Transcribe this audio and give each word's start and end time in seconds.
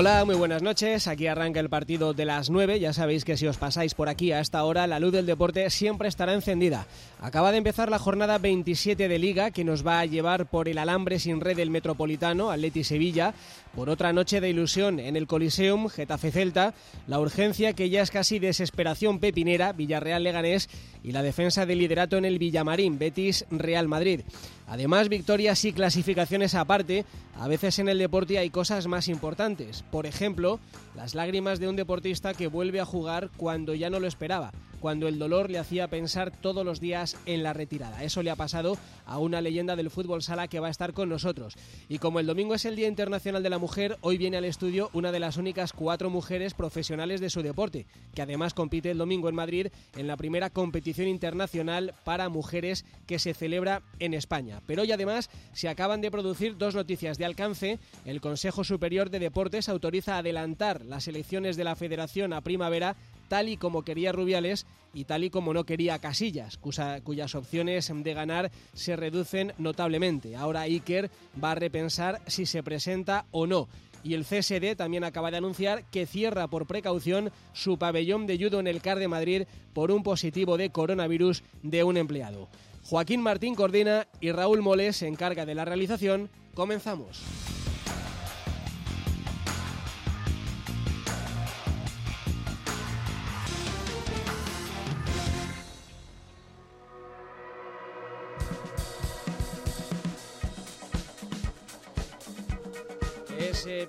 Hola, 0.00 0.24
muy 0.24 0.36
buenas 0.36 0.62
noches. 0.62 1.08
Aquí 1.08 1.26
arranca 1.26 1.58
el 1.58 1.68
partido 1.68 2.14
de 2.14 2.24
las 2.24 2.50
9. 2.50 2.78
Ya 2.78 2.92
sabéis 2.92 3.24
que 3.24 3.36
si 3.36 3.48
os 3.48 3.56
pasáis 3.56 3.94
por 3.94 4.08
aquí 4.08 4.30
a 4.30 4.38
esta 4.38 4.62
hora, 4.62 4.86
la 4.86 5.00
luz 5.00 5.10
del 5.10 5.26
deporte 5.26 5.68
siempre 5.70 6.06
estará 6.06 6.34
encendida. 6.34 6.86
Acaba 7.20 7.50
de 7.50 7.58
empezar 7.58 7.90
la 7.90 7.98
jornada 7.98 8.38
27 8.38 9.08
de 9.08 9.18
Liga 9.18 9.50
que 9.50 9.64
nos 9.64 9.84
va 9.84 9.98
a 9.98 10.06
llevar 10.06 10.46
por 10.46 10.68
el 10.68 10.78
alambre 10.78 11.18
sin 11.18 11.40
red 11.40 11.56
del 11.56 11.70
Metropolitano, 11.70 12.52
Atleti 12.52 12.84
Sevilla, 12.84 13.34
por 13.74 13.90
otra 13.90 14.12
noche 14.12 14.40
de 14.40 14.50
ilusión 14.50 15.00
en 15.00 15.16
el 15.16 15.26
Coliseum, 15.26 15.88
Getafe 15.88 16.30
Celta, 16.30 16.74
la 17.08 17.18
urgencia 17.18 17.72
que 17.72 17.90
ya 17.90 18.02
es 18.02 18.12
casi 18.12 18.38
desesperación 18.38 19.18
pepinera, 19.18 19.72
Villarreal 19.72 20.22
Leganés 20.22 20.68
y 21.02 21.10
la 21.10 21.24
defensa 21.24 21.66
del 21.66 21.80
liderato 21.80 22.16
en 22.16 22.24
el 22.24 22.38
Villamarín, 22.38 23.00
Betis 23.00 23.46
Real 23.50 23.88
Madrid. 23.88 24.20
Además, 24.68 25.08
victorias 25.08 25.64
y 25.64 25.72
clasificaciones 25.72 26.54
aparte, 26.54 27.04
a 27.38 27.48
veces 27.48 27.78
en 27.78 27.88
el 27.88 27.98
deporte 27.98 28.38
hay 28.38 28.50
cosas 28.50 28.86
más 28.86 29.08
importantes. 29.08 29.82
Por 29.90 30.06
ejemplo, 30.06 30.60
las 30.94 31.14
lágrimas 31.14 31.58
de 31.58 31.68
un 31.68 31.76
deportista 31.76 32.34
que 32.34 32.48
vuelve 32.48 32.80
a 32.80 32.84
jugar 32.84 33.30
cuando 33.36 33.74
ya 33.74 33.90
no 33.90 33.98
lo 33.98 34.06
esperaba 34.06 34.52
cuando 34.80 35.08
el 35.08 35.18
dolor 35.18 35.50
le 35.50 35.58
hacía 35.58 35.88
pensar 35.88 36.30
todos 36.30 36.64
los 36.64 36.80
días 36.80 37.16
en 37.26 37.42
la 37.42 37.52
retirada. 37.52 38.02
Eso 38.04 38.22
le 38.22 38.30
ha 38.30 38.36
pasado 38.36 38.76
a 39.06 39.18
una 39.18 39.40
leyenda 39.40 39.76
del 39.76 39.90
fútbol 39.90 40.22
sala 40.22 40.48
que 40.48 40.60
va 40.60 40.68
a 40.68 40.70
estar 40.70 40.92
con 40.92 41.08
nosotros. 41.08 41.54
Y 41.88 41.98
como 41.98 42.20
el 42.20 42.26
domingo 42.26 42.54
es 42.54 42.64
el 42.64 42.76
Día 42.76 42.88
Internacional 42.88 43.42
de 43.42 43.50
la 43.50 43.58
Mujer, 43.58 43.98
hoy 44.00 44.18
viene 44.18 44.36
al 44.36 44.44
estudio 44.44 44.90
una 44.92 45.12
de 45.12 45.20
las 45.20 45.36
únicas 45.36 45.72
cuatro 45.72 46.10
mujeres 46.10 46.54
profesionales 46.54 47.20
de 47.20 47.30
su 47.30 47.42
deporte, 47.42 47.86
que 48.14 48.22
además 48.22 48.54
compite 48.54 48.90
el 48.90 48.98
domingo 48.98 49.28
en 49.28 49.34
Madrid 49.34 49.68
en 49.96 50.06
la 50.06 50.16
primera 50.16 50.50
competición 50.50 51.08
internacional 51.08 51.94
para 52.04 52.28
mujeres 52.28 52.84
que 53.06 53.18
se 53.18 53.34
celebra 53.34 53.82
en 53.98 54.14
España. 54.14 54.60
Pero 54.66 54.82
hoy 54.82 54.92
además 54.92 55.30
se 55.52 55.68
acaban 55.68 56.00
de 56.00 56.10
producir 56.10 56.56
dos 56.56 56.74
noticias 56.74 57.18
de 57.18 57.24
alcance. 57.24 57.78
El 58.04 58.20
Consejo 58.20 58.64
Superior 58.64 59.10
de 59.10 59.18
Deportes 59.18 59.68
autoriza 59.68 60.18
adelantar 60.18 60.84
las 60.84 61.08
elecciones 61.08 61.56
de 61.56 61.64
la 61.64 61.76
Federación 61.76 62.32
a 62.32 62.40
primavera 62.40 62.96
tal 63.28 63.48
y 63.48 63.56
como 63.56 63.82
quería 63.82 64.12
Rubiales 64.12 64.66
y 64.92 65.04
tal 65.04 65.24
y 65.24 65.30
como 65.30 65.54
no 65.54 65.64
quería 65.64 65.98
Casillas, 65.98 66.58
cuyas 66.58 67.34
opciones 67.34 67.92
de 67.94 68.14
ganar 68.14 68.50
se 68.72 68.96
reducen 68.96 69.52
notablemente. 69.58 70.36
Ahora 70.36 70.62
Iker 70.62 71.10
va 71.42 71.52
a 71.52 71.56
repensar 71.56 72.20
si 72.26 72.46
se 72.46 72.62
presenta 72.62 73.26
o 73.30 73.46
no. 73.46 73.68
Y 74.02 74.14
el 74.14 74.24
CSD 74.24 74.76
también 74.76 75.04
acaba 75.04 75.30
de 75.30 75.38
anunciar 75.38 75.84
que 75.90 76.06
cierra 76.06 76.46
por 76.48 76.66
precaución 76.66 77.30
su 77.52 77.78
pabellón 77.78 78.26
de 78.26 78.38
judo 78.38 78.60
en 78.60 78.68
el 78.68 78.80
CAR 78.80 78.98
de 78.98 79.08
Madrid 79.08 79.42
por 79.72 79.90
un 79.90 80.02
positivo 80.02 80.56
de 80.56 80.70
coronavirus 80.70 81.42
de 81.62 81.84
un 81.84 81.96
empleado. 81.96 82.48
Joaquín 82.84 83.20
Martín 83.20 83.54
coordina 83.54 84.06
y 84.20 84.32
Raúl 84.32 84.62
Moles 84.62 84.96
se 84.96 85.08
encarga 85.08 85.44
de 85.44 85.54
la 85.54 85.64
realización. 85.64 86.30
Comenzamos. 86.54 87.22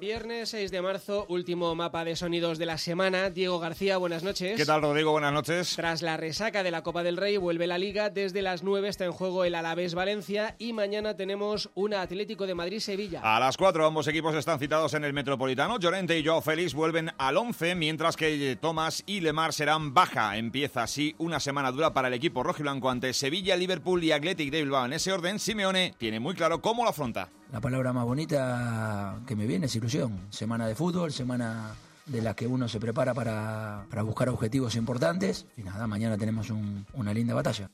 Viernes 0.09 0.50
6 0.50 0.72
de 0.72 0.81
marzo, 0.81 1.28
último 1.30 1.75
mapa 1.75 2.03
de 2.03 2.16
sonidos 2.16 2.58
de 2.58 2.66
la 2.66 2.80
semana. 2.80 3.30
Diego 3.30 3.59
García, 3.59 3.97
buenas 3.97 4.24
noches. 4.24 4.58
¿Qué 4.58 4.66
tal, 4.66 4.81
Rodrigo? 4.81 5.12
Buenas 5.12 5.31
noches. 5.31 5.75
Tras 5.75 6.02
la 6.02 6.18
resaca 6.18 6.64
de 6.64 6.72
la 6.72 6.81
Copa 6.81 7.03
del 7.03 7.16
Rey, 7.16 7.38
vuelve 7.38 7.68
la 7.68 7.78
Liga. 7.78 8.09
Desde 8.09 8.42
las 8.42 8.64
9 8.64 8.90
está 8.90 9.06
en 9.06 9.12
juego 9.12 9.46
el 9.46 9.53
Alavés 9.53 9.94
Valencia 9.94 10.56
y 10.58 10.74
mañana 10.74 11.16
tenemos 11.16 11.70
un 11.75 11.94
Atlético 11.94 12.47
de 12.47 12.56
Madrid-Sevilla. 12.56 13.22
A 13.22 13.40
las 13.40 13.56
4 13.56 13.86
ambos 13.86 14.08
equipos 14.08 14.34
están 14.34 14.58
citados 14.58 14.96
en 14.96 15.03
el 15.03 15.14
Metropolitano. 15.14 15.78
Llorente 15.78 16.18
y 16.18 16.26
Joao 16.26 16.41
Félix 16.41 16.74
vuelven 16.74 17.12
al 17.20 17.38
11, 17.38 17.76
mientras 17.76 18.18
que 18.18 18.58
Tomás 18.59 19.03
y 19.06 19.20
Lemar 19.20 19.53
serán 19.53 19.94
baja. 19.94 20.38
Empieza 20.38 20.81
así 20.81 21.14
una 21.20 21.40
semana 21.40 21.72
dura 21.72 21.94
para 21.94 22.08
el 22.08 22.16
equipo 22.16 22.41
rojiblanco 22.41 22.90
ante 22.90 23.14
Sevilla, 23.14 23.56
Liverpool 23.56 24.03
y 24.03 24.12
Athletic 24.12 24.50
de 24.50 24.64
Bilbao. 24.64 24.86
En 24.86 24.94
ese 24.94 25.14
orden, 25.14 25.38
Simeone 25.38 25.94
tiene 26.00 26.20
muy 26.20 26.34
claro 26.34 26.64
cómo 26.64 26.84
lo 26.84 26.90
afronta 26.90 27.30
la 27.51 27.59
palabra 27.61 27.93
más 27.93 28.05
bonita 28.05 29.19
que 29.25 29.35
me 29.35 29.45
viene 29.45 29.65
es 29.65 29.75
ilusión. 29.75 30.19
Semana 30.29 30.67
de 30.67 30.75
fútbol, 30.75 31.11
semana 31.11 31.73
de 32.05 32.21
la 32.21 32.35
que 32.35 32.47
uno 32.47 32.67
se 32.67 32.79
prepara 32.79 33.13
para, 33.13 33.85
buscar 34.03 34.29
objetivos 34.29 34.75
importantes. 34.75 35.45
Y 35.57 35.63
nada, 35.63 35.87
mañana 35.87 36.17
tenemos 36.17 36.51
una 36.93 37.13
linda 37.13 37.33
batalla. 37.33 37.69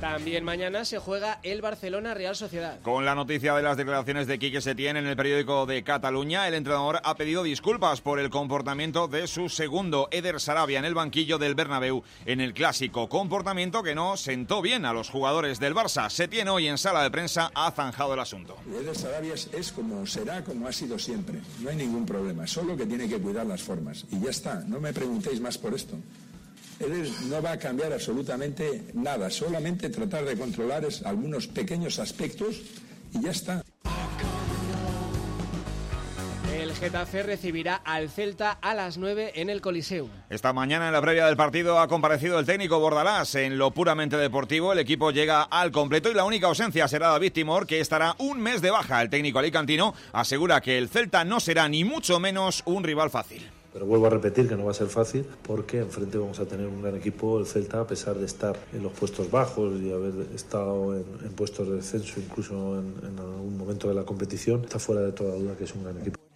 También 0.00 0.44
mañana 0.44 0.84
se 0.84 0.98
juega 0.98 1.40
el 1.42 1.60
Barcelona 1.60 2.14
Real 2.14 2.36
Sociedad. 2.36 2.78
Con 2.82 3.04
la 3.04 3.16
noticia 3.16 3.54
de 3.54 3.62
las 3.62 3.76
declaraciones 3.76 4.28
de 4.28 4.38
Quique 4.38 4.60
Setién 4.60 4.96
en 4.96 5.08
el 5.08 5.16
periódico 5.16 5.66
de 5.66 5.82
Cataluña, 5.82 6.46
el 6.46 6.54
entrenador 6.54 7.00
ha 7.02 7.16
pedido 7.16 7.42
disculpas 7.42 8.00
por 8.00 8.20
el 8.20 8.30
comportamiento 8.30 9.08
de 9.08 9.26
su 9.26 9.48
segundo, 9.48 10.08
Eder 10.12 10.40
Sarabia, 10.40 10.78
en 10.78 10.84
el 10.84 10.94
banquillo 10.94 11.38
del 11.38 11.56
Bernabéu 11.56 12.04
en 12.26 12.40
el 12.40 12.54
clásico. 12.54 13.08
Comportamiento 13.08 13.82
que 13.82 13.96
no 13.96 14.16
sentó 14.16 14.62
bien 14.62 14.84
a 14.84 14.92
los 14.92 15.10
jugadores 15.10 15.58
del 15.58 15.74
Barça. 15.74 16.08
Setién 16.10 16.48
hoy 16.48 16.68
en 16.68 16.78
sala 16.78 17.02
de 17.02 17.10
prensa 17.10 17.50
ha 17.54 17.72
zanjado 17.72 18.14
el 18.14 18.20
asunto. 18.20 18.56
Eder 18.72 18.94
Sarabia 18.94 19.34
es 19.34 19.72
como 19.72 20.06
será, 20.06 20.44
como 20.44 20.68
ha 20.68 20.72
sido 20.72 20.96
siempre. 20.96 21.40
No 21.60 21.70
hay 21.70 21.76
ningún 21.76 22.06
problema, 22.06 22.46
solo 22.46 22.76
que 22.76 22.86
tiene 22.86 23.08
que 23.08 23.18
cuidar 23.18 23.46
las 23.46 23.62
formas. 23.62 24.04
Y 24.12 24.20
ya 24.20 24.30
está, 24.30 24.62
no 24.66 24.78
me 24.78 24.92
preguntéis 24.92 25.40
más 25.40 25.58
por 25.58 25.74
esto. 25.74 25.96
Él 26.80 27.12
no 27.28 27.42
va 27.42 27.52
a 27.52 27.58
cambiar 27.58 27.92
absolutamente 27.92 28.84
nada, 28.94 29.30
solamente 29.30 29.90
tratar 29.90 30.24
de 30.24 30.36
controlar 30.36 30.86
algunos 31.04 31.46
pequeños 31.48 31.98
aspectos 31.98 32.62
y 33.12 33.22
ya 33.22 33.30
está. 33.30 33.64
El 36.54 36.74
Getafe 36.74 37.22
recibirá 37.22 37.76
al 37.76 38.10
Celta 38.10 38.50
a 38.50 38.74
las 38.74 38.98
9 38.98 39.32
en 39.36 39.48
el 39.48 39.60
Coliseum. 39.60 40.08
Esta 40.28 40.52
mañana 40.52 40.88
en 40.88 40.92
la 40.92 41.00
previa 41.00 41.26
del 41.26 41.36
partido 41.36 41.78
ha 41.78 41.88
comparecido 41.88 42.38
el 42.38 42.46
técnico 42.46 42.78
Bordalás. 42.78 43.34
En 43.36 43.58
lo 43.58 43.70
puramente 43.70 44.16
deportivo, 44.16 44.72
el 44.72 44.78
equipo 44.78 45.10
llega 45.10 45.42
al 45.42 45.70
completo 45.72 46.10
y 46.10 46.14
la 46.14 46.24
única 46.24 46.46
ausencia 46.46 46.88
será 46.88 47.08
David 47.08 47.32
Timor, 47.32 47.66
que 47.66 47.80
estará 47.80 48.16
un 48.18 48.40
mes 48.40 48.60
de 48.60 48.70
baja. 48.70 49.00
El 49.00 49.10
técnico 49.10 49.38
alicantino 49.38 49.94
asegura 50.12 50.60
que 50.60 50.78
el 50.78 50.88
Celta 50.88 51.24
no 51.24 51.40
será 51.40 51.68
ni 51.68 51.84
mucho 51.84 52.18
menos 52.20 52.62
un 52.66 52.84
rival 52.84 53.10
fácil. 53.10 53.57
Pero 53.72 53.86
vuelvo 53.86 54.06
a 54.06 54.10
repetir 54.10 54.48
que 54.48 54.56
no 54.56 54.64
va 54.64 54.70
a 54.70 54.74
ser 54.74 54.88
fácil 54.88 55.26
porque 55.46 55.78
enfrente 55.78 56.18
vamos 56.18 56.40
a 56.40 56.46
tener 56.46 56.66
un 56.66 56.82
gran 56.82 56.96
equipo, 56.96 57.38
el 57.38 57.46
Celta, 57.46 57.80
a 57.80 57.86
pesar 57.86 58.16
de 58.16 58.26
estar 58.26 58.56
en 58.72 58.82
los 58.82 58.92
puestos 58.92 59.30
bajos 59.30 59.80
y 59.80 59.92
haber 59.92 60.26
estado 60.34 60.96
en, 60.96 61.04
puestos 61.36 61.68
de 61.68 61.76
descenso 61.76 62.20
incluso 62.20 62.78
en, 62.78 62.94
en 63.06 63.18
algún 63.18 63.56
momento 63.56 63.88
de 63.88 63.94
la 63.94 64.04
competición, 64.04 64.64
está 64.64 64.78
fuera 64.78 65.02
de 65.02 65.12
toda 65.12 65.34
duda 65.34 65.56
que 65.56 65.64
es 65.64 65.74
un 65.74 65.84
gran 65.84 65.98
equipo. 65.98 66.27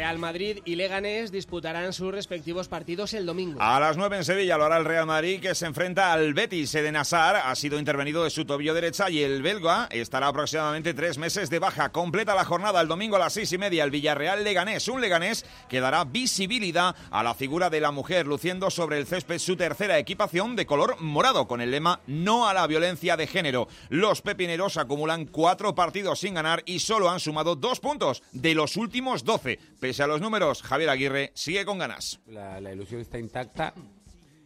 Real 0.00 0.18
Madrid 0.18 0.60
y 0.64 0.76
Leganés 0.76 1.30
disputarán 1.30 1.92
sus 1.92 2.10
respectivos 2.10 2.68
partidos 2.68 3.12
el 3.12 3.26
domingo. 3.26 3.60
A 3.60 3.78
las 3.78 3.98
9 3.98 4.16
en 4.16 4.24
Sevilla 4.24 4.56
lo 4.56 4.64
hará 4.64 4.78
el 4.78 4.86
Real 4.86 5.04
Madrid 5.04 5.42
que 5.42 5.54
se 5.54 5.66
enfrenta 5.66 6.10
al 6.14 6.32
Betis. 6.32 6.74
Eden 6.74 6.96
Hazard 6.96 7.42
ha 7.44 7.54
sido 7.54 7.78
intervenido 7.78 8.24
de 8.24 8.30
su 8.30 8.46
tobillo 8.46 8.72
derecha 8.72 9.10
y 9.10 9.22
el 9.22 9.42
belga 9.42 9.88
estará 9.90 10.28
aproximadamente 10.28 10.94
tres 10.94 11.18
meses 11.18 11.50
de 11.50 11.58
baja. 11.58 11.92
Completa 11.92 12.34
la 12.34 12.46
jornada 12.46 12.80
el 12.80 12.88
domingo 12.88 13.16
a 13.16 13.18
las 13.18 13.34
seis 13.34 13.52
y 13.52 13.58
media 13.58 13.84
el 13.84 13.90
Villarreal 13.90 14.42
Leganés. 14.42 14.88
Un 14.88 15.02
Leganés 15.02 15.44
que 15.68 15.80
dará 15.80 16.04
visibilidad 16.04 16.96
a 17.10 17.22
la 17.22 17.34
figura 17.34 17.68
de 17.68 17.82
la 17.82 17.90
mujer 17.90 18.26
luciendo 18.26 18.70
sobre 18.70 18.96
el 18.96 19.06
césped 19.06 19.38
su 19.38 19.56
tercera 19.56 19.98
equipación 19.98 20.56
de 20.56 20.64
color 20.64 20.98
morado 21.02 21.46
con 21.46 21.60
el 21.60 21.72
lema 21.72 22.00
No 22.06 22.48
a 22.48 22.54
la 22.54 22.66
violencia 22.66 23.18
de 23.18 23.26
género. 23.26 23.68
Los 23.90 24.22
pepineros 24.22 24.78
acumulan 24.78 25.26
cuatro 25.26 25.74
partidos 25.74 26.20
sin 26.20 26.32
ganar 26.32 26.62
y 26.64 26.78
solo 26.78 27.10
han 27.10 27.20
sumado 27.20 27.54
dos 27.54 27.80
puntos 27.80 28.22
de 28.32 28.54
los 28.54 28.78
últimos 28.78 29.24
doce. 29.24 29.58
Pese 29.90 30.04
a 30.04 30.06
los 30.06 30.20
números, 30.20 30.62
Javier 30.62 30.88
Aguirre 30.88 31.32
sigue 31.34 31.64
con 31.64 31.76
ganas. 31.76 32.20
La, 32.28 32.60
ilusión 32.72 33.00
está 33.00 33.18
intacta. 33.18 33.74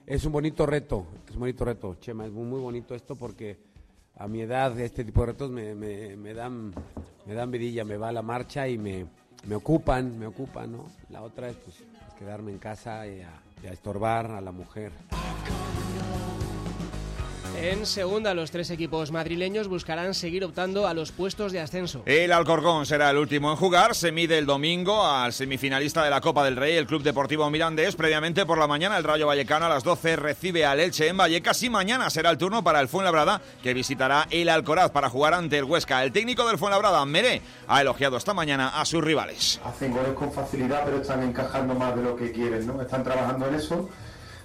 Es 0.06 0.24
un 0.24 0.32
bonito 0.32 0.64
reto, 0.64 1.06
es 1.28 1.34
un 1.34 1.40
bonito 1.40 1.66
reto, 1.66 1.96
Chema, 2.00 2.24
es 2.24 2.32
muy, 2.32 2.58
bonito 2.58 2.94
esto 2.94 3.14
porque 3.14 3.58
a 4.16 4.26
mi 4.26 4.40
edad 4.40 4.80
este 4.80 5.04
tipo 5.04 5.20
de 5.20 5.26
retos 5.26 5.50
me, 5.50 5.74
dan 6.32 6.72
me 7.26 7.34
dan 7.34 7.50
vidilla, 7.50 7.84
me 7.84 7.98
va 7.98 8.08
a 8.08 8.12
la 8.12 8.22
marcha 8.22 8.66
y 8.68 8.78
me, 8.78 9.04
me 9.46 9.54
ocupan, 9.54 10.18
me 10.18 10.26
ocupan, 10.26 10.72
¿no? 10.72 10.90
La 11.10 11.20
otra 11.20 11.50
es 11.50 11.56
pues, 11.56 11.76
quedarme 12.18 12.50
en 12.50 12.58
casa 12.58 13.06
y 13.06 13.20
a 13.20 13.70
estorbar 13.70 14.30
a 14.30 14.40
la 14.40 14.50
mujer. 14.50 14.92
En 17.56 17.86
segunda, 17.86 18.34
los 18.34 18.50
tres 18.50 18.70
equipos 18.70 19.10
madrileños 19.10 19.68
buscarán 19.68 20.12
seguir 20.12 20.44
optando 20.44 20.86
a 20.86 20.92
los 20.92 21.12
puestos 21.12 21.52
de 21.52 21.60
ascenso. 21.60 22.02
El 22.04 22.32
Alcorcón 22.32 22.84
será 22.84 23.10
el 23.10 23.16
último 23.16 23.50
en 23.50 23.56
jugar. 23.56 23.94
Se 23.94 24.12
mide 24.12 24.38
el 24.38 24.44
domingo 24.44 25.06
al 25.06 25.32
semifinalista 25.32 26.02
de 26.04 26.10
la 26.10 26.20
Copa 26.20 26.44
del 26.44 26.56
Rey, 26.56 26.76
el 26.76 26.86
Club 26.86 27.02
Deportivo 27.02 27.48
Mirandés. 27.50 27.94
Previamente 27.96 28.44
por 28.44 28.58
la 28.58 28.66
mañana, 28.66 28.98
el 28.98 29.04
Rayo 29.04 29.28
Vallecano 29.28 29.66
a 29.66 29.68
las 29.68 29.84
12 29.84 30.16
recibe 30.16 30.66
al 30.66 30.80
Elche 30.80 31.08
en 31.08 31.16
Vallecas. 31.16 31.62
Y 31.62 31.70
mañana 31.70 32.10
será 32.10 32.30
el 32.30 32.38
turno 32.38 32.62
para 32.64 32.80
el 32.80 32.88
Fuenlabrada, 32.88 33.40
que 33.62 33.72
visitará 33.72 34.26
el 34.30 34.48
Alcoraz 34.48 34.90
para 34.90 35.08
jugar 35.08 35.34
ante 35.34 35.56
el 35.56 35.64
Huesca. 35.64 36.02
El 36.02 36.12
técnico 36.12 36.46
del 36.46 36.58
Fuenlabrada, 36.58 37.04
Meré, 37.06 37.40
ha 37.68 37.80
elogiado 37.80 38.16
esta 38.16 38.34
mañana 38.34 38.80
a 38.80 38.84
sus 38.84 39.02
rivales. 39.02 39.60
Hacen 39.64 39.92
goles 39.92 40.12
con 40.12 40.32
facilidad, 40.32 40.82
pero 40.84 40.98
están 40.98 41.22
encajando 41.22 41.74
más 41.74 41.96
de 41.96 42.02
lo 42.02 42.16
que 42.16 42.32
quieren, 42.32 42.66
¿no? 42.66 42.82
Están 42.82 43.04
trabajando 43.04 43.46
en 43.46 43.54
eso. 43.54 43.88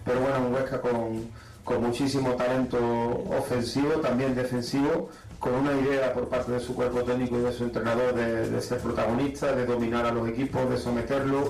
Pero 0.06 0.22
bueno, 0.22 0.40
un 0.48 0.54
Huesca 0.54 0.80
con 0.80 1.49
con 1.64 1.84
muchísimo 1.84 2.36
talento 2.36 2.78
ofensivo, 3.38 3.94
también 4.02 4.36
defensivo, 4.36 5.10
con 5.40 5.54
una 5.56 5.74
idea 5.74 6.14
por 6.14 6.28
parte 6.28 6.52
de 6.52 6.60
su 6.60 6.76
cuerpo 6.76 7.04
técnico 7.04 7.38
y 7.38 7.42
de 7.42 7.52
su 7.52 7.64
entrenador 7.64 8.14
de, 8.14 8.50
de 8.50 8.62
ser 8.62 8.80
protagonista, 8.80 9.54
de 9.54 9.66
dominar 9.66 10.06
a 10.06 10.12
los 10.12 10.28
equipos, 10.28 10.70
de 10.70 10.78
someterlos. 10.78 11.50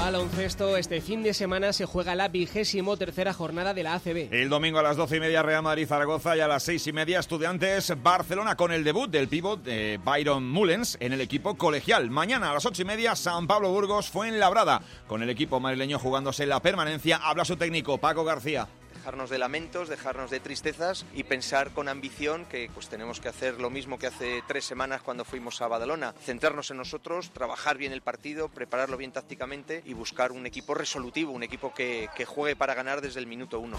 Baloncesto, 0.00 0.78
este 0.78 1.02
fin 1.02 1.22
de 1.22 1.34
semana 1.34 1.74
se 1.74 1.84
juega 1.84 2.14
la 2.14 2.28
vigésimo 2.28 2.96
tercera 2.96 3.34
jornada 3.34 3.74
de 3.74 3.82
la 3.82 3.96
ACB. 3.96 4.32
El 4.32 4.48
domingo 4.48 4.78
a 4.78 4.82
las 4.82 4.96
doce 4.96 5.18
y 5.18 5.20
media 5.20 5.42
Real 5.42 5.62
Madrid-Zaragoza 5.62 6.38
y 6.38 6.40
a 6.40 6.48
las 6.48 6.62
seis 6.62 6.86
y 6.86 6.92
media 6.94 7.20
Estudiantes 7.20 7.92
Barcelona 8.02 8.56
con 8.56 8.72
el 8.72 8.82
debut 8.82 9.10
del 9.10 9.28
pívot 9.28 9.62
de 9.62 10.00
Byron 10.02 10.48
Mullens 10.48 10.96
en 11.00 11.12
el 11.12 11.20
equipo 11.20 11.54
colegial. 11.58 12.08
Mañana 12.08 12.50
a 12.50 12.54
las 12.54 12.64
ocho 12.64 12.80
y 12.80 12.86
media 12.86 13.14
San 13.14 13.46
Pablo 13.46 13.72
Burgos 13.72 14.08
fue 14.08 14.28
en 14.28 14.40
Labrada 14.40 14.80
con 15.06 15.22
el 15.22 15.28
equipo 15.28 15.60
madrileño 15.60 15.98
jugándose 15.98 16.46
la 16.46 16.60
permanencia. 16.60 17.18
Habla 17.18 17.44
su 17.44 17.56
técnico 17.56 17.98
Paco 17.98 18.24
García 18.24 18.68
dejarnos 19.00 19.30
de 19.30 19.38
lamentos, 19.38 19.88
dejarnos 19.88 20.30
de 20.30 20.40
tristezas 20.40 21.06
y 21.14 21.24
pensar 21.24 21.70
con 21.70 21.88
ambición 21.88 22.44
que 22.44 22.70
pues 22.74 22.88
tenemos 22.88 23.18
que 23.18 23.30
hacer 23.30 23.58
lo 23.58 23.70
mismo 23.70 23.98
que 23.98 24.06
hace 24.06 24.42
tres 24.46 24.66
semanas 24.66 25.00
cuando 25.00 25.24
fuimos 25.24 25.62
a 25.62 25.68
Badalona, 25.68 26.12
centrarnos 26.22 26.70
en 26.70 26.76
nosotros, 26.76 27.30
trabajar 27.30 27.78
bien 27.78 27.92
el 27.92 28.02
partido, 28.02 28.50
prepararlo 28.50 28.98
bien 28.98 29.10
tácticamente 29.10 29.82
y 29.86 29.94
buscar 29.94 30.32
un 30.32 30.44
equipo 30.44 30.74
resolutivo, 30.74 31.32
un 31.32 31.42
equipo 31.42 31.72
que, 31.72 32.10
que 32.14 32.26
juegue 32.26 32.56
para 32.56 32.74
ganar 32.74 33.00
desde 33.00 33.20
el 33.20 33.26
minuto 33.26 33.58
uno. 33.58 33.78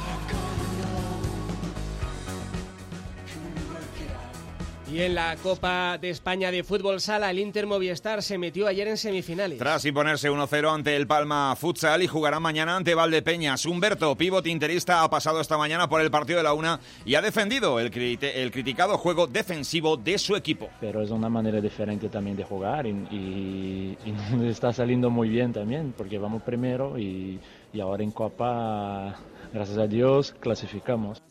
Y 4.92 5.02
en 5.04 5.16
la 5.16 5.38
Copa 5.38 5.98
de 5.98 6.10
España 6.10 6.52
de 6.52 6.66
Fútbol 6.66 7.00
Sala, 7.00 7.32
el 7.32 7.40
Inter 7.40 7.66
Movistar 7.66 8.22
se 8.22 8.38
metió 8.38 8.68
ayer 8.68 8.90
en 8.90 8.98
semifinales. 8.98 9.58
Tras 9.58 9.86
imponerse 9.86 10.30
1-0 10.30 10.70
ante 10.70 10.98
el 10.98 11.08
Palma 11.08 11.56
Futsal 11.56 12.04
y 12.04 12.08
jugará 12.08 12.42
mañana 12.42 12.76
ante 12.76 12.94
Valdepeñas. 12.94 13.66
Humberto, 13.66 14.14
pívot 14.18 14.46
interista, 14.48 15.02
ha 15.02 15.10
pasado 15.10 15.40
esta 15.40 15.58
mañana 15.58 15.88
por 15.88 16.02
el 16.02 16.12
partido 16.12 16.40
de 16.40 16.44
la 16.44 16.54
una 16.54 16.82
y 17.06 17.16
ha 17.16 17.22
defendido 17.22 17.80
el, 17.80 17.90
el 18.22 18.52
criticado 18.52 18.98
juego 18.98 19.28
defensivo 19.28 19.96
de 19.96 20.18
su 20.18 20.36
equipo. 20.36 20.70
Pero 20.82 21.02
es 21.02 21.10
una 21.10 21.30
manera 21.30 21.62
diferente 21.62 22.10
también 22.10 22.36
de 22.36 22.44
jugar 22.44 22.86
y, 22.86 22.90
y, 22.90 23.98
y 24.06 24.50
está 24.50 24.74
saliendo 24.74 25.10
muy 25.10 25.30
bien 25.30 25.54
también, 25.54 25.94
porque 25.98 26.18
vamos 26.18 26.42
primero 26.44 27.00
y, 27.00 27.40
y 27.72 27.80
ahora 27.80 28.04
en 28.04 28.12
Copa, 28.12 29.16
gracias 29.54 29.78
a 29.78 29.88
Dios, 29.88 30.36
clasificamos. 30.38 31.22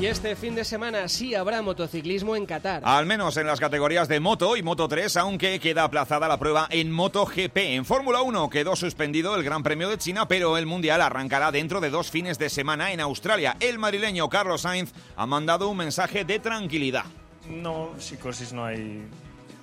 Y 0.00 0.06
este 0.06 0.34
fin 0.34 0.54
de 0.54 0.64
semana 0.64 1.08
sí 1.08 1.34
habrá 1.34 1.60
motociclismo 1.60 2.34
en 2.34 2.46
Qatar. 2.46 2.80
Al 2.86 3.04
menos 3.04 3.36
en 3.36 3.46
las 3.46 3.60
categorías 3.60 4.08
de 4.08 4.18
Moto 4.18 4.56
y 4.56 4.62
Moto 4.62 4.88
3, 4.88 5.14
aunque 5.18 5.60
queda 5.60 5.84
aplazada 5.84 6.26
la 6.26 6.38
prueba 6.38 6.66
en 6.70 6.90
MotoGP. 6.90 7.54
En 7.58 7.84
Fórmula 7.84 8.22
1 8.22 8.48
quedó 8.48 8.76
suspendido 8.76 9.36
el 9.36 9.44
Gran 9.44 9.62
Premio 9.62 9.90
de 9.90 9.98
China, 9.98 10.26
pero 10.26 10.56
el 10.56 10.64
Mundial 10.64 11.02
arrancará 11.02 11.52
dentro 11.52 11.82
de 11.82 11.90
dos 11.90 12.10
fines 12.10 12.38
de 12.38 12.48
semana 12.48 12.92
en 12.92 13.00
Australia. 13.00 13.58
El 13.60 13.78
madrileño 13.78 14.30
Carlos 14.30 14.62
Sainz 14.62 14.94
ha 15.16 15.26
mandado 15.26 15.68
un 15.68 15.76
mensaje 15.76 16.24
de 16.24 16.38
tranquilidad. 16.38 17.04
No, 17.50 17.90
psicosis 17.98 18.54
no 18.54 18.64
hay 18.64 19.02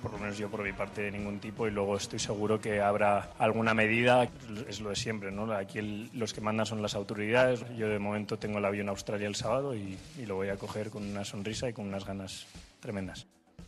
por 0.02 0.12
lo 0.12 0.18
menos 0.18 0.38
yo 0.38 0.48
por 0.50 0.62
mi 0.62 0.72
parte 0.72 1.02
de 1.02 1.10
ningún 1.10 1.38
tipo 1.38 1.66
y 1.66 1.70
luego 1.70 1.96
estoy 1.96 2.18
seguro 2.18 2.60
que 2.60 2.80
habrá 2.80 3.30
alguna 3.38 3.74
medida, 3.74 4.28
es 4.68 4.80
lo 4.80 4.90
de 4.90 4.96
siempre, 4.96 5.30
¿no? 5.30 5.52
Aquí 5.52 6.10
los 6.14 6.32
que 6.32 6.40
mandan 6.40 6.66
son 6.66 6.82
las 6.82 6.94
autoridades, 6.94 7.64
yo 7.76 7.88
de 7.88 7.98
momento 7.98 8.38
tengo 8.38 8.58
el 8.58 8.64
avión 8.64 8.88
a 8.88 8.92
Australia 8.92 9.26
el 9.26 9.34
sábado 9.34 9.74
y, 9.74 9.98
y 10.18 10.26
lo 10.26 10.36
voy 10.36 10.48
a 10.48 10.56
coger 10.56 10.90
con 10.90 11.04
una 11.04 11.24
sonrisa 11.24 11.68
y 11.68 11.72
con 11.72 11.86
unas 11.86 12.04
ganas 12.04 12.46
tremendas. 12.80 13.26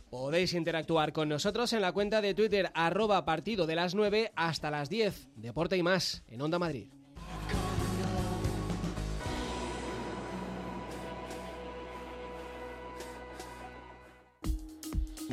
Podéis 0.09 0.53
interactuar 0.53 1.13
con 1.13 1.29
nosotros 1.29 1.71
en 1.71 1.81
la 1.81 1.93
cuenta 1.93 2.21
de 2.21 2.33
Twitter 2.33 2.69
arroba 2.73 3.23
partido 3.23 3.65
de 3.65 3.75
las 3.75 3.95
9 3.95 4.33
hasta 4.35 4.69
las 4.69 4.89
10. 4.89 5.29
Deporte 5.37 5.77
y 5.77 5.83
más 5.83 6.23
en 6.27 6.41
Onda 6.41 6.59
Madrid. 6.59 6.87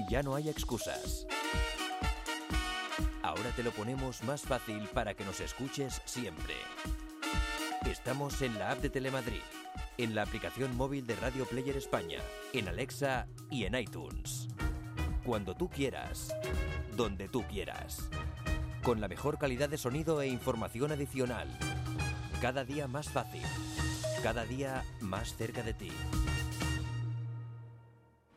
Ya 0.08 0.22
no 0.22 0.34
hay 0.34 0.48
excusas. 0.48 1.26
Ahora 3.22 3.50
te 3.54 3.62
lo 3.62 3.72
ponemos 3.72 4.22
más 4.24 4.40
fácil 4.40 4.88
para 4.94 5.12
que 5.12 5.24
nos 5.24 5.40
escuches 5.40 6.00
siempre. 6.06 6.54
Estamos 7.84 8.40
en 8.40 8.58
la 8.58 8.70
app 8.70 8.80
de 8.80 8.88
Telemadrid, 8.88 9.42
en 9.98 10.14
la 10.14 10.22
aplicación 10.22 10.74
móvil 10.76 11.06
de 11.06 11.14
Radio 11.16 11.44
Player 11.44 11.76
España, 11.76 12.20
en 12.54 12.68
Alexa 12.68 13.26
y 13.50 13.64
en 13.64 13.74
iTunes. 13.74 14.48
Cuando 15.24 15.54
tú 15.54 15.68
quieras, 15.68 16.34
donde 16.96 17.28
tú 17.28 17.42
quieras. 17.42 18.08
Con 18.82 19.02
la 19.02 19.08
mejor 19.08 19.36
calidad 19.36 19.68
de 19.68 19.76
sonido 19.76 20.22
e 20.22 20.28
información 20.28 20.90
adicional. 20.90 21.48
Cada 22.40 22.64
día 22.64 22.88
más 22.88 23.10
fácil. 23.10 23.42
Cada 24.22 24.46
día 24.46 24.84
más 25.00 25.36
cerca 25.36 25.62
de 25.62 25.74
ti. 25.74 25.90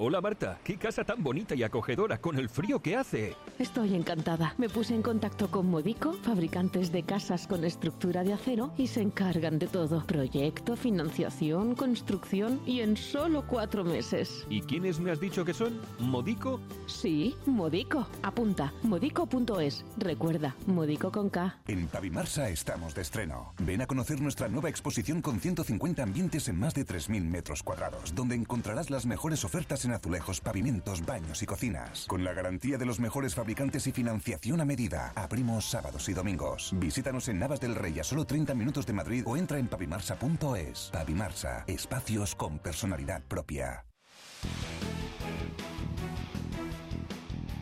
Hola 0.03 0.19
Marta, 0.19 0.57
qué 0.63 0.77
casa 0.77 1.03
tan 1.03 1.21
bonita 1.21 1.53
y 1.53 1.61
acogedora 1.61 2.19
con 2.19 2.35
el 2.35 2.49
frío 2.49 2.81
que 2.81 2.95
hace. 2.95 3.35
Estoy 3.59 3.93
encantada. 3.93 4.55
Me 4.57 4.67
puse 4.67 4.95
en 4.95 5.03
contacto 5.03 5.51
con 5.51 5.69
Modico, 5.69 6.13
fabricantes 6.13 6.91
de 6.91 7.03
casas 7.03 7.45
con 7.45 7.63
estructura 7.63 8.23
de 8.23 8.33
acero, 8.33 8.73
y 8.79 8.87
se 8.87 9.03
encargan 9.03 9.59
de 9.59 9.67
todo. 9.67 10.03
Proyecto, 10.07 10.75
financiación, 10.75 11.75
construcción 11.75 12.59
y 12.65 12.79
en 12.79 12.97
solo 12.97 13.45
cuatro 13.45 13.83
meses. 13.83 14.43
¿Y 14.49 14.61
quiénes 14.61 14.99
me 14.99 15.11
has 15.11 15.19
dicho 15.19 15.45
que 15.45 15.53
son? 15.53 15.79
¿Modico? 15.99 16.59
Sí, 16.87 17.35
Modico. 17.45 18.07
Apunta, 18.23 18.73
modico.es. 18.81 19.85
Recuerda, 19.97 20.55
Modico 20.65 21.11
con 21.11 21.29
K. 21.29 21.59
En 21.67 21.85
Pavimarsa 21.85 22.49
estamos 22.49 22.95
de 22.95 23.03
estreno. 23.03 23.53
Ven 23.59 23.83
a 23.83 23.85
conocer 23.85 24.19
nuestra 24.19 24.47
nueva 24.47 24.69
exposición 24.69 25.21
con 25.21 25.39
150 25.39 26.01
ambientes 26.01 26.47
en 26.47 26.59
más 26.59 26.73
de 26.73 26.87
3.000 26.87 27.23
metros 27.23 27.61
cuadrados, 27.61 28.15
donde 28.15 28.33
encontrarás 28.33 28.89
las 28.89 29.05
mejores 29.05 29.45
ofertas 29.45 29.85
en 29.85 29.90
azulejos, 29.93 30.41
pavimentos, 30.41 31.05
baños 31.05 31.41
y 31.41 31.45
cocinas. 31.45 32.05
Con 32.07 32.23
la 32.23 32.33
garantía 32.33 32.77
de 32.77 32.85
los 32.85 32.99
mejores 32.99 33.35
fabricantes 33.35 33.87
y 33.87 33.91
financiación 33.91 34.61
a 34.61 34.65
medida. 34.65 35.11
Abrimos 35.15 35.65
sábados 35.65 36.07
y 36.09 36.13
domingos. 36.13 36.71
Visítanos 36.75 37.27
en 37.27 37.39
Navas 37.39 37.59
del 37.59 37.75
Rey 37.75 37.99
a 37.99 38.03
solo 38.03 38.25
30 38.25 38.53
minutos 38.53 38.85
de 38.85 38.93
Madrid 38.93 39.23
o 39.25 39.37
entra 39.37 39.59
en 39.59 39.67
pavimarsa.es. 39.67 40.89
Pavimarsa, 40.91 41.63
espacios 41.67 42.35
con 42.35 42.59
personalidad 42.59 43.21
propia. 43.23 43.85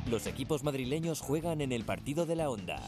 Los 0.09 0.25
equipos 0.25 0.63
madrileños 0.63 1.21
juegan 1.21 1.61
en 1.61 1.71
el 1.71 1.85
partido 1.85 2.25
de 2.25 2.35
la 2.35 2.49
Onda. 2.49 2.81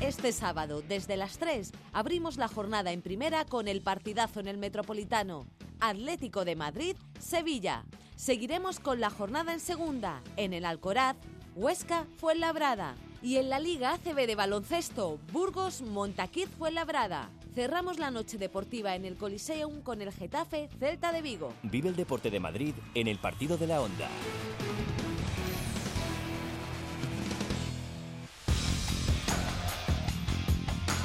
Este 0.00 0.32
sábado, 0.32 0.82
desde 0.86 1.16
las 1.16 1.38
3, 1.38 1.72
abrimos 1.92 2.36
la 2.36 2.48
jornada 2.48 2.92
en 2.92 3.02
primera 3.02 3.44
con 3.44 3.68
el 3.68 3.82
partidazo 3.82 4.40
en 4.40 4.48
el 4.48 4.58
Metropolitano. 4.58 5.46
Atlético 5.80 6.44
de 6.44 6.56
Madrid, 6.56 6.96
Sevilla. 7.18 7.84
Seguiremos 8.16 8.80
con 8.80 9.00
la 9.00 9.10
jornada 9.10 9.52
en 9.52 9.60
segunda, 9.60 10.22
en 10.36 10.52
el 10.52 10.64
Alcoraz, 10.64 11.16
Huesca, 11.56 12.06
Fuenlabrada. 12.18 12.94
Y 13.22 13.36
en 13.36 13.50
la 13.50 13.58
Liga 13.58 13.92
ACB 13.92 14.26
de 14.26 14.34
baloncesto, 14.34 15.18
Burgos, 15.32 15.82
Montaquid, 15.82 16.48
Fuenlabrada. 16.48 17.30
Cerramos 17.54 17.98
la 17.98 18.10
noche 18.10 18.38
deportiva 18.38 18.94
en 18.94 19.04
el 19.04 19.16
Coliseum 19.16 19.82
con 19.82 20.00
el 20.00 20.12
Getafe, 20.12 20.68
Celta 20.78 21.12
de 21.12 21.20
Vigo. 21.20 21.52
Vive 21.62 21.88
el 21.88 21.96
deporte 21.96 22.30
de 22.30 22.40
Madrid 22.40 22.74
en 22.94 23.08
el 23.08 23.18
partido 23.18 23.56
de 23.56 23.66
la 23.66 23.80
Onda. 23.80 24.08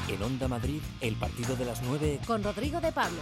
En 0.07 0.21
Onda 0.21 0.47
Madrid, 0.47 0.81
el 1.01 1.15
partido 1.15 1.55
de 1.55 1.65
las 1.65 1.81
9 1.81 2.19
con 2.27 2.43
Rodrigo 2.43 2.79
de 2.79 2.91
Pablo. 2.91 3.19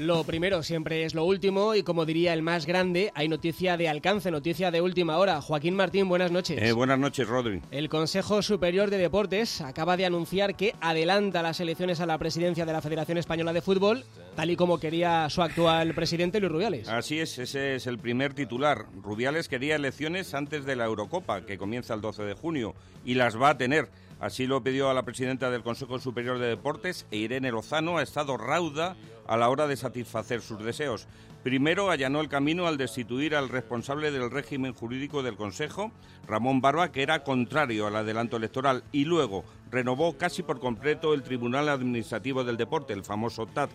Lo 0.00 0.24
primero 0.24 0.62
siempre 0.62 1.04
es 1.04 1.14
lo 1.14 1.26
último 1.26 1.74
y 1.74 1.82
como 1.82 2.06
diría 2.06 2.32
el 2.32 2.40
más 2.40 2.64
grande, 2.64 3.12
hay 3.14 3.28
noticia 3.28 3.76
de 3.76 3.86
alcance, 3.86 4.30
noticia 4.30 4.70
de 4.70 4.80
última 4.80 5.18
hora. 5.18 5.42
Joaquín 5.42 5.76
Martín, 5.76 6.08
buenas 6.08 6.32
noches. 6.32 6.58
Eh, 6.58 6.72
buenas 6.72 6.98
noches, 6.98 7.28
Rodri. 7.28 7.60
El 7.70 7.90
Consejo 7.90 8.40
Superior 8.40 8.88
de 8.88 8.96
Deportes 8.96 9.60
acaba 9.60 9.98
de 9.98 10.06
anunciar 10.06 10.56
que 10.56 10.74
adelanta 10.80 11.42
las 11.42 11.60
elecciones 11.60 12.00
a 12.00 12.06
la 12.06 12.16
presidencia 12.16 12.64
de 12.64 12.72
la 12.72 12.80
Federación 12.80 13.18
Española 13.18 13.52
de 13.52 13.60
Fútbol, 13.60 14.06
tal 14.36 14.50
y 14.50 14.56
como 14.56 14.80
quería 14.80 15.28
su 15.28 15.42
actual 15.42 15.92
presidente 15.92 16.40
Luis 16.40 16.52
Rubiales. 16.52 16.88
Así 16.88 17.20
es, 17.20 17.38
ese 17.38 17.74
es 17.74 17.86
el 17.86 17.98
primer 17.98 18.32
titular. 18.32 18.86
Rubiales 19.02 19.50
quería 19.50 19.76
elecciones 19.76 20.32
antes 20.32 20.64
de 20.64 20.76
la 20.76 20.86
Eurocopa, 20.86 21.44
que 21.44 21.58
comienza 21.58 21.92
el 21.92 22.00
12 22.00 22.22
de 22.22 22.32
junio, 22.32 22.74
y 23.04 23.16
las 23.16 23.38
va 23.38 23.50
a 23.50 23.58
tener. 23.58 23.90
Así 24.20 24.46
lo 24.46 24.62
pidió 24.62 24.90
a 24.90 24.94
la 24.94 25.02
presidenta 25.02 25.50
del 25.50 25.62
Consejo 25.62 25.98
Superior 25.98 26.38
de 26.38 26.48
Deportes 26.48 27.06
Irene 27.10 27.50
Lozano 27.50 27.96
ha 27.96 28.02
estado 28.02 28.36
rauda 28.36 28.94
a 29.30 29.36
la 29.36 29.48
hora 29.48 29.68
de 29.68 29.76
satisfacer 29.76 30.42
sus 30.42 30.58
deseos. 30.62 31.06
Primero 31.44 31.90
allanó 31.90 32.20
el 32.20 32.28
camino 32.28 32.66
al 32.66 32.76
destituir 32.76 33.36
al 33.36 33.48
responsable 33.48 34.10
del 34.10 34.28
régimen 34.28 34.74
jurídico 34.74 35.22
del 35.22 35.36
Consejo, 35.36 35.92
Ramón 36.26 36.60
Barba, 36.60 36.90
que 36.90 37.02
era 37.02 37.22
contrario 37.22 37.86
al 37.86 37.94
adelanto 37.94 38.36
electoral, 38.36 38.82
y 38.90 39.04
luego 39.04 39.44
renovó 39.70 40.18
casi 40.18 40.42
por 40.42 40.58
completo 40.58 41.14
el 41.14 41.22
Tribunal 41.22 41.68
Administrativo 41.68 42.42
del 42.42 42.56
Deporte, 42.56 42.92
el 42.92 43.04
famoso 43.04 43.46
TAT 43.46 43.70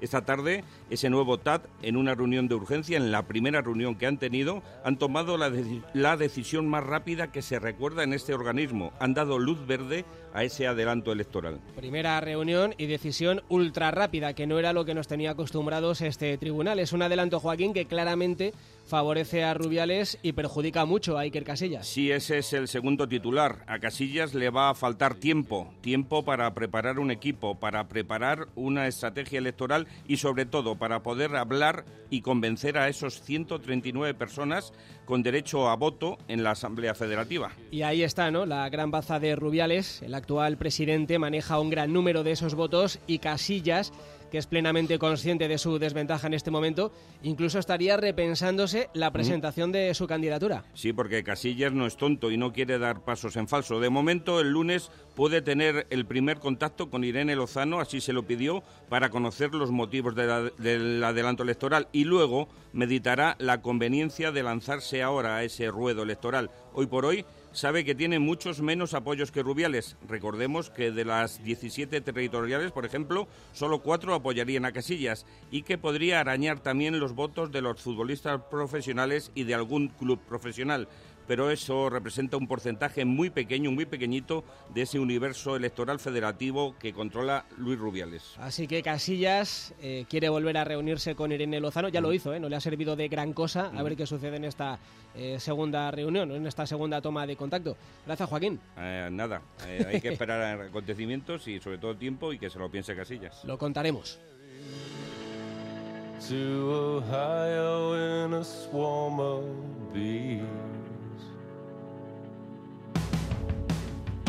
esta 0.00 0.24
tarde, 0.24 0.64
ese 0.90 1.10
nuevo 1.10 1.38
TAT, 1.38 1.66
en 1.82 1.96
una 1.96 2.14
reunión 2.14 2.48
de 2.48 2.54
urgencia, 2.54 2.96
en 2.96 3.12
la 3.12 3.26
primera 3.26 3.60
reunión 3.60 3.96
que 3.96 4.06
han 4.06 4.18
tenido, 4.18 4.62
han 4.84 4.96
tomado 4.96 5.36
la, 5.36 5.52
la, 5.94 6.16
decisión 6.16 6.68
más 6.68 6.84
rápida 6.84 7.32
que 7.32 7.42
se 7.42 7.58
recuerda 7.58 8.02
en 8.02 8.12
este 8.12 8.34
organismo. 8.34 8.92
Han 9.00 9.14
dado 9.14 9.38
luz 9.38 9.66
verde 9.66 10.04
a 10.34 10.44
ese 10.44 10.66
adelanto 10.66 11.12
electoral. 11.12 11.60
Primera 11.76 12.20
reunión 12.20 12.74
y 12.78 12.86
decisión 12.86 13.42
ultra 13.48 13.90
rápida, 13.90 14.34
que 14.34 14.46
no 14.46 14.58
era 14.58 14.72
lo 14.72 14.84
que 14.84 14.94
nos 14.94 15.08
tenía 15.08 15.32
acostumbrados 15.32 16.00
este 16.00 16.36
tribunal. 16.38 16.78
Es 16.78 16.92
un 16.92 17.02
adelanto, 17.02 17.40
Joaquín, 17.40 17.72
que 17.72 17.86
claramente 17.86 18.52
favorece 18.90 19.44
a 19.44 19.54
Rubiales 19.54 20.18
y 20.20 20.32
perjudica 20.32 20.84
mucho 20.84 21.16
a 21.16 21.22
Iker 21.22 21.44
Casillas. 21.44 21.86
Sí, 21.86 22.10
ese 22.10 22.38
es 22.38 22.52
el 22.52 22.68
segundo 22.68 23.08
titular. 23.08 23.64
A 23.66 23.78
Casillas 23.78 24.34
le 24.34 24.50
va 24.50 24.68
a 24.68 24.74
faltar 24.74 25.14
tiempo, 25.14 25.72
tiempo 25.80 26.24
para 26.24 26.52
preparar 26.52 26.98
un 26.98 27.10
equipo, 27.10 27.54
para 27.54 27.88
preparar 27.88 28.48
una 28.56 28.88
estrategia 28.88 29.38
electoral 29.38 29.86
y 30.06 30.18
sobre 30.18 30.44
todo 30.44 30.76
para 30.76 31.02
poder 31.02 31.36
hablar 31.36 31.84
y 32.10 32.20
convencer 32.20 32.76
a 32.76 32.88
esos 32.88 33.22
139 33.22 34.12
personas 34.14 34.72
con 35.04 35.22
derecho 35.22 35.68
a 35.68 35.76
voto 35.76 36.18
en 36.28 36.42
la 36.42 36.50
Asamblea 36.50 36.94
Federativa. 36.94 37.52
Y 37.70 37.82
ahí 37.82 38.02
está, 38.02 38.30
¿no? 38.30 38.44
La 38.44 38.68
gran 38.68 38.90
baza 38.90 39.20
de 39.20 39.36
Rubiales. 39.36 40.02
El 40.02 40.14
actual 40.14 40.58
presidente 40.58 41.18
maneja 41.18 41.60
un 41.60 41.70
gran 41.70 41.92
número 41.92 42.24
de 42.24 42.32
esos 42.32 42.54
votos 42.54 42.98
y 43.06 43.20
Casillas 43.20 43.92
que 44.30 44.38
es 44.38 44.46
plenamente 44.46 44.98
consciente 44.98 45.48
de 45.48 45.58
su 45.58 45.78
desventaja 45.78 46.26
en 46.26 46.34
este 46.34 46.50
momento, 46.50 46.92
incluso 47.22 47.58
estaría 47.58 47.96
repensándose 47.96 48.88
la 48.94 49.10
presentación 49.10 49.72
de 49.72 49.92
su 49.94 50.06
candidatura. 50.06 50.64
Sí, 50.74 50.92
porque 50.92 51.24
Casillas 51.24 51.72
no 51.72 51.86
es 51.86 51.96
tonto 51.96 52.30
y 52.30 52.36
no 52.36 52.52
quiere 52.52 52.78
dar 52.78 53.04
pasos 53.04 53.36
en 53.36 53.48
falso. 53.48 53.80
De 53.80 53.90
momento, 53.90 54.40
el 54.40 54.50
lunes 54.50 54.90
puede 55.14 55.42
tener 55.42 55.86
el 55.90 56.06
primer 56.06 56.38
contacto 56.38 56.90
con 56.90 57.04
Irene 57.04 57.36
Lozano, 57.36 57.80
así 57.80 58.00
se 58.00 58.12
lo 58.12 58.26
pidió, 58.26 58.62
para 58.88 59.10
conocer 59.10 59.54
los 59.54 59.70
motivos 59.70 60.14
del 60.14 61.04
adelanto 61.04 61.42
electoral 61.42 61.88
y 61.92 62.04
luego 62.04 62.48
meditará 62.72 63.36
la 63.38 63.60
conveniencia 63.60 64.32
de 64.32 64.42
lanzarse 64.42 65.02
ahora 65.02 65.36
a 65.36 65.44
ese 65.44 65.68
ruedo 65.68 66.02
electoral. 66.02 66.50
Hoy 66.72 66.86
por 66.86 67.04
hoy 67.04 67.24
sabe 67.52 67.84
que 67.84 67.94
tiene 67.94 68.18
muchos 68.18 68.60
menos 68.60 68.94
apoyos 68.94 69.32
que 69.32 69.42
Rubiales. 69.42 69.96
Recordemos 70.08 70.70
que 70.70 70.90
de 70.90 71.04
las 71.04 71.42
17 71.42 72.00
territoriales, 72.00 72.72
por 72.72 72.86
ejemplo, 72.86 73.28
solo 73.52 73.80
cuatro 73.80 74.14
apoyarían 74.14 74.64
a 74.64 74.72
Casillas 74.72 75.26
y 75.50 75.62
que 75.62 75.78
podría 75.78 76.20
arañar 76.20 76.60
también 76.60 77.00
los 77.00 77.14
votos 77.14 77.50
de 77.52 77.62
los 77.62 77.80
futbolistas 77.80 78.40
profesionales 78.50 79.32
y 79.34 79.44
de 79.44 79.54
algún 79.54 79.88
club 79.88 80.20
profesional 80.28 80.88
pero 81.30 81.48
eso 81.52 81.88
representa 81.88 82.36
un 82.36 82.48
porcentaje 82.48 83.04
muy 83.04 83.30
pequeño, 83.30 83.70
muy 83.70 83.86
pequeñito 83.86 84.42
de 84.74 84.82
ese 84.82 84.98
universo 84.98 85.54
electoral 85.54 86.00
federativo 86.00 86.74
que 86.76 86.92
controla 86.92 87.44
Luis 87.56 87.78
Rubiales. 87.78 88.34
Así 88.40 88.66
que 88.66 88.82
Casillas 88.82 89.72
eh, 89.80 90.06
quiere 90.10 90.28
volver 90.28 90.58
a 90.58 90.64
reunirse 90.64 91.14
con 91.14 91.30
Irene 91.30 91.60
Lozano, 91.60 91.88
ya 91.88 92.00
lo 92.00 92.08
mm. 92.08 92.14
hizo, 92.14 92.34
¿eh? 92.34 92.40
no 92.40 92.48
le 92.48 92.56
ha 92.56 92.60
servido 92.60 92.96
de 92.96 93.06
gran 93.06 93.32
cosa, 93.32 93.66
a 93.66 93.80
mm. 93.80 93.84
ver 93.84 93.96
qué 93.96 94.06
sucede 94.06 94.38
en 94.38 94.44
esta 94.44 94.80
eh, 95.14 95.38
segunda 95.38 95.88
reunión, 95.92 96.32
en 96.32 96.48
esta 96.48 96.66
segunda 96.66 97.00
toma 97.00 97.24
de 97.28 97.36
contacto. 97.36 97.76
Gracias, 98.06 98.28
Joaquín. 98.28 98.58
nada, 98.76 99.40
hay 99.86 100.00
que 100.00 100.08
esperar 100.08 100.60
acontecimientos 100.68 101.46
y 101.46 101.60
sobre 101.60 101.78
todo 101.78 101.94
tiempo 101.94 102.32
y 102.32 102.40
que 102.40 102.50
se 102.50 102.58
lo 102.58 102.68
piense 102.68 102.96
Casillas. 102.96 103.44
Lo 103.44 103.56
contaremos. 103.56 104.18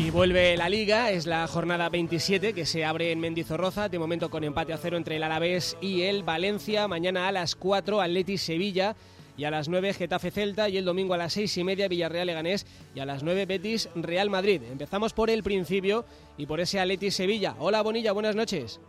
Y 0.02 0.10
vuelve 0.10 0.56
la 0.56 0.68
liga, 0.68 1.12
es 1.12 1.26
la 1.26 1.46
jornada 1.46 1.88
27 1.88 2.54
que 2.54 2.66
se 2.66 2.84
abre 2.84 3.12
en 3.12 3.20
Mendizorroza, 3.20 3.88
de 3.88 4.00
momento 4.00 4.30
con 4.30 4.42
empate 4.42 4.72
a 4.72 4.76
cero 4.76 4.96
entre 4.96 5.14
el 5.14 5.22
Alavés 5.22 5.76
y 5.80 6.02
el 6.02 6.24
Valencia. 6.24 6.88
Mañana 6.88 7.28
a 7.28 7.32
las 7.32 7.54
4 7.54 8.00
Atleti 8.00 8.36
Sevilla 8.36 8.96
y 9.36 9.44
a 9.44 9.52
las 9.52 9.68
9 9.68 9.94
Getafe 9.94 10.32
Celta 10.32 10.68
y 10.68 10.76
el 10.76 10.84
domingo 10.84 11.14
a 11.14 11.18
las 11.18 11.34
6 11.34 11.56
y 11.56 11.62
media 11.62 11.86
Villarreal 11.86 12.26
Leganés 12.26 12.66
y 12.96 12.98
a 12.98 13.06
las 13.06 13.22
9 13.22 13.46
Betis 13.46 13.90
Real 13.94 14.28
Madrid. 14.28 14.62
Empezamos 14.72 15.12
por 15.12 15.30
el 15.30 15.44
principio 15.44 16.04
y 16.36 16.46
por 16.46 16.58
ese 16.58 16.80
Atleti 16.80 17.12
Sevilla. 17.12 17.54
Hola 17.60 17.80
Bonilla, 17.82 18.10
buenas 18.10 18.34
noches. 18.34 18.80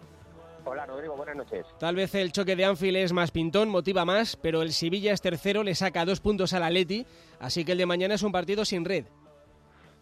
Hola 0.66 0.88
Rodrigo, 0.88 1.16
buenas 1.16 1.36
noches. 1.36 1.68
Tal 1.78 1.96
vez 1.96 2.16
el 2.16 2.32
choque 2.32 2.56
de 2.56 2.66
Anfield 2.66 2.98
es 2.98 3.14
más 3.14 3.30
pintón, 3.30 3.70
motiva 3.70 4.04
más, 4.04 4.36
pero 4.36 4.64
el 4.64 4.74
Sevilla 4.74 5.14
es 5.14 5.22
tercero, 5.22 5.62
le 5.62 5.76
saca 5.76 6.06
dos 6.06 6.22
puntos 6.22 6.54
al 6.54 6.64
Atleti, 6.64 7.06
así 7.40 7.64
que 7.64 7.74
el 7.74 7.78
de 7.78 7.86
mañana 7.86 8.16
es 8.16 8.24
un 8.24 8.32
partido 8.32 8.66
sin 8.66 8.84
red. 8.84 9.06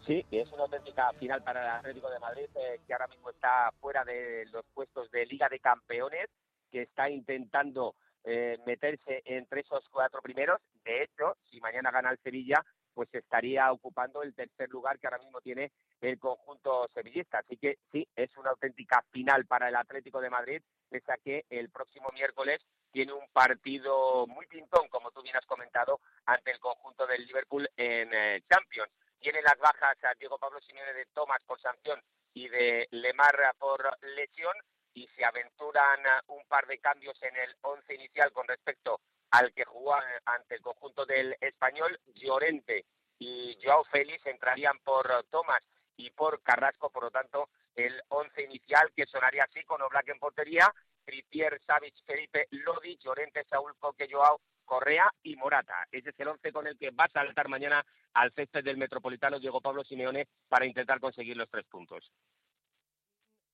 Sí, 0.06 0.26
es 0.32 0.52
una 0.52 0.64
auténtica 0.64 1.12
final 1.14 1.44
para 1.44 1.62
el 1.62 1.70
Atlético 1.70 2.10
de 2.10 2.20
Madrid, 2.20 2.50
eh, 2.56 2.82
que 2.88 2.94
ahora 2.94 3.08
mismo 3.08 3.30
está 3.30 3.72
fuera 3.80 4.04
de 4.04 4.46
los 4.52 4.66
puestos 4.74 5.12
de 5.12 5.28
Liga 5.28 5.48
de 5.48 5.60
Campeones, 5.60 6.28
que 6.72 6.84
está 6.84 7.10
intentando 7.10 7.96
eh, 8.24 8.58
meterse 8.66 9.22
entre 9.26 9.62
esos 9.62 9.88
cuatro 9.90 10.22
primeros. 10.22 10.60
De 10.84 11.04
hecho, 11.04 11.38
si 11.50 11.60
mañana 11.60 11.92
gana 11.92 12.10
el 12.10 12.20
Sevilla, 12.24 12.66
pues 12.94 13.14
estaría 13.14 13.72
ocupando 13.72 14.24
el 14.24 14.34
tercer 14.34 14.70
lugar 14.70 15.00
que 15.00 15.08
ahora 15.08 15.20
mismo 15.20 15.40
tiene 15.40 15.72
el 16.02 16.18
conjunto 16.20 16.90
sevillista. 16.94 17.40
Así 17.40 17.58
que 17.58 17.78
sí, 17.92 18.08
es 18.16 18.36
una 18.38 18.50
auténtica 18.50 19.04
final 19.12 19.46
para 19.46 19.70
el 19.70 19.76
Atlético 19.76 20.20
de 20.20 20.30
Madrid, 20.30 20.62
pese 20.90 21.12
a 21.12 21.18
que 21.18 21.46
el 21.50 21.70
próximo 21.70 22.10
miércoles 22.14 22.60
tiene 22.92 23.14
un 23.14 23.28
partido 23.32 24.28
muy 24.28 24.48
pintón, 24.48 24.88
como 24.90 25.12
tú 25.12 25.22
bien 25.22 25.38
has 25.38 25.46
comentado, 25.46 26.00
ante 26.26 26.52
el 26.52 26.60
conjunto 26.60 27.08
del 27.08 27.26
Liverpool 27.26 27.70
en 27.78 28.10
eh, 28.14 28.42
Champions. 28.50 28.92
Tiene 29.22 29.44
las 29.44 29.58
bajas 29.60 30.04
a 30.04 30.16
Diego 30.16 30.40
Pablo 30.40 30.60
Simeone 30.62 30.94
de 30.94 31.06
Tomás 31.14 31.42
por 31.46 31.62
sanción 31.62 32.02
y 32.34 32.50
de 32.50 32.88
Lemar 32.90 33.56
por 33.60 33.96
lesión 34.02 34.56
y 34.96 35.08
se 35.10 35.24
aventuran 35.24 36.00
un 36.28 36.44
par 36.48 36.66
de 36.66 36.80
cambios 36.80 37.22
en 37.22 37.36
el 37.38 37.56
once 37.62 37.94
inicial 37.94 38.32
con 38.32 38.48
respecto 38.48 39.00
al 39.30 39.54
que 39.54 39.64
jugó 39.64 39.96
ante 40.26 40.56
el 40.56 40.62
conjunto 40.62 41.06
del 41.06 41.38
español. 41.40 42.00
Llorente 42.16 42.86
y 43.20 43.60
Joao 43.64 43.84
Félix 43.86 44.26
entrarían 44.26 44.80
por 44.80 45.08
Tomás 45.30 45.62
y 45.98 46.10
por 46.10 46.42
Carrasco, 46.42 46.90
por 46.90 47.04
lo 47.04 47.12
tanto, 47.12 47.50
el 47.76 48.02
once 48.08 48.42
inicial 48.42 48.92
que 48.96 49.06
sonaría 49.06 49.44
así 49.44 49.64
con 49.66 49.84
Oblak 49.84 50.10
en 50.10 50.20
portería, 50.20 50.74
Trippier, 51.06 51.62
Savic, 51.66 51.96
Felipe, 52.06 52.48
Lodi, 52.50 52.98
Llorente, 52.98 53.46
Saúl, 53.46 53.76
Coque, 53.78 54.10
Joao, 54.12 54.42
Correa 54.72 55.14
y 55.22 55.36
Morata. 55.36 55.86
Ese 55.92 56.12
es 56.12 56.20
el 56.22 56.30
once 56.30 56.50
con 56.54 56.66
el 56.66 56.78
que 56.78 56.92
va 56.92 57.04
a 57.04 57.10
saltar 57.10 57.50
mañana 57.50 57.86
al 58.14 58.32
césped 58.32 58.64
del 58.64 58.78
Metropolitano 58.78 59.38
Diego 59.38 59.60
Pablo 59.60 59.84
Simeone 59.84 60.30
para 60.48 60.66
intentar 60.66 61.02
conseguir 61.02 61.36
los 61.36 61.50
tres 61.50 61.66
puntos. 61.66 62.10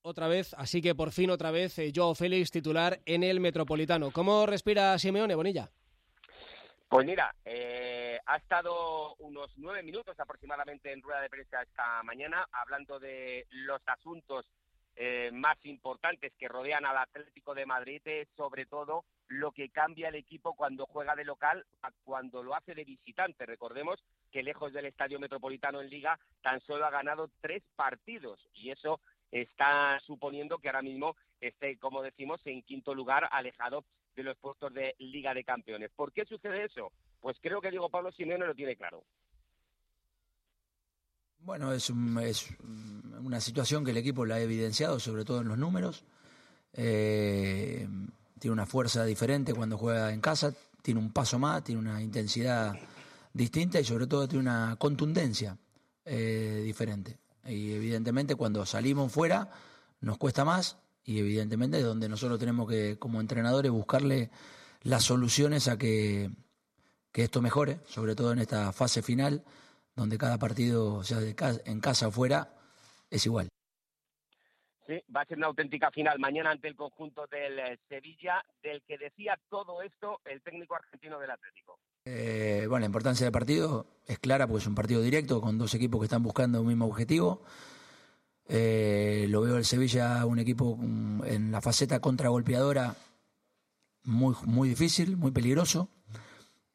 Otra 0.03 0.27
vez, 0.27 0.53
así 0.53 0.79
que 0.79 0.93
por 0.93 1.11
fin 1.11 1.31
otra 1.31 1.49
vez 1.49 1.79
eh, 1.79 1.91
Joao 1.93 2.13
Félix 2.13 2.51
titular 2.51 2.99
en 3.07 3.23
el 3.23 3.39
Metropolitano. 3.39 4.11
¿Cómo 4.11 4.45
respira 4.45 4.95
Simeone, 4.99 5.33
Bonilla? 5.33 5.71
Pues 6.87 7.03
mira, 7.03 7.33
eh, 7.43 8.19
ha 8.23 8.37
estado 8.37 9.15
unos 9.15 9.51
nueve 9.57 9.81
minutos 9.81 10.19
aproximadamente 10.19 10.93
en 10.93 11.01
rueda 11.01 11.21
de 11.21 11.31
prensa 11.31 11.63
esta 11.63 12.03
mañana 12.03 12.47
hablando 12.51 12.99
de 12.99 13.47
los 13.49 13.81
asuntos 13.87 14.45
eh, 14.99 15.29
más 15.31 15.57
importantes 15.63 16.33
que 16.39 16.47
rodean 16.47 16.83
al 16.85 16.97
Atlético 16.97 17.53
de 17.53 17.67
Madrid, 17.67 18.01
sobre 18.35 18.65
todo 18.65 19.05
lo 19.27 19.51
que 19.51 19.69
cambia 19.69 20.09
el 20.09 20.15
equipo 20.15 20.55
cuando 20.55 20.87
juega 20.87 21.15
de 21.15 21.23
local 21.23 21.63
a 21.83 21.91
cuando 22.03 22.41
lo 22.41 22.55
hace 22.55 22.73
de 22.73 22.83
visitante. 22.83 23.45
Recordemos 23.45 24.03
que 24.31 24.41
lejos 24.41 24.73
del 24.73 24.85
Estadio 24.85 25.19
Metropolitano 25.19 25.81
en 25.81 25.89
Liga 25.89 26.19
tan 26.41 26.61
solo 26.61 26.85
ha 26.85 26.89
ganado 26.89 27.29
tres 27.41 27.61
partidos 27.75 28.39
y 28.53 28.71
eso 28.71 28.99
está 29.31 29.99
suponiendo 29.99 30.57
que 30.57 30.69
ahora 30.69 30.81
mismo 30.81 31.15
esté, 31.41 31.77
como 31.77 32.01
decimos, 32.01 32.41
en 32.45 32.63
quinto 32.63 32.95
lugar, 32.95 33.27
alejado 33.31 33.85
de 34.15 34.23
los 34.23 34.37
puestos 34.37 34.73
de 34.73 34.95
Liga 34.97 35.33
de 35.33 35.43
Campeones. 35.43 35.91
¿Por 35.95 36.11
qué 36.11 36.25
sucede 36.25 36.65
eso? 36.65 36.91
Pues 37.21 37.37
creo 37.39 37.61
que 37.61 37.69
Diego 37.69 37.89
Pablo 37.89 38.11
Simeone 38.11 38.47
lo 38.47 38.55
tiene 38.55 38.75
claro. 38.75 39.03
Bueno, 41.41 41.71
es, 41.71 41.89
una 41.89 43.39
situación 43.39 43.85
que 43.85 43.91
el 43.91 43.97
equipo 43.97 44.25
la 44.25 44.35
ha 44.35 44.39
evidenciado, 44.39 44.99
sobre 44.99 45.25
todo 45.25 45.41
en 45.41 45.47
los 45.47 45.57
números. 45.57 46.03
Eh, 46.73 47.87
tiene 48.39 48.53
una 48.53 48.65
fuerza 48.65 49.03
diferente 49.05 49.53
cuando 49.53 49.77
juega 49.77 50.13
en 50.13 50.21
casa, 50.21 50.53
tiene 50.81 50.99
un 50.99 51.11
paso 51.11 51.39
más, 51.39 51.63
tiene 51.63 51.81
una 51.81 52.01
intensidad 52.01 52.73
distinta 53.33 53.79
y 53.79 53.83
sobre 53.83 54.07
todo 54.07 54.27
tiene 54.27 54.41
una 54.41 54.75
contundencia 54.77 55.57
eh, 56.05 56.61
diferente. 56.63 57.19
Y 57.45 57.71
evidentemente 57.71 58.35
cuando 58.35 58.65
salimos 58.65 59.11
fuera 59.11 59.49
nos 60.01 60.17
cuesta 60.17 60.45
más 60.45 60.77
y 61.03 61.19
evidentemente 61.19 61.79
es 61.79 61.85
donde 61.85 62.09
nosotros 62.09 62.39
tenemos 62.39 62.69
que 62.69 62.97
como 62.99 63.21
entrenadores 63.21 63.71
buscarle 63.71 64.29
las 64.83 65.03
soluciones 65.03 65.67
a 65.67 65.77
que, 65.77 66.29
que 67.11 67.23
esto 67.23 67.41
mejore, 67.41 67.79
sobre 67.87 68.15
todo 68.15 68.33
en 68.33 68.39
esta 68.39 68.71
fase 68.73 69.01
final 69.01 69.43
donde 69.97 70.17
cada 70.17 70.37
partido, 70.37 71.03
sea 71.03 71.19
de 71.19 71.35
en 71.65 71.81
casa 71.81 72.07
o 72.07 72.11
fuera, 72.11 72.53
es 73.09 73.25
igual. 73.25 73.49
Sí, 74.85 75.01
va 75.13 75.21
a 75.21 75.25
ser 75.25 75.37
una 75.37 75.47
auténtica 75.47 75.91
final 75.91 76.17
mañana 76.17 76.51
ante 76.51 76.69
el 76.69 76.75
conjunto 76.75 77.27
del 77.27 77.59
eh, 77.59 77.77
Sevilla, 77.89 78.41
del 78.63 78.81
que 78.83 78.97
decía 78.97 79.37
todo 79.49 79.81
esto 79.81 80.21
el 80.23 80.41
técnico 80.41 80.75
argentino 80.75 81.19
del 81.19 81.31
Atlético. 81.31 81.77
Eh, 82.05 82.65
bueno, 82.69 82.81
la 82.81 82.85
importancia 82.85 83.25
del 83.25 83.33
partido 83.33 83.85
es 84.05 84.17
clara 84.19 84.47
porque 84.47 84.61
es 84.61 84.67
un 84.67 84.75
partido 84.75 85.01
directo 85.01 85.41
con 85.41 85.57
dos 85.57 85.73
equipos 85.73 85.99
que 85.99 86.05
están 86.05 86.23
buscando 86.23 86.61
un 86.61 86.67
mismo 86.67 86.85
objetivo. 86.85 87.43
Eh, 88.47 89.25
lo 89.29 89.41
veo 89.41 89.57
el 89.57 89.65
Sevilla 89.65 90.25
un 90.25 90.39
equipo 90.39 90.77
mm, 90.77 91.25
en 91.25 91.51
la 91.51 91.59
faceta 91.59 91.99
contragolpeadora 91.99 92.95
muy, 94.03 94.35
muy 94.45 94.69
difícil, 94.69 95.17
muy 95.17 95.31
peligroso. 95.31 95.89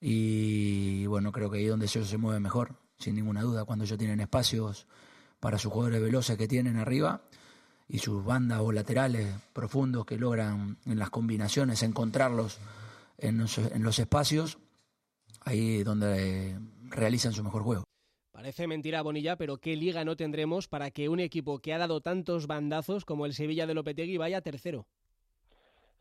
Y 0.00 1.06
bueno, 1.06 1.32
creo 1.32 1.50
que 1.50 1.58
ahí 1.58 1.64
es 1.64 1.70
donde 1.70 1.86
ellos 1.86 2.08
se 2.08 2.18
mueve 2.18 2.40
mejor, 2.40 2.76
sin 3.02 3.16
ninguna 3.16 3.42
duda, 3.42 3.64
cuando 3.64 3.84
ellos 3.84 3.98
tienen 3.98 4.20
espacios 4.20 4.86
para 5.40 5.58
sus 5.58 5.72
jugadores 5.72 6.00
veloces 6.00 6.38
que 6.38 6.48
tienen 6.48 6.76
arriba 6.76 7.22
y 7.88 7.98
sus 7.98 8.24
bandas 8.24 8.60
o 8.60 8.72
laterales 8.72 9.34
profundos 9.52 10.06
que 10.06 10.16
logran 10.16 10.78
en 10.86 10.98
las 10.98 11.10
combinaciones 11.10 11.82
encontrarlos 11.82 12.58
en 13.18 13.38
los, 13.38 13.98
espacios, 13.98 14.58
ahí 15.40 15.82
donde 15.82 16.58
realizan 16.88 17.32
su 17.32 17.44
mejor 17.44 17.62
juego. 17.62 17.84
Parece 18.32 18.66
mentira, 18.66 19.02
Bonilla, 19.02 19.36
pero 19.36 19.58
¿qué 19.58 19.76
liga 19.76 20.04
no 20.04 20.16
tendremos 20.16 20.68
para 20.68 20.90
que 20.90 21.08
un 21.08 21.20
equipo 21.20 21.58
que 21.58 21.74
ha 21.74 21.78
dado 21.78 22.00
tantos 22.00 22.46
bandazos 22.46 23.04
como 23.04 23.26
el 23.26 23.34
Sevilla 23.34 23.66
de 23.66 23.74
Lopetegui 23.74 24.16
vaya 24.16 24.40
tercero? 24.40 24.86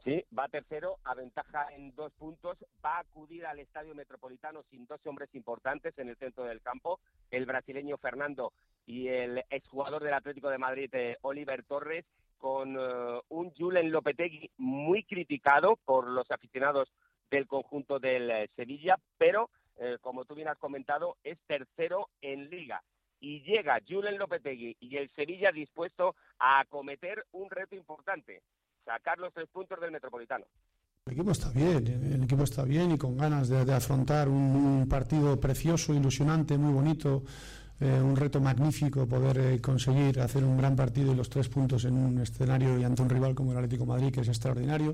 Sí, 0.04 0.26
va 0.38 0.48
tercero, 0.48 0.98
aventaja 1.04 1.68
en 1.76 1.94
dos 1.96 2.12
puntos, 2.14 2.58
va 2.84 2.98
a 2.98 3.00
acudir 3.02 3.46
al 3.46 3.60
Estadio 3.60 3.94
Metropolitano 3.94 4.64
sin 4.72 4.88
dos 4.88 5.00
hombres 5.06 5.30
importantes 5.36 5.96
en 6.00 6.10
el 6.10 6.18
centro 6.18 6.44
del 6.44 6.60
campo, 6.60 7.00
el 7.30 7.46
brasileño 7.46 7.98
Fernando 7.98 8.52
y 8.88 9.10
el 9.10 9.44
exjugador 9.52 10.04
del 10.04 10.16
Atlético 10.16 10.50
de 10.50 10.58
Madrid, 10.58 10.90
eh, 10.94 11.18
Oliver 11.22 11.64
Torres, 11.64 12.04
con 12.40 12.76
eh, 12.80 13.22
un 13.30 13.52
Julen 13.52 13.92
Lopetegui 13.92 14.50
muy 14.58 15.04
criticado 15.04 15.78
por 15.86 16.10
los 16.10 16.32
aficionados 16.32 16.92
del 17.30 17.46
conjunto 17.46 18.00
del 18.00 18.32
eh, 18.32 18.50
Sevilla, 18.56 18.98
pero 19.18 19.50
como 20.02 20.26
tú 20.26 20.36
bien 20.36 20.48
has 20.48 20.60
comentado, 20.60 21.18
es 21.24 21.40
tercero 21.48 22.10
en 22.22 22.52
liga. 22.52 22.84
Y 23.20 23.42
llega 23.42 23.82
Julen 23.88 24.20
Lopetegui 24.20 24.78
y 24.80 24.98
el 24.98 25.10
Sevilla 25.16 25.52
dispuesto 25.52 26.16
a 26.38 26.60
acometer 26.60 27.26
un 27.32 27.50
reto 27.50 27.76
importante, 27.76 28.44
sacar 28.86 29.20
los 29.20 29.34
tres 29.34 29.48
puntos 29.52 29.80
del 29.80 29.92
Metropolitano. 29.92 30.46
El 31.08 31.14
equipo 31.14 31.32
está 31.32 31.50
bien, 31.50 31.88
el 31.88 32.24
equipo 32.24 32.44
está 32.44 32.64
bien 32.64 32.92
y 32.92 32.98
con 32.98 33.18
ganas 33.18 33.50
de, 33.50 33.74
afrontar 33.74 34.30
un, 34.30 34.88
partido 34.88 35.40
precioso, 35.40 35.94
ilusionante, 35.96 36.58
muy 36.58 36.72
bonito, 36.72 37.24
eh, 37.80 38.00
un 38.00 38.16
reto 38.16 38.40
magnífico 38.40 39.08
poder 39.08 39.38
eh, 39.40 39.62
conseguir 39.62 40.20
hacer 40.20 40.44
un 40.44 40.58
gran 40.58 40.76
partido 40.76 41.12
y 41.12 41.16
los 41.16 41.30
tres 41.30 41.50
puntos 41.50 41.86
en 41.86 41.98
un 41.98 42.20
escenario 42.20 42.78
y 42.78 42.84
ante 42.84 43.02
un 43.02 43.10
rival 43.10 43.34
como 43.34 43.52
el 43.52 43.58
Atlético 43.58 43.86
Madrid, 43.88 44.14
que 44.14 44.22
es 44.22 44.28
extraordinario. 44.28 44.94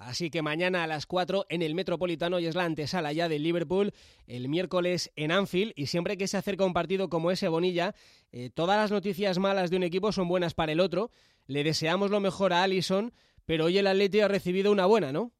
Así 0.00 0.30
que 0.30 0.40
mañana 0.40 0.82
a 0.82 0.86
las 0.86 1.04
4 1.04 1.44
en 1.50 1.60
el 1.60 1.74
Metropolitano 1.74 2.38
y 2.38 2.46
es 2.46 2.54
la 2.54 2.64
antesala 2.64 3.12
ya 3.12 3.28
del 3.28 3.42
Liverpool, 3.42 3.92
el 4.26 4.48
miércoles 4.48 5.12
en 5.14 5.30
Anfield 5.30 5.74
y 5.76 5.86
siempre 5.86 6.16
que 6.16 6.26
se 6.26 6.38
acerca 6.38 6.64
un 6.64 6.72
partido 6.72 7.10
como 7.10 7.30
ese 7.30 7.48
Bonilla, 7.48 7.94
eh, 8.32 8.48
todas 8.48 8.78
las 8.78 8.90
noticias 8.90 9.38
malas 9.38 9.70
de 9.70 9.76
un 9.76 9.82
equipo 9.82 10.10
son 10.10 10.26
buenas 10.26 10.54
para 10.54 10.72
el 10.72 10.80
otro. 10.80 11.10
Le 11.50 11.64
deseamos 11.64 12.12
lo 12.12 12.20
mejor 12.20 12.52
a 12.52 12.62
Allison, 12.62 13.12
pero 13.44 13.64
hoy 13.64 13.76
el 13.76 13.88
Atleti 13.88 14.20
ha 14.20 14.28
recibido 14.28 14.70
una 14.70 14.86
buena, 14.86 15.10
¿no? 15.10 15.32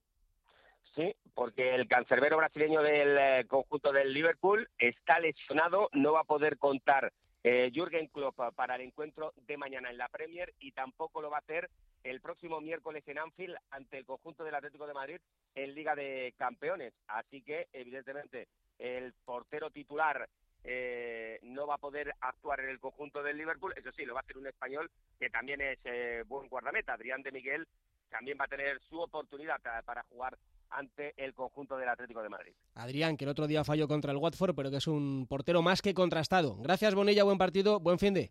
Sí, 0.96 1.14
porque 1.34 1.76
el 1.76 1.86
cancerbero 1.86 2.36
brasileño 2.36 2.82
del 2.82 3.16
eh, 3.16 3.44
conjunto 3.46 3.92
del 3.92 4.12
Liverpool 4.12 4.68
está 4.76 5.20
lesionado, 5.20 5.88
no 5.92 6.14
va 6.14 6.22
a 6.22 6.24
poder 6.24 6.58
contar 6.58 7.12
eh, 7.44 7.70
Jürgen 7.72 8.08
Klopp 8.08 8.40
para 8.56 8.74
el 8.74 8.80
encuentro 8.80 9.32
de 9.46 9.56
mañana 9.56 9.88
en 9.88 9.98
la 9.98 10.08
Premier 10.08 10.52
y 10.58 10.72
tampoco 10.72 11.22
lo 11.22 11.30
va 11.30 11.36
a 11.36 11.40
hacer 11.42 11.70
el 12.02 12.20
próximo 12.20 12.60
miércoles 12.60 13.04
en 13.06 13.18
Anfield 13.18 13.54
ante 13.70 13.96
el 13.96 14.04
conjunto 14.04 14.42
del 14.42 14.56
Atlético 14.56 14.88
de 14.88 14.94
Madrid 14.94 15.20
en 15.54 15.76
Liga 15.76 15.94
de 15.94 16.34
Campeones. 16.36 16.92
Así 17.06 17.40
que, 17.40 17.68
evidentemente, 17.72 18.48
el 18.80 19.12
portero 19.24 19.70
titular 19.70 20.28
eh, 20.64 21.38
no 21.42 21.66
va 21.66 21.74
a 21.74 21.78
poder 21.78 22.14
actuar 22.20 22.60
en 22.60 22.70
el 22.70 22.80
conjunto 22.80 23.22
del 23.22 23.38
Liverpool. 23.38 23.74
Eso 23.76 23.90
sí, 23.92 24.04
lo 24.04 24.14
va 24.14 24.20
a 24.20 24.22
hacer 24.22 24.38
un 24.38 24.46
español 24.46 24.90
que 25.18 25.30
también 25.30 25.60
es 25.60 25.78
eh, 25.84 26.24
buen 26.26 26.48
guardameta. 26.48 26.94
Adrián 26.94 27.22
de 27.22 27.32
Miguel 27.32 27.66
también 28.08 28.36
va 28.40 28.44
a 28.44 28.48
tener 28.48 28.80
su 28.88 29.00
oportunidad 29.00 29.60
para 29.84 30.02
jugar 30.04 30.36
ante 30.70 31.14
el 31.16 31.34
conjunto 31.34 31.76
del 31.76 31.88
Atlético 31.88 32.22
de 32.22 32.28
Madrid. 32.28 32.52
Adrián, 32.74 33.16
que 33.16 33.24
el 33.24 33.30
otro 33.30 33.46
día 33.46 33.64
falló 33.64 33.88
contra 33.88 34.12
el 34.12 34.18
Watford, 34.18 34.54
pero 34.54 34.70
que 34.70 34.76
es 34.76 34.86
un 34.86 35.26
portero 35.28 35.62
más 35.62 35.82
que 35.82 35.94
contrastado. 35.94 36.56
Gracias, 36.56 36.94
Bonilla, 36.94 37.24
buen 37.24 37.38
partido, 37.38 37.80
buen 37.80 37.98
fin 37.98 38.14
de. 38.14 38.30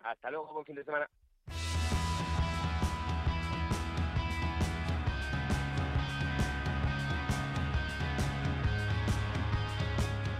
Hasta 0.00 0.30
luego, 0.30 0.52
buen 0.52 0.64
fin 0.64 0.76
de 0.76 0.84
semana. 0.84 1.08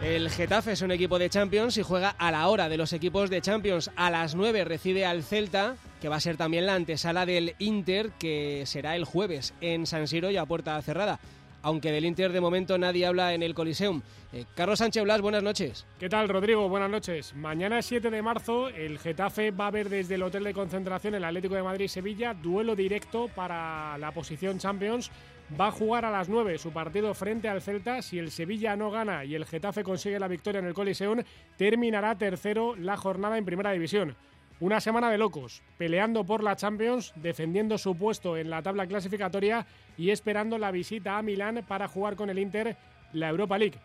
El 0.02 0.30
Getafe 0.30 0.72
es 0.72 0.80
un 0.80 0.92
equipo 0.92 1.18
de 1.18 1.28
Champions 1.28 1.76
y 1.76 1.82
juega 1.82 2.14
a 2.16 2.30
la 2.30 2.48
hora 2.48 2.70
de 2.70 2.78
los 2.78 2.94
equipos 2.94 3.28
de 3.28 3.42
Champions. 3.42 3.90
A 3.96 4.10
las 4.10 4.34
9 4.34 4.64
recibe 4.64 5.04
al 5.04 5.22
Celta, 5.22 5.76
que 6.00 6.08
va 6.08 6.16
a 6.16 6.20
ser 6.20 6.38
también 6.38 6.64
la 6.64 6.74
antesala 6.74 7.26
del 7.26 7.54
Inter, 7.58 8.10
que 8.18 8.62
será 8.64 8.96
el 8.96 9.04
jueves 9.04 9.52
en 9.60 9.86
San 9.86 10.08
Siro 10.08 10.30
y 10.30 10.38
a 10.38 10.46
puerta 10.46 10.80
cerrada. 10.80 11.20
Aunque 11.60 11.92
del 11.92 12.06
Inter 12.06 12.32
de 12.32 12.40
momento 12.40 12.78
nadie 12.78 13.04
habla 13.04 13.34
en 13.34 13.42
el 13.42 13.54
Coliseum. 13.54 14.00
Eh, 14.32 14.46
Carlos 14.54 14.78
Sánchez 14.78 15.02
Blas, 15.04 15.20
buenas 15.20 15.42
noches. 15.42 15.84
¿Qué 15.98 16.08
tal, 16.08 16.30
Rodrigo? 16.30 16.66
Buenas 16.70 16.88
noches. 16.88 17.34
Mañana 17.34 17.82
7 17.82 18.08
de 18.08 18.22
marzo, 18.22 18.70
el 18.70 18.98
Getafe 18.98 19.50
va 19.50 19.66
a 19.66 19.70
ver 19.70 19.90
desde 19.90 20.14
el 20.14 20.22
Hotel 20.22 20.44
de 20.44 20.54
Concentración 20.54 21.14
el 21.14 21.24
Atlético 21.24 21.56
de 21.56 21.62
Madrid-Sevilla, 21.62 22.32
duelo 22.32 22.74
directo 22.74 23.28
para 23.28 23.98
la 23.98 24.12
posición 24.12 24.58
Champions 24.58 25.10
va 25.58 25.68
a 25.68 25.72
jugar 25.72 26.04
a 26.04 26.10
las 26.10 26.28
9 26.28 26.58
su 26.58 26.72
partido 26.72 27.14
frente 27.14 27.48
al 27.48 27.62
Celta. 27.62 28.02
Si 28.02 28.18
el 28.18 28.30
Sevilla 28.30 28.76
no 28.76 28.90
gana 28.90 29.24
y 29.24 29.34
el 29.34 29.46
Getafe 29.46 29.82
consigue 29.82 30.20
la 30.20 30.28
victoria 30.28 30.58
en 30.58 30.66
el 30.66 30.74
Coliseum, 30.74 31.22
terminará 31.56 32.16
tercero 32.16 32.76
la 32.76 32.96
jornada 32.96 33.38
en 33.38 33.44
Primera 33.44 33.72
División. 33.72 34.16
Una 34.60 34.80
semana 34.80 35.10
de 35.10 35.16
locos, 35.16 35.62
peleando 35.78 36.24
por 36.24 36.42
la 36.42 36.54
Champions, 36.54 37.12
defendiendo 37.16 37.78
su 37.78 37.96
puesto 37.96 38.36
en 38.36 38.50
la 38.50 38.62
tabla 38.62 38.86
clasificatoria 38.86 39.66
y 39.96 40.10
esperando 40.10 40.58
la 40.58 40.70
visita 40.70 41.16
a 41.16 41.22
Milán 41.22 41.64
para 41.66 41.88
jugar 41.88 42.14
con 42.14 42.28
el 42.28 42.38
Inter 42.38 42.76
la 43.14 43.30
Europa 43.30 43.56
League. 43.56 43.78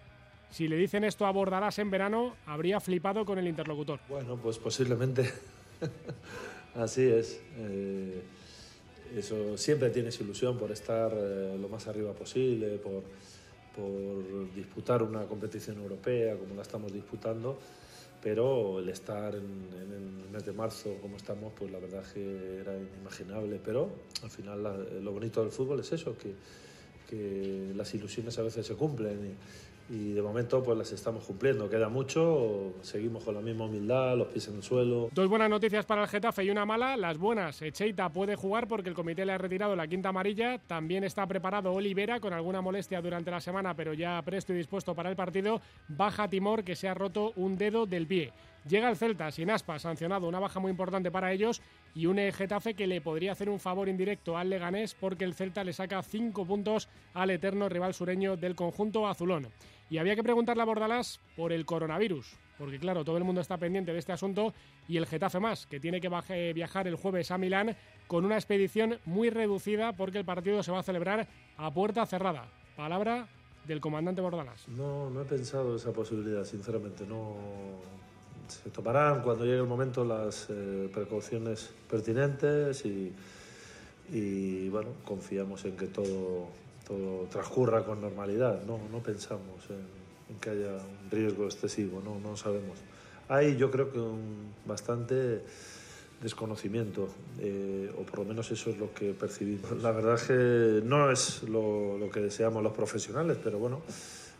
Si 0.51 0.67
le 0.67 0.75
dicen 0.75 1.03
esto 1.03 1.25
a 1.25 1.71
en 1.77 1.91
verano, 1.91 2.35
habría 2.45 2.79
flipado 2.79 3.25
con 3.25 3.39
el 3.39 3.47
interlocutor. 3.47 3.99
Bueno, 4.09 4.37
pues 4.37 4.57
posiblemente 4.57 5.31
así 6.75 7.03
es. 7.03 7.41
Eh, 7.57 8.21
eso 9.15 9.57
siempre 9.57 9.89
tienes 9.89 10.19
ilusión 10.19 10.57
por 10.57 10.71
estar 10.71 11.11
eh, 11.15 11.57
lo 11.59 11.69
más 11.69 11.87
arriba 11.87 12.13
posible, 12.13 12.77
por, 12.77 13.03
por 13.75 14.53
disputar 14.53 15.03
una 15.03 15.25
competición 15.25 15.77
europea 15.77 16.37
como 16.37 16.55
la 16.55 16.61
estamos 16.61 16.91
disputando, 16.93 17.57
pero 18.21 18.79
el 18.79 18.89
estar 18.89 19.35
en, 19.35 19.43
el 20.23 20.29
mes 20.31 20.45
de 20.45 20.53
marzo 20.53 20.97
como 21.01 21.17
estamos, 21.17 21.53
pues 21.57 21.71
la 21.71 21.79
verdad 21.79 22.03
que 22.13 22.59
era 22.61 22.75
inimaginable, 22.77 23.59
pero 23.63 23.89
al 24.23 24.29
final 24.29 25.03
lo 25.03 25.11
bonito 25.11 25.41
del 25.41 25.51
fútbol 25.51 25.79
es 25.81 25.91
eso, 25.91 26.17
que, 26.17 26.33
que 27.09 27.73
las 27.75 27.93
ilusiones 27.93 28.37
a 28.39 28.41
veces 28.41 28.65
se 28.65 28.75
cumplen 28.75 29.25
y 29.25 29.35
de 29.87 30.21
momento 30.21 30.63
pues 30.63 30.77
las 30.77 30.91
estamos 30.91 31.23
cumpliendo. 31.25 31.69
Queda 31.69 31.89
mucho, 31.89 32.73
seguimos 32.81 33.23
con 33.23 33.35
la 33.35 33.41
misma 33.41 33.65
humildad, 33.65 34.17
los 34.17 34.27
pies 34.27 34.47
en 34.47 34.55
el 34.55 34.63
suelo. 34.63 35.09
Dos 35.13 35.27
buenas 35.29 35.49
noticias 35.49 35.85
para 35.85 36.03
el 36.03 36.07
Getafe 36.07 36.43
y 36.43 36.49
una 36.49 36.65
mala. 36.65 36.97
Las 36.97 37.17
buenas, 37.17 37.61
Echeita 37.61 38.09
puede 38.09 38.35
jugar 38.35 38.67
porque 38.67 38.89
el 38.89 38.95
comité 38.95 39.25
le 39.25 39.33
ha 39.33 39.37
retirado 39.37 39.75
la 39.75 39.87
quinta 39.87 40.09
amarilla. 40.09 40.57
También 40.57 41.03
está 41.03 41.27
preparado 41.27 41.71
Olivera 41.71 42.19
con 42.19 42.33
alguna 42.33 42.61
molestia 42.61 43.01
durante 43.01 43.29
la 43.29 43.39
semana, 43.39 43.75
pero 43.75 43.93
ya 43.93 44.21
presto 44.23 44.53
y 44.53 44.57
dispuesto 44.57 44.95
para 44.95 45.09
el 45.09 45.15
partido. 45.15 45.61
Baja 45.87 46.27
Timor 46.27 46.63
que 46.63 46.75
se 46.75 46.87
ha 46.87 46.93
roto 46.93 47.33
un 47.35 47.57
dedo 47.57 47.85
del 47.85 48.07
pie. 48.07 48.31
Llega 48.67 48.89
el 48.89 48.97
Celta 48.97 49.29
sin 49.29 49.51
aspa, 49.51 49.77
sancionado, 49.77 50.27
una 50.27 50.39
baja 50.39 50.59
muy 50.59 50.71
importante 50.71 51.11
para 51.11 51.31
ellos 51.31 51.61
y 51.93 52.07
un 52.07 52.17
Getafe 52.17 52.73
que 52.73 52.87
le 52.87 52.99
podría 52.99 53.33
hacer 53.33 53.47
un 53.47 53.59
favor 53.59 53.87
indirecto 53.87 54.39
al 54.39 54.49
Leganés 54.49 54.95
porque 54.95 55.23
el 55.23 55.35
Celta 55.35 55.63
le 55.63 55.71
saca 55.71 56.01
cinco 56.01 56.45
puntos 56.45 56.89
al 57.13 57.29
eterno 57.29 57.69
rival 57.69 57.93
sureño 57.93 58.37
del 58.37 58.55
conjunto 58.55 59.07
azulón. 59.07 59.49
Y 59.91 59.99
había 59.99 60.15
que 60.15 60.23
preguntarle 60.23 60.63
a 60.63 60.65
Bordalás 60.65 61.19
por 61.35 61.53
el 61.53 61.63
coronavirus, 61.63 62.37
porque 62.57 62.79
claro, 62.79 63.05
todo 63.05 63.17
el 63.17 63.23
mundo 63.23 63.39
está 63.39 63.57
pendiente 63.57 63.93
de 63.93 63.99
este 63.99 64.13
asunto 64.13 64.51
y 64.87 64.97
el 64.97 65.05
Getafe 65.05 65.39
más, 65.39 65.67
que 65.67 65.79
tiene 65.79 66.01
que 66.01 66.09
viajar 66.55 66.87
el 66.87 66.95
jueves 66.95 67.29
a 67.29 67.37
Milán 67.37 67.75
con 68.07 68.25
una 68.25 68.35
expedición 68.35 68.97
muy 69.05 69.29
reducida 69.29 69.93
porque 69.93 70.17
el 70.17 70.25
partido 70.25 70.63
se 70.63 70.71
va 70.71 70.79
a 70.79 70.83
celebrar 70.83 71.27
a 71.57 71.71
puerta 71.71 72.03
cerrada. 72.07 72.49
Palabra 72.75 73.27
del 73.67 73.79
comandante 73.79 74.21
Bordalas. 74.21 74.67
No, 74.69 75.11
no 75.11 75.21
he 75.21 75.25
pensado 75.25 75.75
esa 75.75 75.93
posibilidad, 75.93 76.43
sinceramente. 76.43 77.05
No 77.05 77.35
se 78.47 78.69
tomarán 78.69 79.21
cuando 79.21 79.45
llegue 79.45 79.59
el 79.59 79.67
momento 79.67 80.03
las 80.03 80.47
eh, 80.49 80.89
precauciones 80.93 81.71
pertinentes 81.89 82.85
y, 82.85 83.13
y, 84.11 84.69
bueno, 84.69 84.89
confiamos 85.03 85.65
en 85.65 85.75
que 85.75 85.87
todo, 85.87 86.47
todo 86.87 87.27
transcurra 87.29 87.83
con 87.83 88.01
normalidad. 88.01 88.63
No, 88.63 88.79
no 88.91 88.99
pensamos 88.99 89.69
en, 89.69 90.39
que 90.39 90.49
haya 90.49 90.73
un 90.73 91.11
riesgo 91.11 91.45
excesivo, 91.45 92.01
no, 92.03 92.19
no 92.19 92.35
sabemos. 92.35 92.77
Hay 93.29 93.57
yo 93.57 93.71
creo 93.71 93.91
que 93.91 93.99
un 93.99 94.53
bastante 94.65 95.41
desconocimiento, 96.21 97.09
eh, 97.39 97.91
o 97.97 98.03
por 98.03 98.19
lo 98.19 98.25
menos 98.25 98.49
eso 98.51 98.69
es 98.69 98.77
lo 98.77 98.93
que 98.93 99.13
percibimos. 99.13 99.71
La 99.81 99.91
verdad 99.91 100.15
es 100.15 100.23
que 100.23 100.81
no 100.87 101.11
es 101.11 101.43
lo, 101.43 101.97
lo 101.97 102.09
que 102.09 102.19
deseamos 102.19 102.63
los 102.63 102.73
profesionales, 102.73 103.37
pero 103.43 103.59
bueno, 103.59 103.81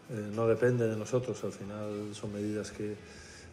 eh, 0.10 0.32
no 0.34 0.48
depende 0.48 0.88
de 0.88 0.96
nosotros, 0.96 1.44
al 1.44 1.52
final 1.52 2.13
son 2.13 2.34
medidas 2.34 2.72
que, 2.72 2.96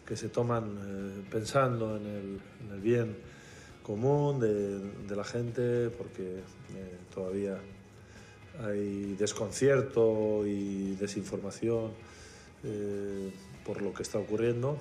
que 0.05 0.15
se 0.15 0.29
toman 0.29 0.77
eh, 0.77 1.23
pensando 1.31 1.97
en 1.97 2.05
el, 2.05 2.39
en 2.65 2.73
el, 2.73 2.81
bien 2.81 3.17
común 3.81 4.39
de, 4.39 4.79
de 4.79 5.15
la 5.15 5.23
gente, 5.23 5.89
porque 5.89 6.41
todavía 7.13 7.57
hay 8.63 9.15
desconcierto 9.15 10.47
y 10.47 10.95
desinformación 10.95 11.91
por 13.65 13.81
lo 13.81 13.93
que 13.93 14.03
está 14.03 14.19
ocurriendo 14.19 14.77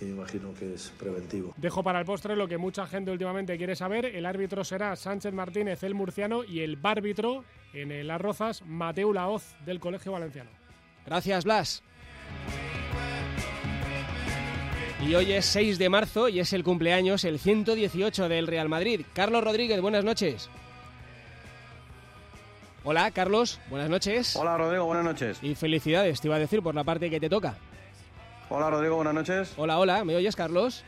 y 0.00 0.06
imagino 0.06 0.52
que 0.54 0.74
es 0.74 0.92
preventivo. 0.98 1.54
Dejo 1.56 1.82
para 1.82 2.00
el 2.00 2.04
postre 2.04 2.36
lo 2.36 2.48
que 2.48 2.58
mucha 2.58 2.86
gente 2.86 3.10
últimamente 3.10 3.56
quiere 3.56 3.76
saber. 3.76 4.06
El 4.06 4.26
árbitro 4.26 4.64
será 4.64 4.94
Sánchez 4.96 5.32
Martínez, 5.32 5.82
el 5.82 5.94
murciano, 5.94 6.44
y 6.44 6.60
el 6.60 6.76
bárbitro 6.76 7.44
en 7.72 7.92
el 7.92 8.10
Arrozas, 8.10 8.62
Mateo 8.62 9.12
Laoz, 9.12 9.54
del 9.64 9.80
Colegio 9.80 10.12
Valenciano. 10.12 10.50
Gracias, 11.06 11.44
Blas. 11.44 11.82
Y 15.06 15.14
hoy 15.14 15.32
es 15.32 15.46
6 15.46 15.78
de 15.78 15.88
marzo 15.88 16.28
y 16.28 16.40
es 16.40 16.52
el 16.52 16.64
cumpleaños, 16.64 17.22
el 17.22 17.38
118 17.38 18.28
del 18.28 18.48
Real 18.48 18.68
Madrid. 18.68 19.02
Carlos 19.12 19.44
Rodríguez, 19.44 19.80
buenas 19.80 20.02
noches. 20.02 20.50
Hola, 22.82 23.12
Carlos, 23.12 23.60
buenas 23.70 23.88
noches. 23.88 24.34
Hola, 24.34 24.58
Rodrigo, 24.58 24.84
buenas 24.84 25.04
noches. 25.04 25.38
Y 25.42 25.54
felicidades, 25.54 26.20
te 26.20 26.26
iba 26.26 26.34
a 26.34 26.40
decir, 26.40 26.60
por 26.60 26.74
la 26.74 26.82
parte 26.82 27.08
que 27.08 27.20
te 27.20 27.28
toca. 27.28 27.56
Hola 28.48 28.68
Rodrigo, 28.68 28.96
buenas 28.96 29.14
noches. 29.14 29.54
Hola, 29.56 29.78
hola, 29.78 30.04
¿me 30.04 30.16
oyes 30.16 30.34
Carlos? 30.34 30.82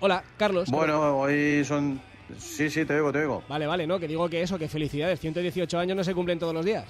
Hola, 0.00 0.22
Carlos. 0.36 0.70
Bueno, 0.70 1.20
hoy 1.20 1.64
son... 1.64 2.02
Sí, 2.36 2.68
sí, 2.68 2.84
te 2.84 2.96
oigo, 2.96 3.12
te 3.12 3.20
oigo. 3.20 3.42
Vale, 3.48 3.66
vale, 3.66 3.86
¿no? 3.86 3.98
Que 3.98 4.08
digo 4.08 4.28
que 4.28 4.42
eso, 4.42 4.58
que 4.58 4.68
felicidades, 4.68 5.20
118 5.20 5.78
años 5.78 5.96
no 5.96 6.04
se 6.04 6.14
cumplen 6.14 6.38
todos 6.38 6.52
los 6.52 6.66
días. 6.66 6.84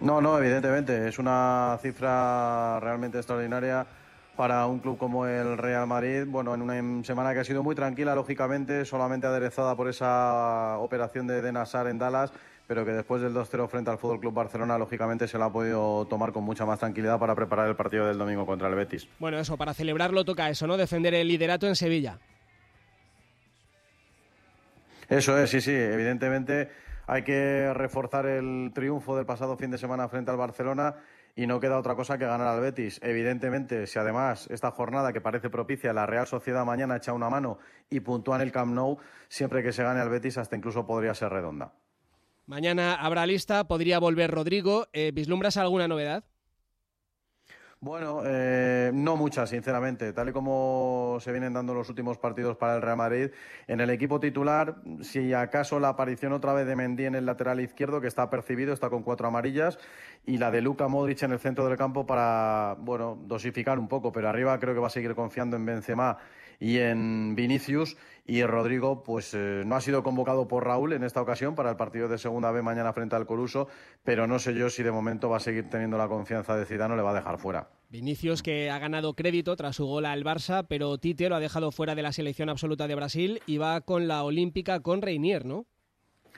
No, 0.00 0.22
no, 0.22 0.38
evidentemente, 0.38 1.08
es 1.08 1.18
una 1.18 1.78
cifra 1.82 2.80
realmente 2.80 3.18
extraordinaria 3.18 3.86
para 4.34 4.66
un 4.66 4.78
club 4.78 4.96
como 4.96 5.26
el 5.26 5.58
Real 5.58 5.86
Madrid, 5.86 6.24
bueno, 6.26 6.54
en 6.54 6.62
una 6.62 7.04
semana 7.04 7.34
que 7.34 7.40
ha 7.40 7.44
sido 7.44 7.62
muy 7.62 7.74
tranquila, 7.74 8.14
lógicamente, 8.14 8.86
solamente 8.86 9.26
aderezada 9.26 9.76
por 9.76 9.88
esa 9.88 10.78
operación 10.78 11.26
de 11.26 11.42
Denasar 11.42 11.86
en 11.88 11.98
Dallas, 11.98 12.32
pero 12.66 12.86
que 12.86 12.92
después 12.92 13.20
del 13.20 13.34
2-0 13.34 13.68
frente 13.68 13.90
al 13.90 13.98
Fútbol 13.98 14.20
Club 14.20 14.32
Barcelona, 14.32 14.78
lógicamente 14.78 15.28
se 15.28 15.36
lo 15.36 15.44
ha 15.44 15.52
podido 15.52 16.06
tomar 16.06 16.32
con 16.32 16.44
mucha 16.44 16.64
más 16.64 16.78
tranquilidad 16.78 17.18
para 17.18 17.34
preparar 17.34 17.68
el 17.68 17.76
partido 17.76 18.06
del 18.06 18.16
domingo 18.16 18.46
contra 18.46 18.68
el 18.68 18.74
Betis. 18.76 19.06
Bueno, 19.18 19.38
eso, 19.38 19.58
para 19.58 19.74
celebrarlo 19.74 20.24
toca 20.24 20.48
eso, 20.48 20.66
¿no? 20.66 20.78
Defender 20.78 21.12
el 21.12 21.28
liderato 21.28 21.66
en 21.66 21.76
Sevilla. 21.76 22.18
Eso 25.10 25.36
es, 25.36 25.50
sí, 25.50 25.60
sí, 25.60 25.72
evidentemente 25.72 26.70
hay 27.10 27.24
que 27.24 27.74
reforzar 27.74 28.24
el 28.26 28.70
triunfo 28.72 29.16
del 29.16 29.26
pasado 29.26 29.56
fin 29.56 29.72
de 29.72 29.78
semana 29.78 30.08
frente 30.08 30.30
al 30.30 30.36
Barcelona 30.36 30.94
y 31.34 31.48
no 31.48 31.58
queda 31.58 31.76
otra 31.76 31.96
cosa 31.96 32.16
que 32.18 32.24
ganar 32.24 32.46
al 32.46 32.60
Betis. 32.60 33.00
Evidentemente, 33.02 33.88
si 33.88 33.98
además 33.98 34.46
esta 34.48 34.70
jornada 34.70 35.12
que 35.12 35.20
parece 35.20 35.50
propicia, 35.50 35.92
la 35.92 36.06
Real 36.06 36.28
Sociedad 36.28 36.64
mañana 36.64 36.98
echa 36.98 37.12
una 37.12 37.28
mano 37.28 37.58
y 37.90 37.98
puntúa 37.98 38.36
en 38.36 38.42
el 38.42 38.52
Camp 38.52 38.72
Nou, 38.72 38.98
siempre 39.28 39.64
que 39.64 39.72
se 39.72 39.82
gane 39.82 39.98
al 39.98 40.08
Betis 40.08 40.38
hasta 40.38 40.54
incluso 40.54 40.86
podría 40.86 41.12
ser 41.14 41.32
redonda. 41.32 41.72
Mañana 42.46 42.94
habrá 42.94 43.26
lista, 43.26 43.66
podría 43.66 43.98
volver 43.98 44.30
Rodrigo. 44.30 44.86
Eh, 44.92 45.10
¿Vislumbras 45.12 45.56
alguna 45.56 45.88
novedad? 45.88 46.22
Bueno, 47.82 48.20
eh, 48.26 48.90
no 48.92 49.16
muchas, 49.16 49.48
sinceramente. 49.48 50.12
Tal 50.12 50.28
y 50.28 50.32
como 50.32 51.16
se 51.18 51.32
vienen 51.32 51.54
dando 51.54 51.72
los 51.72 51.88
últimos 51.88 52.18
partidos 52.18 52.58
para 52.58 52.76
el 52.76 52.82
Real 52.82 52.98
Madrid, 52.98 53.30
en 53.66 53.80
el 53.80 53.88
equipo 53.88 54.20
titular, 54.20 54.76
si 55.00 55.32
acaso 55.32 55.80
la 55.80 55.88
aparición 55.88 56.34
otra 56.34 56.52
vez 56.52 56.66
de 56.66 56.76
Mendy 56.76 57.06
en 57.06 57.14
el 57.14 57.24
lateral 57.24 57.58
izquierdo, 57.58 58.02
que 58.02 58.06
está 58.06 58.28
percibido, 58.28 58.74
está 58.74 58.90
con 58.90 59.02
cuatro 59.02 59.28
amarillas, 59.28 59.78
y 60.26 60.36
la 60.36 60.50
de 60.50 60.60
Luka 60.60 60.88
Modric 60.88 61.22
en 61.22 61.32
el 61.32 61.38
centro 61.38 61.66
del 61.66 61.78
campo 61.78 62.04
para, 62.04 62.76
bueno, 62.80 63.18
dosificar 63.24 63.78
un 63.78 63.88
poco, 63.88 64.12
pero 64.12 64.28
arriba 64.28 64.58
creo 64.60 64.74
que 64.74 64.80
va 64.80 64.88
a 64.88 64.90
seguir 64.90 65.14
confiando 65.14 65.56
en 65.56 65.64
Benzema 65.64 66.18
y 66.60 66.78
en 66.78 67.34
Vinicius. 67.34 67.96
Y 68.26 68.44
Rodrigo, 68.44 69.02
pues 69.02 69.34
eh, 69.34 69.62
no 69.66 69.74
ha 69.74 69.80
sido 69.80 70.04
convocado 70.04 70.46
por 70.46 70.64
Raúl 70.64 70.92
en 70.92 71.02
esta 71.02 71.20
ocasión 71.20 71.56
para 71.56 71.70
el 71.70 71.76
partido 71.76 72.06
de 72.06 72.18
segunda 72.18 72.52
B 72.52 72.62
mañana 72.62 72.92
frente 72.92 73.16
al 73.16 73.26
Coruso, 73.26 73.66
pero 74.04 74.28
no 74.28 74.38
sé 74.38 74.54
yo 74.54 74.70
si 74.70 74.84
de 74.84 74.92
momento 74.92 75.28
va 75.28 75.38
a 75.38 75.40
seguir 75.40 75.68
teniendo 75.68 75.98
la 75.98 76.06
confianza 76.06 76.56
de 76.56 76.66
Zidane 76.66 76.94
o 76.94 76.96
le 76.96 77.02
va 77.02 77.10
a 77.10 77.14
dejar 77.14 77.38
fuera. 77.38 77.70
Vinicius 77.88 78.44
que 78.44 78.70
ha 78.70 78.78
ganado 78.78 79.14
crédito 79.14 79.56
tras 79.56 79.74
su 79.74 79.86
gol 79.86 80.06
al 80.06 80.22
Barça, 80.22 80.64
pero 80.68 80.96
Tite 80.98 81.28
lo 81.28 81.34
ha 81.34 81.40
dejado 81.40 81.72
fuera 81.72 81.96
de 81.96 82.02
la 82.02 82.12
selección 82.12 82.48
absoluta 82.48 82.86
de 82.86 82.94
Brasil 82.94 83.42
y 83.46 83.58
va 83.58 83.80
con 83.80 84.06
la 84.06 84.22
Olímpica 84.22 84.78
con 84.78 85.02
Reinier, 85.02 85.44
¿no? 85.44 85.66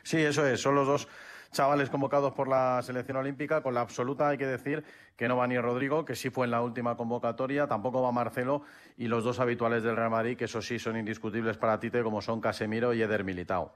Sí, 0.02 0.16
eso 0.16 0.46
es, 0.46 0.60
son 0.60 0.74
los 0.76 0.86
dos 0.86 1.08
chavales 1.52 1.90
convocados 1.90 2.32
por 2.32 2.48
la 2.48 2.80
selección 2.82 3.16
olímpica. 3.18 3.62
Con 3.62 3.74
la 3.74 3.82
absoluta 3.82 4.28
hay 4.28 4.38
que 4.38 4.46
decir 4.46 4.82
que 5.16 5.28
no 5.28 5.36
va 5.36 5.46
ni 5.46 5.58
Rodrigo, 5.58 6.04
que 6.04 6.16
sí 6.16 6.30
fue 6.30 6.46
en 6.46 6.50
la 6.50 6.62
última 6.62 6.96
convocatoria, 6.96 7.66
tampoco 7.66 8.02
va 8.02 8.10
Marcelo 8.10 8.62
y 8.96 9.06
los 9.06 9.22
dos 9.22 9.38
habituales 9.38 9.82
del 9.82 9.96
Real 9.96 10.10
Madrid, 10.10 10.36
que 10.36 10.46
eso 10.46 10.60
sí 10.60 10.78
son 10.78 10.96
indiscutibles 10.96 11.56
para 11.56 11.78
Tite, 11.78 12.02
como 12.02 12.20
son 12.20 12.40
Casemiro 12.40 12.92
y 12.94 13.02
Eder 13.02 13.22
Militao. 13.22 13.74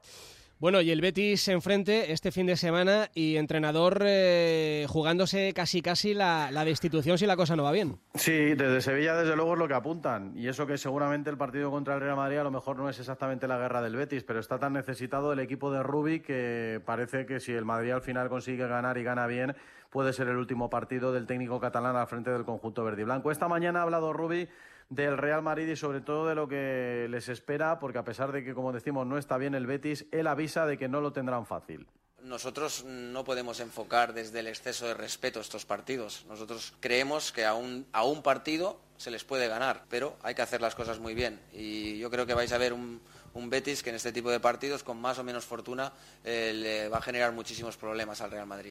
Bueno, 0.58 0.80
y 0.80 0.90
el 0.90 1.02
Betis 1.02 1.48
enfrente 1.48 2.12
este 2.12 2.32
fin 2.32 2.46
de 2.46 2.56
semana 2.56 3.10
y 3.12 3.36
entrenador 3.36 4.02
eh, 4.06 4.86
jugándose 4.88 5.52
casi 5.52 5.82
casi 5.82 6.14
la, 6.14 6.50
destitución 6.64 7.18
si 7.18 7.26
la 7.26 7.36
cosa 7.36 7.56
no 7.56 7.62
va 7.64 7.72
bien. 7.72 7.98
Sí, 8.14 8.54
desde 8.54 8.80
Sevilla 8.80 9.16
desde 9.16 9.36
luego 9.36 9.52
es 9.52 9.58
lo 9.58 9.68
que 9.68 9.74
apuntan. 9.74 10.32
Y 10.34 10.48
eso 10.48 10.66
que 10.66 10.78
seguramente 10.78 11.28
el 11.28 11.36
partido 11.36 11.70
contra 11.70 11.96
el 11.96 12.00
Real 12.00 12.16
Madrid 12.16 12.38
a 12.38 12.44
lo 12.44 12.50
mejor 12.50 12.78
no 12.78 12.88
es 12.88 12.98
exactamente 12.98 13.46
la 13.46 13.58
guerra 13.58 13.82
del 13.82 13.96
Betis, 13.96 14.24
pero 14.24 14.40
está 14.40 14.58
tan 14.58 14.72
necesitado 14.72 15.30
el 15.34 15.40
equipo 15.40 15.70
de 15.70 15.82
Rubi 15.82 16.20
que 16.20 16.80
parece 16.86 17.26
que 17.26 17.38
si 17.38 17.52
el 17.52 17.66
Madrid 17.66 17.90
al 17.90 18.00
final 18.00 18.30
consigue 18.30 18.66
ganar 18.66 18.96
y 18.96 19.04
gana 19.04 19.26
bien, 19.26 19.54
puede 19.90 20.14
ser 20.14 20.28
el 20.28 20.36
último 20.36 20.70
partido 20.70 21.12
del 21.12 21.26
técnico 21.26 21.60
catalán 21.60 21.96
al 21.96 22.06
frente 22.06 22.30
del 22.30 22.46
conjunto 22.46 22.82
verde 22.82 23.02
y 23.02 23.04
blanco. 23.04 23.30
Esta 23.30 23.46
mañana 23.46 23.80
ha 23.80 23.82
hablado 23.82 24.14
Rubi 24.14 24.48
del 24.88 25.18
Real 25.18 25.42
Madrid 25.42 25.68
y 25.68 25.76
sobre 25.76 26.00
todo 26.00 26.26
de 26.26 26.34
lo 26.34 26.48
que 26.48 27.06
les 27.10 27.28
espera, 27.28 27.78
porque 27.78 27.98
a 27.98 28.04
pesar 28.04 28.32
de 28.32 28.44
que, 28.44 28.54
como 28.54 28.72
decimos, 28.72 29.06
no 29.06 29.18
está 29.18 29.36
bien 29.36 29.54
el 29.54 29.66
Betis, 29.66 30.06
él 30.12 30.26
avisa 30.26 30.66
de 30.66 30.78
que 30.78 30.88
no 30.88 31.00
lo 31.00 31.12
tendrán 31.12 31.46
fácil. 31.46 31.86
Nosotros 32.22 32.84
no 32.84 33.24
podemos 33.24 33.60
enfocar 33.60 34.12
desde 34.12 34.40
el 34.40 34.48
exceso 34.48 34.86
de 34.86 34.94
respeto 34.94 35.38
estos 35.38 35.64
partidos. 35.64 36.24
Nosotros 36.28 36.74
creemos 36.80 37.30
que 37.30 37.44
a 37.44 37.54
un, 37.54 37.86
a 37.92 38.04
un 38.04 38.22
partido 38.22 38.80
se 38.96 39.10
les 39.10 39.22
puede 39.22 39.46
ganar, 39.46 39.84
pero 39.88 40.16
hay 40.22 40.34
que 40.34 40.42
hacer 40.42 40.60
las 40.60 40.74
cosas 40.74 40.98
muy 40.98 41.14
bien. 41.14 41.40
Y 41.52 41.98
yo 41.98 42.10
creo 42.10 42.26
que 42.26 42.34
vais 42.34 42.52
a 42.52 42.58
ver 42.58 42.72
un, 42.72 43.00
un 43.34 43.50
Betis 43.50 43.82
que 43.82 43.90
en 43.90 43.96
este 43.96 44.12
tipo 44.12 44.30
de 44.30 44.40
partidos, 44.40 44.82
con 44.82 45.00
más 45.00 45.18
o 45.18 45.24
menos 45.24 45.44
fortuna, 45.44 45.92
eh, 46.24 46.52
le 46.52 46.88
va 46.88 46.98
a 46.98 47.02
generar 47.02 47.32
muchísimos 47.32 47.76
problemas 47.76 48.20
al 48.20 48.30
Real 48.30 48.46
Madrid. 48.46 48.70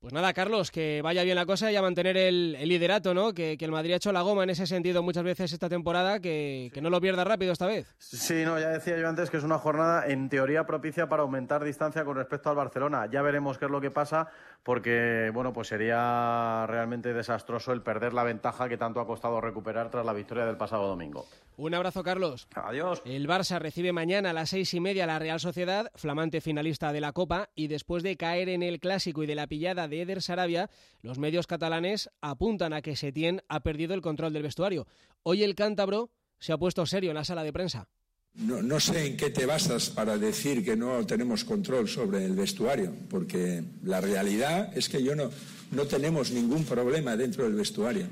Pues 0.00 0.14
nada, 0.14 0.32
Carlos, 0.32 0.70
que 0.70 1.02
vaya 1.02 1.22
bien 1.24 1.36
la 1.36 1.44
cosa 1.44 1.70
y 1.70 1.76
a 1.76 1.82
mantener 1.82 2.16
el, 2.16 2.52
liderato, 2.52 3.12
¿no? 3.12 3.34
Que, 3.34 3.58
el 3.60 3.70
Madrid 3.70 3.92
ha 3.92 3.96
hecho 3.96 4.12
la 4.12 4.22
goma 4.22 4.44
en 4.44 4.48
ese 4.48 4.66
sentido 4.66 5.02
muchas 5.02 5.24
veces 5.24 5.52
esta 5.52 5.68
temporada, 5.68 6.20
que, 6.20 6.70
que, 6.72 6.80
no 6.80 6.88
lo 6.88 7.02
pierda 7.02 7.22
rápido 7.22 7.52
esta 7.52 7.66
vez. 7.66 7.94
Sí, 7.98 8.42
no, 8.46 8.58
ya 8.58 8.70
decía 8.70 8.96
yo 8.98 9.06
antes 9.06 9.28
que 9.28 9.36
es 9.36 9.44
una 9.44 9.58
jornada 9.58 10.06
en 10.06 10.30
teoría 10.30 10.64
propicia 10.64 11.10
para 11.10 11.22
aumentar 11.22 11.62
distancia 11.64 12.02
con 12.06 12.16
respecto 12.16 12.48
al 12.48 12.56
Barcelona. 12.56 13.10
Ya 13.12 13.20
veremos 13.20 13.58
qué 13.58 13.66
es 13.66 13.70
lo 13.70 13.82
que 13.82 13.90
pasa, 13.90 14.28
porque, 14.62 15.30
bueno, 15.34 15.52
pues 15.52 15.68
sería 15.68 16.64
realmente 16.66 17.12
desastroso 17.12 17.74
el 17.74 17.82
perder 17.82 18.14
la 18.14 18.24
ventaja 18.24 18.70
que 18.70 18.78
tanto 18.78 19.00
ha 19.00 19.06
costado 19.06 19.38
recuperar 19.42 19.90
tras 19.90 20.06
la 20.06 20.14
victoria 20.14 20.46
del 20.46 20.56
pasado 20.56 20.88
domingo. 20.88 21.26
Un 21.56 21.74
abrazo, 21.74 22.02
Carlos. 22.02 22.48
Adiós. 22.54 23.02
El 23.04 23.28
Barça 23.28 23.58
recibe 23.58 23.92
mañana 23.92 24.30
a 24.30 24.32
las 24.32 24.50
seis 24.50 24.72
y 24.74 24.80
media 24.80 25.06
la 25.06 25.18
Real 25.18 25.40
Sociedad, 25.40 25.90
flamante 25.94 26.40
finalista 26.40 26.92
de 26.92 27.00
la 27.00 27.12
Copa, 27.12 27.50
y 27.54 27.66
después 27.66 28.02
de 28.02 28.16
caer 28.16 28.48
en 28.48 28.62
el 28.62 28.80
clásico 28.80 29.22
y 29.22 29.26
de 29.26 29.34
la 29.34 29.46
pillada 29.46 29.86
de 29.86 30.02
Eder 30.02 30.22
Sarabia, 30.22 30.70
los 31.02 31.18
medios 31.18 31.46
catalanes 31.46 32.10
apuntan 32.20 32.72
a 32.72 32.82
que 32.82 32.96
Setién 32.96 33.42
ha 33.48 33.60
perdido 33.60 33.94
el 33.94 34.00
control 34.00 34.32
del 34.32 34.44
vestuario. 34.44 34.86
Hoy 35.22 35.42
el 35.42 35.54
cántabro 35.54 36.10
se 36.38 36.52
ha 36.52 36.58
puesto 36.58 36.86
serio 36.86 37.10
en 37.10 37.16
la 37.16 37.24
sala 37.24 37.44
de 37.44 37.52
prensa. 37.52 37.88
No, 38.34 38.62
no, 38.62 38.78
sé 38.78 39.06
en 39.06 39.16
qué 39.16 39.30
te 39.30 39.44
basas 39.44 39.90
para 39.90 40.16
decir 40.16 40.64
que 40.64 40.76
no 40.76 41.04
tenemos 41.04 41.44
control 41.44 41.88
sobre 41.88 42.24
el 42.24 42.34
vestuario, 42.34 42.92
porque 43.08 43.62
la 43.82 44.00
realidad 44.00 44.76
es 44.76 44.88
que 44.88 45.02
yo 45.02 45.16
no, 45.16 45.30
no 45.72 45.86
tenemos 45.86 46.30
ningún 46.30 46.64
problema 46.64 47.16
dentro 47.16 47.44
del 47.44 47.54
vestuario. 47.54 48.06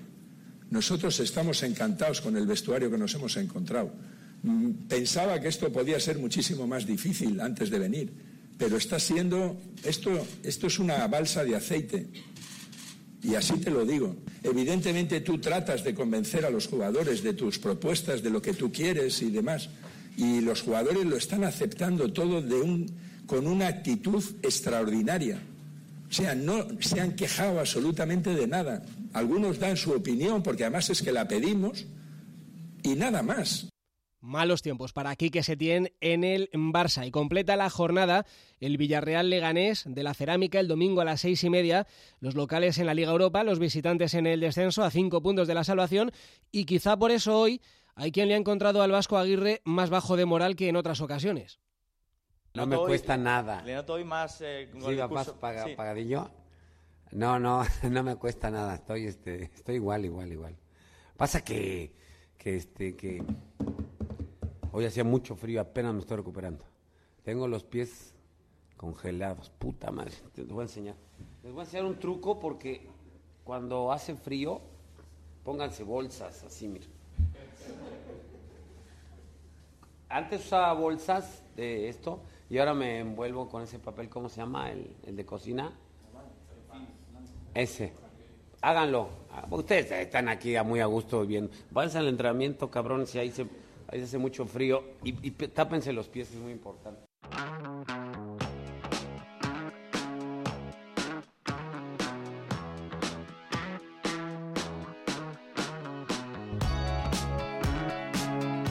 Nosotros 0.71 1.19
estamos 1.21 1.63
encantados 1.63 2.21
con 2.21 2.37
el 2.37 2.47
vestuario 2.47 2.91
que 2.91 2.99
nos 2.99 3.15
hemos 3.15 3.37
encontrado. 3.37 3.91
Mm, 4.43 4.71
pensaba 4.89 5.41
que 5.41 5.49
esto 5.49 5.73
podía 5.73 5.99
ser 5.99 6.19
muchísimo 6.19 6.67
más 6.67 6.87
difícil 6.87 7.41
antes 7.41 7.71
de 7.71 7.79
venir, 7.79 8.13
pero 8.59 8.77
está 8.77 8.99
siendo, 8.99 9.61
esto, 9.85 10.27
esto 10.43 10.67
es 10.67 10.79
una 10.79 11.07
balsa 11.07 11.45
de 11.45 11.57
aceite. 11.57 12.07
Y 13.23 13.35
así 13.35 13.55
te 13.55 13.71
lo 13.71 13.85
digo. 13.85 14.17
Evidentemente 14.43 15.21
tú 15.21 15.39
tratas 15.39 15.83
de 15.83 15.95
convencer 15.95 16.45
a 16.45 16.51
los 16.51 16.69
jugadores 16.69 17.23
de 17.23 17.33
tus 17.33 17.59
propuestas, 17.59 18.23
de 18.23 18.31
lo 18.31 18.41
que 18.41 18.55
tú 18.55 18.71
quieres 18.71 19.23
y 19.23 19.31
demás. 19.31 19.69
Y 20.17 20.41
los 20.41 20.63
jugadores 20.63 21.05
lo 21.05 21.17
están 21.17 21.45
aceptando 21.45 22.13
todo 22.13 22.43
de 22.43 22.55
un, 22.55 22.87
con 23.27 23.47
una 23.47 23.67
actitud 23.67 24.23
extraordinaria. 24.43 25.41
O 26.09 26.13
sea, 26.13 26.35
no 26.35 26.67
se 26.81 27.01
han 27.01 27.15
quejado 27.15 27.61
absolutamente 27.61 28.35
de 28.35 28.47
nada. 28.47 28.83
Algunos 29.13 29.59
dan 29.59 29.77
su 29.77 29.93
opinión 29.93 30.43
porque 30.43 30.65
además 30.65 30.91
es 30.91 31.03
que 31.03 31.13
la 31.13 31.27
pedimos 31.27 31.87
y 32.83 32.95
nada 32.95 33.23
más. 33.23 33.69
Malos 34.21 34.63
tiempos 34.63 34.93
para 34.93 35.15
Quique 35.15 35.45
Setién 35.45 35.93
en 36.01 36.25
el 36.25 36.51
Barça 36.53 37.07
y 37.07 37.13
completa 37.13 37.55
la 37.55 37.71
jornada 37.71 38.27
el 38.59 38.77
Villarreal 38.77 39.31
Leganés 39.31 39.85
de 39.87 40.03
la 40.03 40.13
Cerámica 40.13 40.59
el 40.59 40.67
domingo 40.67 41.01
a 41.01 41.05
las 41.05 41.21
seis 41.21 41.45
y 41.45 41.51
media, 41.51 41.87
los 42.19 42.35
locales 42.35 42.79
en 42.79 42.87
la 42.87 42.95
Liga 42.95 43.13
Europa, 43.13 43.45
los 43.45 43.61
visitantes 43.61 44.15
en 44.15 44.27
el 44.27 44.41
descenso 44.41 44.83
a 44.83 44.91
cinco 44.91 45.23
puntos 45.23 45.47
de 45.47 45.55
la 45.55 45.63
salvación 45.63 46.11
y 46.51 46.65
quizá 46.65 46.97
por 46.97 47.13
eso 47.13 47.39
hoy 47.39 47.63
hay 47.95 48.11
quien 48.11 48.29
le 48.29 48.35
ha 48.35 48.39
encontrado 48.39 48.83
al 48.83 48.91
Vasco 48.91 49.19
Aguirre 49.19 49.63
más 49.65 49.89
bajo 49.89 50.17
de 50.17 50.25
moral 50.25 50.57
que 50.57 50.69
en 50.69 50.77
otras 50.77 51.01
ocasiones. 51.01 51.61
No 52.55 52.67
me 52.67 52.77
cuesta 52.77 53.17
nada. 53.17 53.63
Le 53.63 53.75
noto 53.75 53.95
hoy 53.95 54.05
más 54.05 54.41
eh, 54.41 54.69
sí, 54.73 54.97
más 55.11 55.31
pagadillo. 55.77 56.31
No, 57.13 57.39
no, 57.39 57.65
no 57.91 58.03
me 58.03 58.17
cuesta 58.17 58.51
nada. 58.51 58.75
Estoy, 58.75 59.07
este, 59.07 59.45
estoy 59.45 59.77
igual, 59.77 60.05
igual, 60.05 60.33
igual. 60.33 60.57
Pasa 61.17 61.43
que, 61.43 61.93
que, 62.37 62.57
este, 62.57 62.97
que 62.97 63.23
hoy 64.73 64.85
hacía 64.85 65.05
mucho 65.05 65.37
frío, 65.37 65.61
apenas 65.61 65.95
me 65.95 66.01
estoy 66.01 66.19
recuperando. 66.19 66.65
Tengo 67.25 67.49
los 67.49 67.65
pies 67.65 68.15
congelados, 68.77 69.51
puta 69.51 69.91
madre. 69.91 70.15
Les 70.37 70.49
voy 70.49 70.61
a 70.61 70.63
enseñar. 70.63 70.97
Les 71.43 71.53
voy 71.53 71.61
a 71.61 71.65
enseñar 71.65 71.87
un 71.87 71.99
truco 71.99 72.39
porque 72.39 72.89
cuando 73.45 73.93
hace 73.93 74.15
frío, 74.15 74.61
pónganse 75.45 75.83
bolsas 75.83 76.45
así, 76.45 76.69
miren. 76.69 76.91
Antes 80.11 80.47
usaba 80.47 80.73
bolsas 80.73 81.43
de 81.55 81.89
esto 81.89 82.23
y 82.49 82.59
ahora 82.59 82.73
me 82.73 83.01
envuelvo 83.01 83.49
con 83.49 83.63
ese 83.63 83.79
papel, 83.79 84.09
¿cómo 84.09 84.29
se 84.29 84.41
llama? 84.41 84.71
El, 84.71 84.97
el 85.05 85.17
de 85.17 85.27
cocina. 85.27 85.73
Ese. 87.59 87.93
Háganlo. 88.63 89.09
Ustedes 89.51 89.91
están 89.91 90.29
aquí 90.29 90.55
muy 90.65 90.79
a 90.79 90.87
gusto 90.87 91.27
viendo. 91.27 91.51
Váyanse 91.73 91.99
al 91.99 92.07
entrenamiento, 92.07 92.71
cabrones, 92.71 93.11
si 93.11 93.19
ahí 93.19 93.33
se, 93.33 93.43
ahí 93.89 93.99
se 93.99 94.05
hace 94.05 94.19
mucho 94.19 94.47
frío. 94.47 94.85
Y, 95.03 95.27
y 95.27 95.31
tápense 95.33 95.93
los 95.93 96.09
pies, 96.09 96.31
es 96.31 96.39
muy 96.39 96.53
importante. 96.53 97.01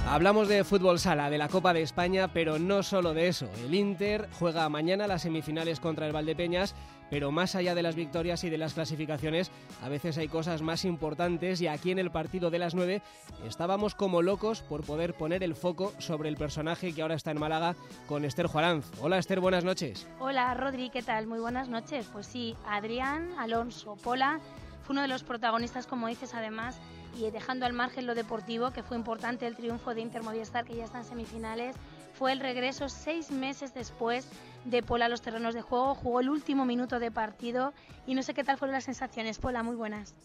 Hablamos 0.09 0.47
de 0.47 0.63
fútbol 0.63 0.97
sala, 0.97 1.29
de 1.29 1.37
la 1.37 1.49
Copa 1.49 1.73
de 1.73 1.81
España, 1.81 2.31
pero 2.33 2.57
no 2.57 2.81
solo 2.81 3.13
de 3.13 3.27
eso. 3.27 3.49
El 3.65 3.75
Inter 3.75 4.29
juega 4.39 4.67
mañana 4.69 5.05
las 5.05 5.23
semifinales 5.23 5.81
contra 5.81 6.07
el 6.07 6.13
Valdepeñas, 6.13 6.73
pero 7.09 7.31
más 7.31 7.55
allá 7.55 7.75
de 7.75 7.83
las 7.83 7.95
victorias 7.95 8.43
y 8.43 8.49
de 8.49 8.57
las 8.57 8.73
clasificaciones, 8.73 9.51
a 9.83 9.89
veces 9.89 10.17
hay 10.17 10.27
cosas 10.27 10.61
más 10.61 10.85
importantes 10.85 11.61
y 11.61 11.67
aquí 11.67 11.91
en 11.91 11.99
el 11.99 12.11
partido 12.11 12.49
de 12.49 12.59
las 12.59 12.75
9 12.75 13.01
estábamos 13.45 13.95
como 13.95 14.21
locos 14.21 14.61
por 14.61 14.83
poder 14.83 15.13
poner 15.13 15.43
el 15.43 15.55
foco 15.55 15.93
sobre 15.99 16.29
el 16.29 16.37
personaje 16.37 16.93
que 16.93 17.01
ahora 17.01 17.15
está 17.15 17.31
en 17.31 17.39
Málaga 17.39 17.75
con 18.07 18.25
Esther 18.25 18.47
Juaranz. 18.47 18.85
Hola 19.01 19.17
Esther, 19.17 19.39
buenas 19.39 19.63
noches. 19.63 20.07
Hola 20.19 20.53
Rodri, 20.53 20.89
¿qué 20.89 21.01
tal? 21.01 21.27
Muy 21.27 21.39
buenas 21.39 21.69
noches. 21.69 22.07
Pues 22.11 22.27
sí, 22.27 22.55
Adrián, 22.65 23.29
Alonso, 23.37 23.95
Pola, 23.95 24.39
fue 24.83 24.93
uno 24.93 25.01
de 25.01 25.07
los 25.07 25.23
protagonistas, 25.23 25.87
como 25.87 26.07
dices 26.07 26.33
además, 26.33 26.79
y 27.19 27.29
dejando 27.31 27.65
al 27.65 27.73
margen 27.73 28.05
lo 28.05 28.15
deportivo, 28.15 28.71
que 28.71 28.83
fue 28.83 28.95
importante 28.95 29.47
el 29.47 29.55
triunfo 29.55 29.93
de 29.93 30.01
Inter 30.01 30.23
Movistar, 30.23 30.65
que 30.65 30.75
ya 30.75 30.85
está 30.85 30.99
en 30.99 31.03
semifinales, 31.05 31.75
fue 32.17 32.31
el 32.31 32.39
regreso 32.39 32.89
seis 32.89 33.29
meses 33.31 33.73
después 33.73 34.27
de 34.65 34.81
Pola 34.81 35.05
a 35.05 35.09
los 35.09 35.21
terrenos 35.21 35.53
de 35.53 35.61
juego, 35.61 35.93
jugó 35.93 36.19
el 36.19 36.29
último 36.29 36.65
minuto 36.65 36.99
de 36.99 37.11
partido 37.11 37.73
y 38.07 38.15
no 38.15 38.23
sé 38.23 38.33
qué 38.33 38.43
tal 38.43 38.57
fueron 38.57 38.73
las 38.73 38.85
sensaciones. 38.85 39.37
Pola, 39.37 39.61
muy 39.61 39.75
buenas. 39.75 40.15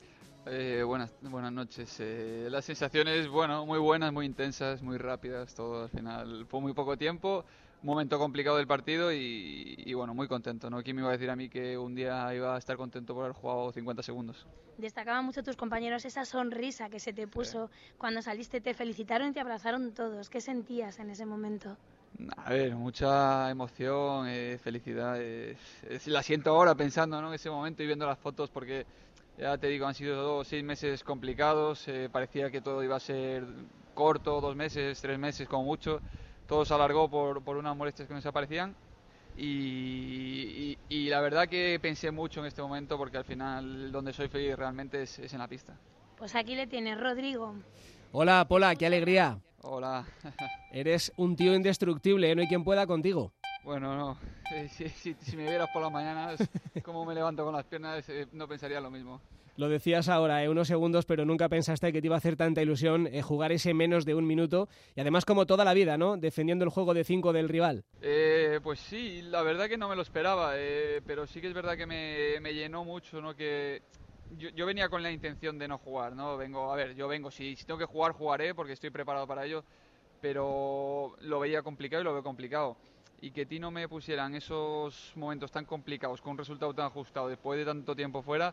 Eh, 0.46 0.82
buenas, 0.84 1.12
buenas 1.20 1.52
noches. 1.52 1.94
Eh, 2.00 2.48
las 2.50 2.64
sensaciones, 2.64 3.28
bueno, 3.28 3.66
muy 3.66 3.78
buenas, 3.78 4.12
muy 4.12 4.26
intensas, 4.26 4.82
muy 4.82 4.96
rápidas, 4.96 5.54
todo 5.54 5.84
al 5.84 5.90
final. 5.90 6.46
Fue 6.46 6.60
muy 6.60 6.72
poco 6.72 6.96
tiempo, 6.96 7.44
momento 7.82 8.18
complicado 8.18 8.56
del 8.56 8.66
partido 8.66 9.12
y, 9.12 9.92
bueno, 9.94 10.14
muy 10.14 10.28
contento. 10.28 10.70
¿no? 10.70 10.82
¿Quién 10.82 10.96
me 10.96 11.02
iba 11.02 11.10
a 11.10 11.12
decir 11.12 11.30
a 11.30 11.36
mí 11.36 11.48
que 11.48 11.76
un 11.76 11.94
día 11.94 12.34
iba 12.34 12.54
a 12.54 12.58
estar 12.58 12.76
contento 12.76 13.14
por 13.14 13.24
haber 13.24 13.36
jugado 13.36 13.72
50 13.72 14.02
segundos? 14.02 14.46
Destacaban 14.78 15.24
mucho 15.24 15.42
tus 15.42 15.56
compañeros 15.56 16.04
esa 16.04 16.24
sonrisa 16.24 16.88
que 16.88 17.00
se 17.00 17.12
te 17.12 17.26
puso 17.26 17.70
cuando 17.98 18.22
saliste, 18.22 18.60
te 18.60 18.74
felicitaron 18.74 19.28
y 19.28 19.32
te 19.32 19.40
abrazaron 19.40 19.92
todos. 19.92 20.30
¿Qué 20.30 20.40
sentías 20.40 20.98
en 20.98 21.10
ese 21.10 21.26
momento? 21.26 21.76
A 22.36 22.50
ver, 22.50 22.74
mucha 22.74 23.50
emoción, 23.50 24.26
eh, 24.28 24.58
felicidad. 24.62 25.18
la 26.06 26.22
siento 26.22 26.50
ahora 26.50 26.74
pensando 26.74 27.20
¿no? 27.20 27.28
en 27.28 27.34
ese 27.34 27.50
momento 27.50 27.82
y 27.82 27.86
viendo 27.86 28.06
las 28.06 28.18
fotos 28.18 28.50
porque 28.50 28.86
ya 29.38 29.56
te 29.56 29.68
digo, 29.68 29.86
han 29.86 29.94
sido 29.94 30.22
dos, 30.22 30.48
seis 30.48 30.62
meses 30.62 31.02
complicados. 31.02 31.88
Eh, 31.88 32.08
parecía 32.12 32.50
que 32.50 32.60
todo 32.60 32.82
iba 32.82 32.96
a 32.96 33.00
ser 33.00 33.44
corto, 33.94 34.40
dos 34.40 34.56
meses, 34.56 35.00
tres 35.00 35.18
meses 35.18 35.48
como 35.48 35.64
mucho 35.64 36.00
todo 36.46 36.64
se 36.64 36.74
alargó 36.74 37.08
por, 37.08 37.42
por 37.42 37.56
unas 37.56 37.76
molestias 37.76 38.08
que 38.08 38.14
nos 38.14 38.26
aparecían. 38.26 38.74
Y, 39.36 40.76
y, 40.90 41.08
la 41.08 41.20
verdad 41.22 41.48
que 41.48 41.78
pensé 41.80 42.10
mucho 42.10 42.40
en 42.40 42.46
este 42.46 42.60
momento 42.60 42.98
porque 42.98 43.16
al 43.16 43.24
final 43.24 43.90
donde 43.90 44.12
soy 44.12 44.28
feliz 44.28 44.54
realmente 44.56 45.02
es, 45.02 45.18
es 45.18 45.32
en 45.32 45.38
la 45.38 45.48
pista. 45.48 45.74
Pues 46.18 46.34
aquí 46.34 46.54
le 46.54 46.66
tienes, 46.66 47.00
Rodrigo. 47.00 47.54
Hola, 48.12 48.46
Pola, 48.46 48.76
qué 48.76 48.86
alegría. 48.86 49.38
Hola. 49.62 50.04
Eres 50.72 51.12
un 51.16 51.34
tío 51.34 51.54
indestructible, 51.54 52.30
¿eh? 52.30 52.34
no 52.34 52.42
hay 52.42 52.48
quien 52.48 52.62
pueda 52.62 52.86
contigo. 52.86 53.32
Bueno, 53.64 53.96
no. 53.96 54.18
Si, 54.68 54.90
si, 54.90 55.14
si 55.14 55.34
me 55.34 55.44
vieras 55.44 55.70
por 55.72 55.80
las 55.80 55.90
mañanas, 55.90 56.38
cómo 56.82 57.06
me 57.06 57.14
levanto 57.14 57.42
con 57.42 57.54
las 57.54 57.64
piernas, 57.64 58.06
eh, 58.10 58.26
no 58.32 58.46
pensaría 58.46 58.82
lo 58.82 58.90
mismo. 58.90 59.18
Lo 59.56 59.68
decías 59.68 60.08
ahora, 60.08 60.42
eh, 60.42 60.48
unos 60.48 60.68
segundos, 60.68 61.04
pero 61.04 61.26
nunca 61.26 61.48
pensaste 61.48 61.92
que 61.92 62.00
te 62.00 62.06
iba 62.06 62.16
a 62.16 62.18
hacer 62.18 62.36
tanta 62.36 62.62
ilusión 62.62 63.06
eh, 63.06 63.20
jugar 63.20 63.52
ese 63.52 63.74
menos 63.74 64.06
de 64.06 64.14
un 64.14 64.26
minuto 64.26 64.68
y 64.96 65.00
además 65.02 65.26
como 65.26 65.44
toda 65.44 65.64
la 65.64 65.74
vida, 65.74 65.98
¿no? 65.98 66.16
Defendiendo 66.16 66.64
el 66.64 66.70
juego 66.70 66.94
de 66.94 67.04
cinco 67.04 67.34
del 67.34 67.50
rival. 67.50 67.84
Eh, 68.00 68.60
pues 68.62 68.80
sí, 68.80 69.20
la 69.22 69.42
verdad 69.42 69.68
que 69.68 69.76
no 69.76 69.90
me 69.90 69.96
lo 69.96 70.02
esperaba, 70.02 70.52
eh, 70.56 71.02
pero 71.06 71.26
sí 71.26 71.42
que 71.42 71.48
es 71.48 71.54
verdad 71.54 71.76
que 71.76 71.86
me, 71.86 72.54
llenó 72.54 72.82
mucho, 72.84 73.20
¿no? 73.20 73.36
Que 73.36 73.82
yo, 74.38 74.64
venía 74.64 74.88
con 74.88 75.02
la 75.02 75.10
intención 75.10 75.58
de 75.58 75.68
no 75.68 75.76
jugar, 75.76 76.16
¿no? 76.16 76.38
Vengo, 76.38 76.72
a 76.72 76.76
ver, 76.76 76.94
yo 76.94 77.06
vengo, 77.06 77.30
si, 77.30 77.54
si 77.54 77.66
tengo 77.66 77.78
que 77.78 77.84
jugar, 77.84 78.12
jugaré 78.12 78.54
porque 78.54 78.72
estoy 78.72 78.88
preparado 78.88 79.26
para 79.26 79.44
ello, 79.44 79.64
pero 80.22 81.14
lo 81.20 81.40
veía 81.40 81.60
complicado 81.62 82.00
y 82.00 82.04
lo 82.04 82.14
veo 82.14 82.22
complicado 82.22 82.78
y 83.22 83.30
que 83.30 83.46
Tino 83.46 83.70
me 83.70 83.88
pusiera 83.88 84.26
en 84.26 84.34
esos 84.34 85.12
momentos 85.14 85.52
tan 85.52 85.64
complicados, 85.64 86.20
con 86.20 86.32
un 86.32 86.38
resultado 86.38 86.74
tan 86.74 86.86
ajustado, 86.86 87.28
después 87.28 87.56
de 87.56 87.64
tanto 87.64 87.94
tiempo 87.94 88.20
fuera, 88.20 88.52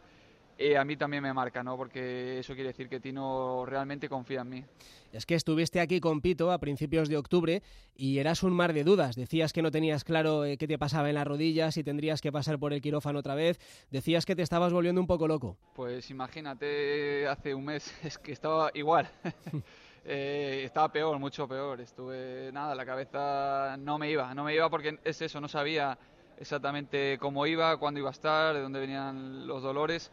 eh, 0.62 0.78
a 0.78 0.84
mí 0.84 0.98
también 0.98 1.24
me 1.24 1.34
marca, 1.34 1.64
¿no? 1.64 1.78
Porque 1.78 2.40
eso 2.40 2.54
quiere 2.54 2.72
decir 2.72 2.90
que 2.90 3.00
Tino 3.00 3.66
realmente 3.66 4.10
confía 4.10 4.42
en 4.42 4.50
mí. 4.50 4.66
Es 5.14 5.26
que 5.26 5.36
estuviste 5.36 5.80
aquí 5.80 6.02
con 6.02 6.20
Pito 6.20 6.52
a 6.52 6.58
principios 6.58 7.08
de 7.08 7.16
octubre 7.16 7.64
y 7.96 8.18
eras 8.18 8.44
un 8.44 8.52
mar 8.52 8.74
de 8.74 8.84
dudas. 8.84 9.16
Decías 9.16 9.54
que 9.54 9.62
no 9.62 9.72
tenías 9.72 10.04
claro 10.04 10.44
eh, 10.44 10.58
qué 10.58 10.68
te 10.68 10.78
pasaba 10.78 11.08
en 11.08 11.16
las 11.16 11.26
rodillas 11.26 11.78
y 11.78 11.84
tendrías 11.86 12.20
que 12.20 12.34
pasar 12.34 12.60
por 12.60 12.74
el 12.74 12.82
quirófano 12.82 13.20
otra 13.20 13.36
vez. 13.36 13.58
Decías 13.90 14.26
que 14.26 14.36
te 14.36 14.42
estabas 14.42 14.74
volviendo 14.74 15.00
un 15.00 15.08
poco 15.08 15.30
loco. 15.30 15.56
Pues 15.76 16.10
imagínate, 16.10 17.26
hace 17.26 17.56
un 17.56 17.64
mes 17.64 17.96
es 18.04 18.18
que 18.18 18.34
estaba 18.34 18.70
igual. 18.74 19.10
eh, 20.04 20.64
estaba 20.66 20.92
peor, 20.92 21.18
mucho 21.20 21.48
peor. 21.48 21.80
Estuve, 21.80 22.52
nada, 22.52 22.76
la 22.76 22.86
cabeza 22.86 23.78
no 23.80 23.98
me 23.98 24.12
iba, 24.12 24.34
no 24.34 24.44
me 24.44 24.54
iba 24.54 24.70
porque 24.70 25.00
es 25.06 25.22
eso, 25.22 25.40
no 25.40 25.48
sabía 25.48 25.98
exactamente 26.38 27.18
cómo 27.18 27.46
iba, 27.48 27.78
cuándo 27.78 28.02
iba 28.02 28.10
a 28.10 28.12
estar, 28.12 28.56
de 28.56 28.62
dónde 28.62 28.82
venían 28.82 29.48
los 29.48 29.64
dolores 29.64 30.12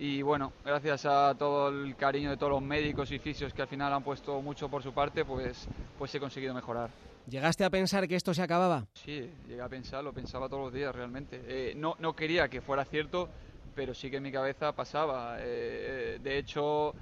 y 0.00 0.22
bueno, 0.22 0.50
gracias 0.64 1.04
a 1.04 1.34
todo 1.38 1.68
el 1.68 1.94
cariño 1.94 2.30
de 2.30 2.38
todos 2.38 2.52
los 2.52 2.62
médicos 2.62 3.12
y 3.12 3.18
fisios 3.18 3.52
que 3.52 3.60
al 3.60 3.68
final 3.68 3.92
han 3.92 4.02
puesto 4.02 4.40
mucho 4.40 4.66
por 4.66 4.82
su 4.82 4.94
parte, 4.94 5.26
pues, 5.26 5.68
pues 5.98 6.14
he 6.14 6.18
conseguido 6.18 6.54
mejorar. 6.54 6.88
¿Llegaste 7.28 7.64
a 7.64 7.70
pensar 7.70 8.08
que 8.08 8.16
esto 8.16 8.32
se 8.32 8.40
acababa? 8.40 8.86
Sí, 8.94 9.30
llegué 9.46 9.60
a 9.60 9.68
pensar, 9.68 10.02
lo 10.02 10.14
pensaba 10.14 10.48
todos 10.48 10.64
los 10.64 10.72
días 10.72 10.94
realmente. 10.94 11.42
Eh, 11.46 11.74
no, 11.76 11.96
no 11.98 12.16
quería 12.16 12.48
que 12.48 12.62
fuera 12.62 12.86
cierto, 12.86 13.28
pero 13.74 13.92
sí 13.92 14.10
que 14.10 14.16
en 14.16 14.22
mi 14.22 14.32
cabeza 14.32 14.72
pasaba. 14.72 15.36
Eh, 15.38 16.18
de 16.22 16.38
hecho, 16.38 16.94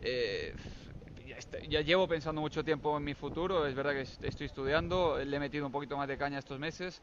eh, 0.00 0.54
ya, 1.68 1.82
llevo 1.82 2.08
pensando 2.08 2.40
mucho 2.40 2.64
tiempo 2.64 2.96
en 2.96 3.04
mi 3.04 3.12
futuro, 3.12 3.66
es 3.66 3.74
verdad 3.74 3.92
que 3.92 4.26
estoy 4.26 4.46
estudiando, 4.46 5.18
le 5.22 5.36
he 5.36 5.40
metido 5.40 5.66
un 5.66 5.72
poquito 5.72 5.94
más 5.98 6.08
de 6.08 6.16
caña 6.16 6.38
estos 6.38 6.58
meses, 6.58 7.02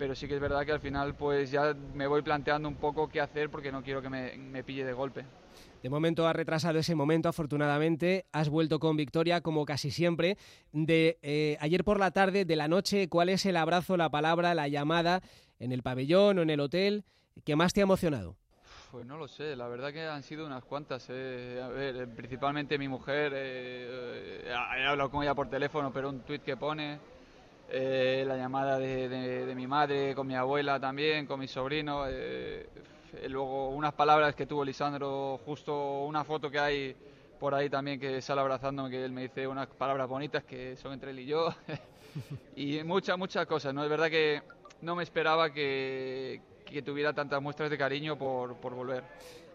pero 0.00 0.14
sí 0.14 0.26
que 0.26 0.36
es 0.36 0.40
verdad 0.40 0.64
que 0.64 0.72
al 0.72 0.80
final 0.80 1.14
pues 1.14 1.50
ya 1.50 1.76
me 1.92 2.06
voy 2.06 2.22
planteando 2.22 2.66
un 2.66 2.76
poco 2.76 3.10
qué 3.10 3.20
hacer 3.20 3.50
porque 3.50 3.70
no 3.70 3.82
quiero 3.82 4.00
que 4.00 4.08
me, 4.08 4.34
me 4.38 4.64
pille 4.64 4.82
de 4.82 4.94
golpe. 4.94 5.26
De 5.82 5.90
momento 5.90 6.26
ha 6.26 6.32
retrasado 6.32 6.78
ese 6.78 6.94
momento, 6.94 7.28
afortunadamente. 7.28 8.24
Has 8.32 8.48
vuelto 8.48 8.80
con 8.80 8.96
victoria, 8.96 9.42
como 9.42 9.66
casi 9.66 9.90
siempre. 9.90 10.38
De 10.72 11.18
eh, 11.20 11.58
ayer 11.60 11.84
por 11.84 12.00
la 12.00 12.12
tarde, 12.12 12.46
de 12.46 12.56
la 12.56 12.66
noche, 12.66 13.10
¿cuál 13.10 13.28
es 13.28 13.44
el 13.44 13.58
abrazo, 13.58 13.98
la 13.98 14.08
palabra, 14.08 14.54
la 14.54 14.68
llamada 14.68 15.20
en 15.58 15.70
el 15.70 15.82
pabellón 15.82 16.38
o 16.38 16.42
en 16.42 16.48
el 16.48 16.60
hotel 16.60 17.04
que 17.44 17.54
más 17.54 17.74
te 17.74 17.80
ha 17.80 17.82
emocionado? 17.82 18.36
Pues 18.90 19.04
no 19.04 19.18
lo 19.18 19.28
sé, 19.28 19.54
la 19.54 19.68
verdad 19.68 19.92
que 19.92 20.06
han 20.06 20.22
sido 20.22 20.46
unas 20.46 20.64
cuantas. 20.64 21.08
Eh. 21.10 21.60
A 21.62 21.68
ver, 21.68 21.94
eh, 21.96 22.06
principalmente 22.06 22.78
mi 22.78 22.88
mujer, 22.88 23.32
eh, 23.36 24.44
he 24.48 24.86
hablado 24.86 25.10
con 25.10 25.22
ella 25.22 25.34
por 25.34 25.50
teléfono, 25.50 25.92
pero 25.92 26.08
un 26.08 26.20
tuit 26.20 26.42
que 26.42 26.56
pone, 26.56 26.98
la 27.72 28.36
llamada 28.36 28.78
de, 28.78 29.52
mi 29.54 29.66
madre, 29.66 30.14
con 30.14 30.26
mi 30.26 30.34
abuela 30.34 30.80
también, 30.80 31.26
con 31.26 31.38
mi 31.40 31.48
sobrino, 31.48 32.04
luego 33.28 33.70
unas 33.70 33.94
palabras 33.94 34.34
que 34.34 34.46
tuvo 34.46 34.64
Lisandro, 34.64 35.40
justo 35.44 36.04
una 36.04 36.24
foto 36.24 36.50
que 36.50 36.58
hay 36.58 36.96
por 37.38 37.54
ahí 37.54 37.70
también 37.70 37.98
que 37.98 38.20
sale 38.20 38.40
abrazándome, 38.42 38.90
que 38.90 39.02
él 39.02 39.12
me 39.12 39.22
dice 39.22 39.46
unas 39.48 39.66
palabras 39.68 40.06
bonitas 40.08 40.44
que 40.44 40.76
son 40.76 40.92
entre 40.92 41.10
él 41.10 41.20
y 41.20 41.26
yo, 41.26 41.48
y 42.56 42.82
muchas, 42.84 43.16
muchas 43.16 43.46
cosas, 43.46 43.72
¿no? 43.72 43.82
Es 43.82 43.88
verdad 43.88 44.10
que 44.10 44.42
no 44.82 44.94
me 44.94 45.02
esperaba 45.02 45.50
que, 45.50 46.42
que 46.66 46.82
tuviera 46.82 47.12
tantas 47.12 47.40
muestras 47.40 47.70
de 47.70 47.78
cariño 47.78 48.18
por, 48.18 48.56
por 48.56 48.74
volver. 48.74 49.04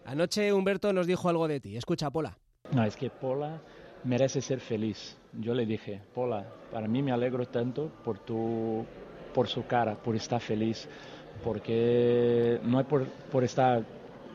Anoche 0.04 0.52
Humberto 0.52 0.92
nos 0.92 1.06
dijo 1.06 1.28
algo 1.28 1.48
de 1.48 1.60
ti. 1.60 1.76
Escucha, 1.76 2.10
Pola. 2.10 2.36
No, 2.72 2.84
es 2.84 2.96
que 2.96 3.10
Pola 3.10 3.60
merece 4.04 4.40
ser 4.40 4.60
feliz. 4.60 5.16
Yo 5.40 5.54
le 5.54 5.66
dije, 5.66 6.00
Pola, 6.14 6.46
para 6.70 6.88
mí 6.88 7.02
me 7.02 7.12
alegro 7.12 7.46
tanto 7.46 7.90
por, 8.02 8.18
tu, 8.18 8.86
por 9.32 9.48
su 9.48 9.64
cara, 9.64 9.94
por 9.94 10.16
estar 10.16 10.40
feliz, 10.40 10.88
porque 11.42 12.58
no 12.62 12.80
es 12.80 12.86
por, 12.86 13.44
estar 13.44 13.84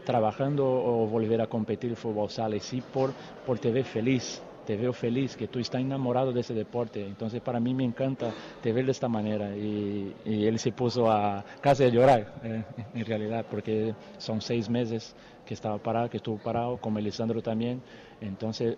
trabajando 0.03 0.65
o 0.65 1.07
volver 1.07 1.41
a 1.41 1.47
competir 1.47 1.95
fútbol 1.95 2.29
sale, 2.29 2.59
sí 2.59 2.81
por, 2.81 3.13
por 3.43 3.59
te 3.59 3.71
ver 3.71 3.85
feliz, 3.85 4.43
te 4.65 4.77
veo 4.77 4.93
feliz, 4.93 5.35
que 5.35 5.47
tú 5.47 5.59
estás 5.59 5.81
enamorado 5.81 6.31
de 6.33 6.41
ese 6.41 6.53
deporte. 6.53 7.07
Entonces 7.07 7.41
para 7.41 7.59
mí 7.59 7.73
me 7.73 7.83
encanta 7.83 8.31
te 8.61 8.71
ver 8.71 8.85
de 8.85 8.91
esta 8.91 9.07
manera. 9.07 9.55
Y, 9.57 10.15
él 10.23 10.59
se 10.59 10.71
puso 10.71 11.09
a 11.09 11.43
casi 11.61 11.83
a 11.83 11.87
llorar, 11.89 12.33
eh, 12.43 12.63
en 12.93 13.05
realidad, 13.05 13.45
porque 13.49 13.95
son 14.17 14.41
seis 14.41 14.69
meses 14.69 15.15
que 15.45 15.53
estaba 15.55 15.79
parado, 15.79 16.09
que 16.09 16.17
estuvo 16.17 16.37
parado, 16.37 16.77
como 16.77 16.99
Elisandro 16.99 17.41
también. 17.41 17.81
Entonces 18.19 18.77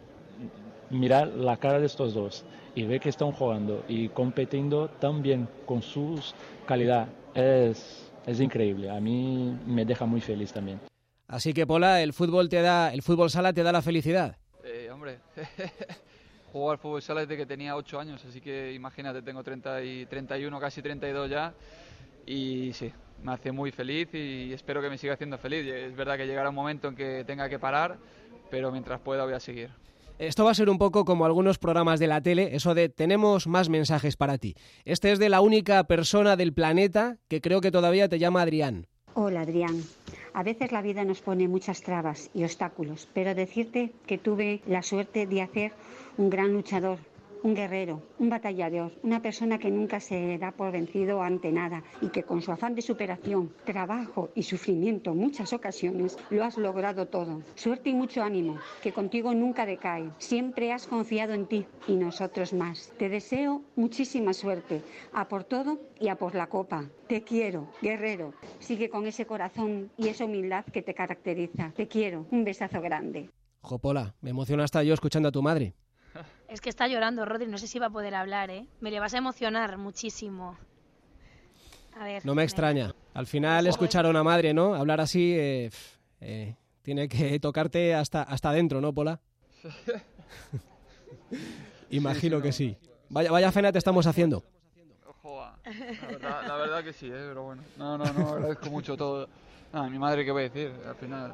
mirar 0.93 1.27
la 1.27 1.57
cara 1.57 1.79
de 1.79 1.85
estos 1.85 2.13
dos 2.13 2.45
y 2.75 2.83
ver 2.85 2.99
que 2.99 3.09
están 3.09 3.31
jugando 3.31 3.83
y 3.87 4.09
compitiendo 4.09 4.87
tan 4.87 5.21
bien 5.21 5.47
con 5.65 5.81
su 5.81 6.19
calidad 6.65 7.07
es, 7.33 8.11
es 8.25 8.39
increíble. 8.39 8.89
A 8.89 8.99
mí 8.99 9.57
me 9.65 9.85
deja 9.85 10.05
muy 10.05 10.21
feliz 10.21 10.53
también. 10.53 10.79
Así 11.27 11.53
que 11.53 11.65
Pola, 11.65 12.01
el 12.01 12.13
fútbol 12.13 12.49
te 12.49 12.61
da, 12.61 12.93
el 12.93 13.01
fútbol 13.01 13.29
sala 13.29 13.53
te 13.53 13.63
da 13.63 13.71
la 13.71 13.81
felicidad. 13.81 14.37
hombre, 14.91 15.19
juego 16.51 16.71
al 16.71 16.77
fútbol 16.77 17.01
sala 17.01 17.21
desde 17.21 17.37
que 17.37 17.45
tenía 17.45 17.75
8 17.75 17.99
años, 17.99 18.23
así 18.25 18.39
que 18.39 18.73
imagínate, 18.73 19.21
tengo 19.21 19.43
30 19.43 19.83
y 19.83 20.05
31, 20.05 20.59
casi 20.59 20.81
32 20.81 21.29
ya, 21.29 21.53
y 22.25 22.71
sí, 22.73 22.91
me 23.23 23.33
hace 23.33 23.51
muy 23.51 23.71
feliz 23.71 24.09
y 24.13 24.53
espero 24.53 24.81
que 24.81 24.89
me 24.89 24.97
siga 24.97 25.13
haciendo 25.13 25.37
feliz. 25.37 25.65
Es 25.65 25.95
verdad 25.95 26.17
que 26.17 26.27
llegará 26.27 26.49
un 26.49 26.55
momento 26.55 26.87
en 26.87 26.95
que 26.95 27.23
tenga 27.25 27.49
que 27.49 27.59
parar, 27.59 27.97
pero 28.49 28.71
mientras 28.71 28.99
pueda 28.99 29.23
voy 29.23 29.33
a 29.33 29.39
seguir. 29.39 29.69
Esto 30.19 30.45
va 30.45 30.51
a 30.51 30.55
ser 30.55 30.69
un 30.69 30.77
poco 30.77 31.05
como 31.05 31.25
algunos 31.25 31.57
programas 31.57 31.99
de 31.99 32.07
la 32.07 32.21
tele, 32.21 32.55
eso 32.55 32.75
de 32.75 32.87
tenemos 32.87 33.47
más 33.47 33.69
mensajes 33.69 34.15
para 34.15 34.37
ti. 34.37 34.55
Este 34.85 35.11
es 35.11 35.19
de 35.19 35.29
la 35.29 35.41
única 35.41 35.83
persona 35.85 36.35
del 36.35 36.53
planeta 36.53 37.17
que 37.27 37.41
creo 37.41 37.61
que 37.61 37.71
todavía 37.71 38.07
te 38.07 38.19
llama 38.19 38.41
Adrián. 38.43 38.87
Hola 39.15 39.41
Adrián. 39.41 39.83
A 40.33 40.43
veces 40.43 40.71
la 40.71 40.81
vida 40.81 41.03
nos 41.03 41.21
pone 41.21 41.47
muchas 41.47 41.81
trabas 41.81 42.29
y 42.33 42.43
obstáculos, 42.43 43.07
pero 43.13 43.35
decirte 43.35 43.91
que 44.07 44.17
tuve 44.17 44.61
la 44.67 44.81
suerte 44.81 45.27
de 45.27 45.41
hacer 45.41 45.71
un 46.17 46.29
gran 46.29 46.53
luchador 46.53 46.99
un 47.43 47.53
guerrero, 47.53 48.01
un 48.19 48.29
batallador, 48.29 48.93
una 49.03 49.21
persona 49.21 49.59
que 49.59 49.69
nunca 49.69 49.99
se 49.99 50.37
da 50.37 50.51
por 50.51 50.71
vencido 50.71 51.21
ante 51.21 51.51
nada 51.51 51.83
y 52.01 52.07
que 52.07 52.23
con 52.23 52.41
su 52.41 52.51
afán 52.51 52.73
de 52.73 52.81
superación, 52.81 53.53
trabajo 53.65 54.31
y 54.33 54.43
sufrimiento 54.43 55.11
en 55.11 55.17
muchas 55.17 55.53
ocasiones 55.53 56.17
lo 56.29 56.43
has 56.43 56.57
logrado 56.57 57.07
todo. 57.07 57.41
Suerte 57.55 57.89
y 57.89 57.93
mucho 57.93 58.23
ánimo, 58.23 58.57
que 58.81 58.93
contigo 58.93 59.33
nunca 59.33 59.65
decae. 59.65 60.09
Siempre 60.17 60.71
has 60.71 60.87
confiado 60.87 61.33
en 61.33 61.45
ti 61.45 61.65
y 61.87 61.95
nosotros 61.95 62.53
más. 62.53 62.93
Te 62.97 63.09
deseo 63.09 63.61
muchísima 63.75 64.33
suerte, 64.33 64.81
a 65.11 65.27
por 65.27 65.43
todo 65.43 65.79
y 65.99 66.07
a 66.07 66.15
por 66.15 66.35
la 66.35 66.47
copa. 66.47 66.85
Te 67.07 67.23
quiero, 67.23 67.67
guerrero. 67.81 68.33
Sigue 68.59 68.89
con 68.89 69.05
ese 69.05 69.25
corazón 69.25 69.91
y 69.97 70.07
esa 70.07 70.25
humildad 70.25 70.65
que 70.65 70.81
te 70.81 70.93
caracteriza. 70.93 71.71
Te 71.75 71.87
quiero. 71.87 72.25
Un 72.31 72.45
besazo 72.45 72.81
grande. 72.81 73.29
Jopola, 73.61 74.15
me 74.21 74.31
emociona 74.31 74.63
hasta 74.63 74.83
yo 74.83 74.93
escuchando 74.93 75.29
a 75.29 75.31
tu 75.31 75.41
madre. 75.41 75.73
Es 76.53 76.61
que 76.61 76.69
está 76.69 76.87
llorando, 76.87 77.25
Rodri, 77.25 77.47
no 77.47 77.57
sé 77.57 77.65
si 77.65 77.79
va 77.79 77.87
a 77.87 77.89
poder 77.89 78.13
hablar, 78.13 78.51
¿eh? 78.51 78.67
Me 78.79 78.91
le 78.91 78.99
vas 78.99 79.15
a 79.15 79.17
emocionar 79.17 79.75
muchísimo. 79.79 80.55
A 81.99 82.03
ver. 82.03 82.23
No 82.23 82.35
me 82.35 82.43
extraña. 82.43 82.93
Al 83.15 83.25
final 83.25 83.65
escuchar 83.65 84.05
a 84.05 84.11
una 84.11 84.21
madre, 84.21 84.53
¿no? 84.53 84.75
Hablar 84.75 85.01
así 85.01 85.33
eh, 85.35 85.71
eh, 86.21 86.55
tiene 86.83 87.09
que 87.09 87.39
tocarte 87.39 87.95
hasta, 87.95 88.21
hasta 88.21 88.51
adentro, 88.51 88.81
¿no, 88.81 88.93
Pola? 88.93 89.19
Imagino 91.89 92.39
que 92.39 92.51
sí. 92.51 92.77
Vaya, 93.09 93.31
vaya 93.31 93.51
fena 93.51 93.71
te 93.71 93.79
estamos 93.79 94.05
haciendo. 94.05 94.43
La 96.21 96.55
verdad, 96.55 96.83
que 96.83 96.93
sí, 96.93 97.07
¿eh? 97.07 97.25
pero 97.29 97.45
bueno. 97.45 97.63
No, 97.77 97.97
no, 97.97 98.05
no, 98.13 98.29
agradezco 98.29 98.69
mucho 98.69 98.95
todo. 98.95 99.27
a 99.71 99.89
mi 99.89 99.97
madre, 99.97 100.23
¿qué 100.23 100.31
voy 100.31 100.43
a 100.43 100.49
decir? 100.49 100.71
Al 100.87 100.95
final, 100.97 101.33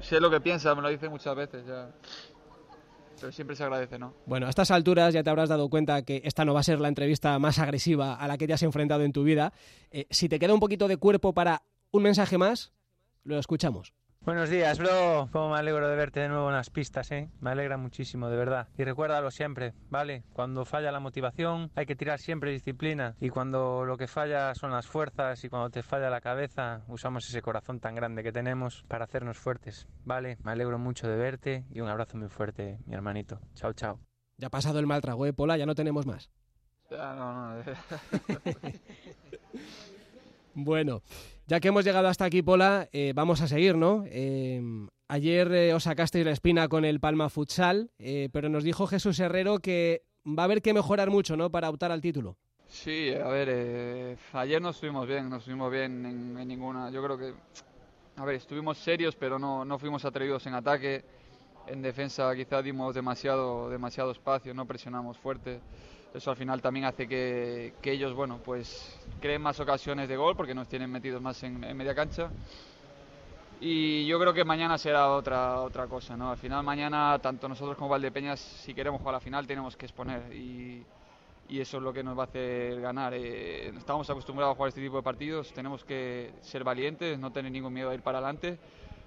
sé 0.00 0.18
lo 0.20 0.30
que 0.30 0.40
piensa, 0.40 0.74
me 0.74 0.80
lo 0.80 0.88
dice 0.88 1.10
muchas 1.10 1.36
veces 1.36 1.66
ya 1.66 1.90
pero 3.20 3.32
siempre 3.32 3.56
se 3.56 3.62
agradece, 3.62 3.98
¿no? 3.98 4.14
Bueno, 4.26 4.46
a 4.46 4.50
estas 4.50 4.70
alturas 4.70 5.14
ya 5.14 5.22
te 5.22 5.30
habrás 5.30 5.48
dado 5.48 5.68
cuenta 5.68 6.02
que 6.02 6.22
esta 6.24 6.44
no 6.44 6.54
va 6.54 6.60
a 6.60 6.64
ser 6.64 6.80
la 6.80 6.88
entrevista 6.88 7.38
más 7.38 7.58
agresiva 7.58 8.14
a 8.14 8.28
la 8.28 8.38
que 8.38 8.46
te 8.46 8.52
has 8.52 8.62
enfrentado 8.62 9.02
en 9.02 9.12
tu 9.12 9.24
vida. 9.24 9.52
Eh, 9.90 10.06
si 10.10 10.28
te 10.28 10.38
queda 10.38 10.54
un 10.54 10.60
poquito 10.60 10.88
de 10.88 10.96
cuerpo 10.96 11.32
para 11.32 11.62
un 11.90 12.02
mensaje 12.02 12.38
más, 12.38 12.72
lo 13.22 13.38
escuchamos. 13.38 13.92
Buenos 14.24 14.48
días, 14.48 14.78
bro. 14.78 15.28
Cómo 15.32 15.50
me 15.50 15.58
alegro 15.58 15.86
de 15.86 15.96
verte 15.96 16.20
de 16.20 16.28
nuevo 16.28 16.48
en 16.48 16.54
las 16.54 16.70
pistas, 16.70 17.10
¿eh? 17.12 17.28
Me 17.42 17.50
alegra 17.50 17.76
muchísimo, 17.76 18.30
de 18.30 18.36
verdad. 18.38 18.68
Y 18.78 18.82
recuérdalo 18.82 19.30
siempre, 19.30 19.74
¿vale? 19.90 20.24
Cuando 20.32 20.64
falla 20.64 20.90
la 20.90 20.98
motivación 20.98 21.70
hay 21.74 21.84
que 21.84 21.94
tirar 21.94 22.18
siempre 22.18 22.50
disciplina. 22.50 23.16
Y 23.20 23.28
cuando 23.28 23.84
lo 23.84 23.98
que 23.98 24.06
falla 24.06 24.54
son 24.54 24.70
las 24.70 24.86
fuerzas 24.86 25.44
y 25.44 25.50
cuando 25.50 25.68
te 25.68 25.82
falla 25.82 26.08
la 26.08 26.22
cabeza, 26.22 26.84
usamos 26.88 27.28
ese 27.28 27.42
corazón 27.42 27.80
tan 27.80 27.94
grande 27.94 28.22
que 28.22 28.32
tenemos 28.32 28.82
para 28.88 29.04
hacernos 29.04 29.36
fuertes, 29.36 29.86
¿vale? 30.06 30.38
Me 30.42 30.52
alegro 30.52 30.78
mucho 30.78 31.06
de 31.06 31.16
verte 31.16 31.66
y 31.70 31.82
un 31.82 31.90
abrazo 31.90 32.16
muy 32.16 32.30
fuerte, 32.30 32.78
mi 32.86 32.94
hermanito. 32.94 33.40
Chao, 33.52 33.74
chao. 33.74 34.00
Ya 34.38 34.46
ha 34.46 34.50
pasado 34.50 34.78
el 34.78 34.86
mal 34.86 35.02
trago, 35.02 35.26
¿eh, 35.26 35.34
Pola? 35.34 35.58
Ya 35.58 35.66
no 35.66 35.74
tenemos 35.74 36.06
más. 36.06 36.30
Ya, 36.90 37.14
no, 37.14 37.56
no. 37.56 37.62
bueno. 40.54 41.02
Ya 41.46 41.60
que 41.60 41.68
hemos 41.68 41.84
llegado 41.84 42.08
hasta 42.08 42.24
aquí, 42.24 42.40
Pola, 42.40 42.88
eh, 42.92 43.12
vamos 43.14 43.42
a 43.42 43.48
seguir, 43.48 43.76
¿no? 43.76 44.04
Em, 44.06 44.88
ayer 45.08 45.52
eh, 45.52 45.74
os 45.74 45.82
sacasteis 45.82 46.24
la 46.24 46.30
espina 46.30 46.68
con 46.68 46.86
el 46.86 47.00
Palma 47.00 47.28
Futsal, 47.28 47.90
eh, 47.98 48.30
pero 48.32 48.48
nos 48.48 48.64
dijo 48.64 48.86
Jesús 48.86 49.20
Herrero 49.20 49.58
que 49.58 50.04
va 50.26 50.44
a 50.44 50.46
haber 50.46 50.62
que 50.62 50.72
mejorar 50.72 51.10
mucho, 51.10 51.36
¿no? 51.36 51.50
Para 51.50 51.68
optar 51.68 51.92
al 51.92 52.00
título. 52.00 52.38
Sí, 52.66 53.12
a 53.12 53.28
ver, 53.28 54.16
ayer 54.32 54.62
no 54.62 54.70
estuvimos 54.70 55.06
bien, 55.06 55.28
no 55.28 55.36
estuvimos 55.36 55.70
bien 55.70 56.06
en, 56.06 56.48
ninguna. 56.48 56.90
Yo 56.90 57.04
creo 57.04 57.18
que, 57.18 57.34
a 58.16 58.24
ver, 58.24 58.36
estuvimos 58.36 58.78
serios, 58.78 59.14
pero 59.14 59.38
no, 59.38 59.66
no 59.66 59.78
fuimos 59.78 60.02
atrevidos 60.06 60.46
en 60.46 60.54
ataque. 60.54 61.04
En 61.66 61.82
defensa 61.82 62.34
quizá 62.34 62.62
dimos 62.62 62.94
demasiado, 62.94 63.68
demasiado 63.68 64.12
espacio, 64.12 64.54
no 64.54 64.66
presionamos 64.66 65.18
fuerte 65.18 65.60
eso 66.14 66.30
al 66.30 66.36
final 66.36 66.62
también 66.62 66.86
hace 66.86 67.08
que, 67.08 67.74
ellos, 67.82 68.14
bueno, 68.14 68.38
pues 68.44 68.96
creen 69.20 69.42
más 69.42 69.58
ocasiones 69.60 70.08
de 70.08 70.16
gol 70.16 70.36
porque 70.36 70.54
nos 70.54 70.68
tienen 70.68 70.90
metidos 70.90 71.20
más 71.20 71.42
en, 71.42 71.60
media 71.76 71.94
cancha. 71.94 72.30
Y 73.60 74.06
yo 74.06 74.18
creo 74.18 74.34
que 74.34 74.44
mañana 74.44 74.76
será 74.76 75.10
otra, 75.10 75.60
otra 75.60 75.86
cosa, 75.86 76.16
¿no? 76.16 76.30
Al 76.30 76.36
final 76.36 76.62
mañana, 76.62 77.18
tanto 77.20 77.48
nosotros 77.48 77.76
como 77.76 77.88
Valdepeñas, 77.88 78.40
si 78.40 78.74
queremos 78.74 79.00
jugar 79.00 79.14
a 79.14 79.18
la 79.18 79.20
final, 79.20 79.46
tenemos 79.46 79.76
que 79.76 79.86
exponer 79.86 80.32
y, 80.34 80.84
eso 81.48 81.76
es 81.76 81.82
lo 81.82 81.92
que 81.92 82.02
nos 82.02 82.18
va 82.18 82.22
a 82.22 82.26
hacer 82.26 82.80
ganar. 82.80 83.14
Eh, 83.14 83.68
estamos 83.68 84.08
acostumbrados 84.10 84.52
a 84.52 84.56
jugar 84.56 84.68
este 84.68 84.80
tipo 84.80 84.96
de 84.96 85.02
partidos, 85.02 85.52
tenemos 85.52 85.84
que 85.84 86.32
ser 86.40 86.64
valientes, 86.64 87.18
no 87.18 87.30
tener 87.30 87.52
ningún 87.52 87.72
miedo 87.72 87.90
a 87.90 87.94
ir 87.94 88.02
para 88.02 88.18
adelante 88.18 88.58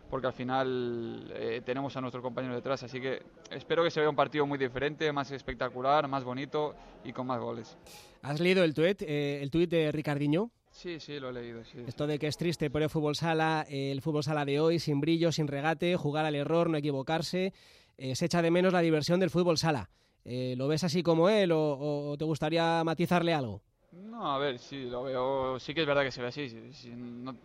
porque 0.09 0.27
al 0.27 0.33
final 0.33 1.31
eh, 1.35 1.61
tenemos 1.65 1.95
a 1.97 2.01
nuestro 2.01 2.21
compañero 2.21 2.55
detrás. 2.55 2.83
Así 2.83 2.99
que 2.99 3.23
espero 3.51 3.83
que 3.83 3.91
se 3.91 3.99
vea 3.99 4.09
un 4.09 4.15
partido 4.15 4.45
muy 4.45 4.57
diferente, 4.57 5.11
más 5.11 5.31
espectacular, 5.31 6.07
más 6.07 6.23
bonito 6.23 6.75
y 7.03 7.13
con 7.13 7.27
más 7.27 7.39
goles. 7.39 7.77
¿Has 8.21 8.39
leído 8.39 8.63
el 8.63 8.73
tuit, 8.73 9.01
eh, 9.01 9.41
el 9.41 9.51
tuit 9.51 9.69
de 9.69 9.91
Ricardiño? 9.91 10.51
Sí, 10.71 10.99
sí, 10.99 11.19
lo 11.19 11.29
he 11.29 11.33
leído. 11.33 11.63
Sí, 11.65 11.79
Esto 11.87 12.05
de 12.05 12.19
que 12.19 12.27
es 12.27 12.37
triste 12.37 12.69
pero 12.69 12.85
el 12.85 12.91
fútbol 12.91 13.15
sala, 13.15 13.65
el 13.67 14.01
fútbol 14.01 14.23
sala 14.23 14.45
de 14.45 14.59
hoy, 14.59 14.79
sin 14.79 15.01
brillo, 15.01 15.31
sin 15.31 15.47
regate, 15.47 15.95
jugar 15.95 16.25
al 16.25 16.35
error, 16.35 16.69
no 16.69 16.77
equivocarse, 16.77 17.53
eh, 17.97 18.15
se 18.15 18.25
echa 18.25 18.41
de 18.41 18.51
menos 18.51 18.73
la 18.73 18.81
diversión 18.81 19.19
del 19.19 19.31
fútbol 19.31 19.57
sala. 19.57 19.89
Eh, 20.23 20.55
¿Lo 20.57 20.67
ves 20.67 20.83
así 20.83 21.03
como 21.03 21.29
él 21.29 21.51
o, 21.53 22.15
te 22.19 22.25
gustaría 22.25 22.83
matizarle 22.83 23.33
algo? 23.33 23.63
No, 24.03 24.31
a 24.31 24.37
ver, 24.37 24.59
sí, 24.59 24.85
lo 24.89 25.03
veo. 25.03 25.59
Sí 25.59 25.73
que 25.73 25.81
es 25.81 25.87
verdad 25.87 26.03
que 26.03 26.11
se 26.11 26.21
ve 26.21 26.27
así. 26.27 26.47
no, 26.95 27.35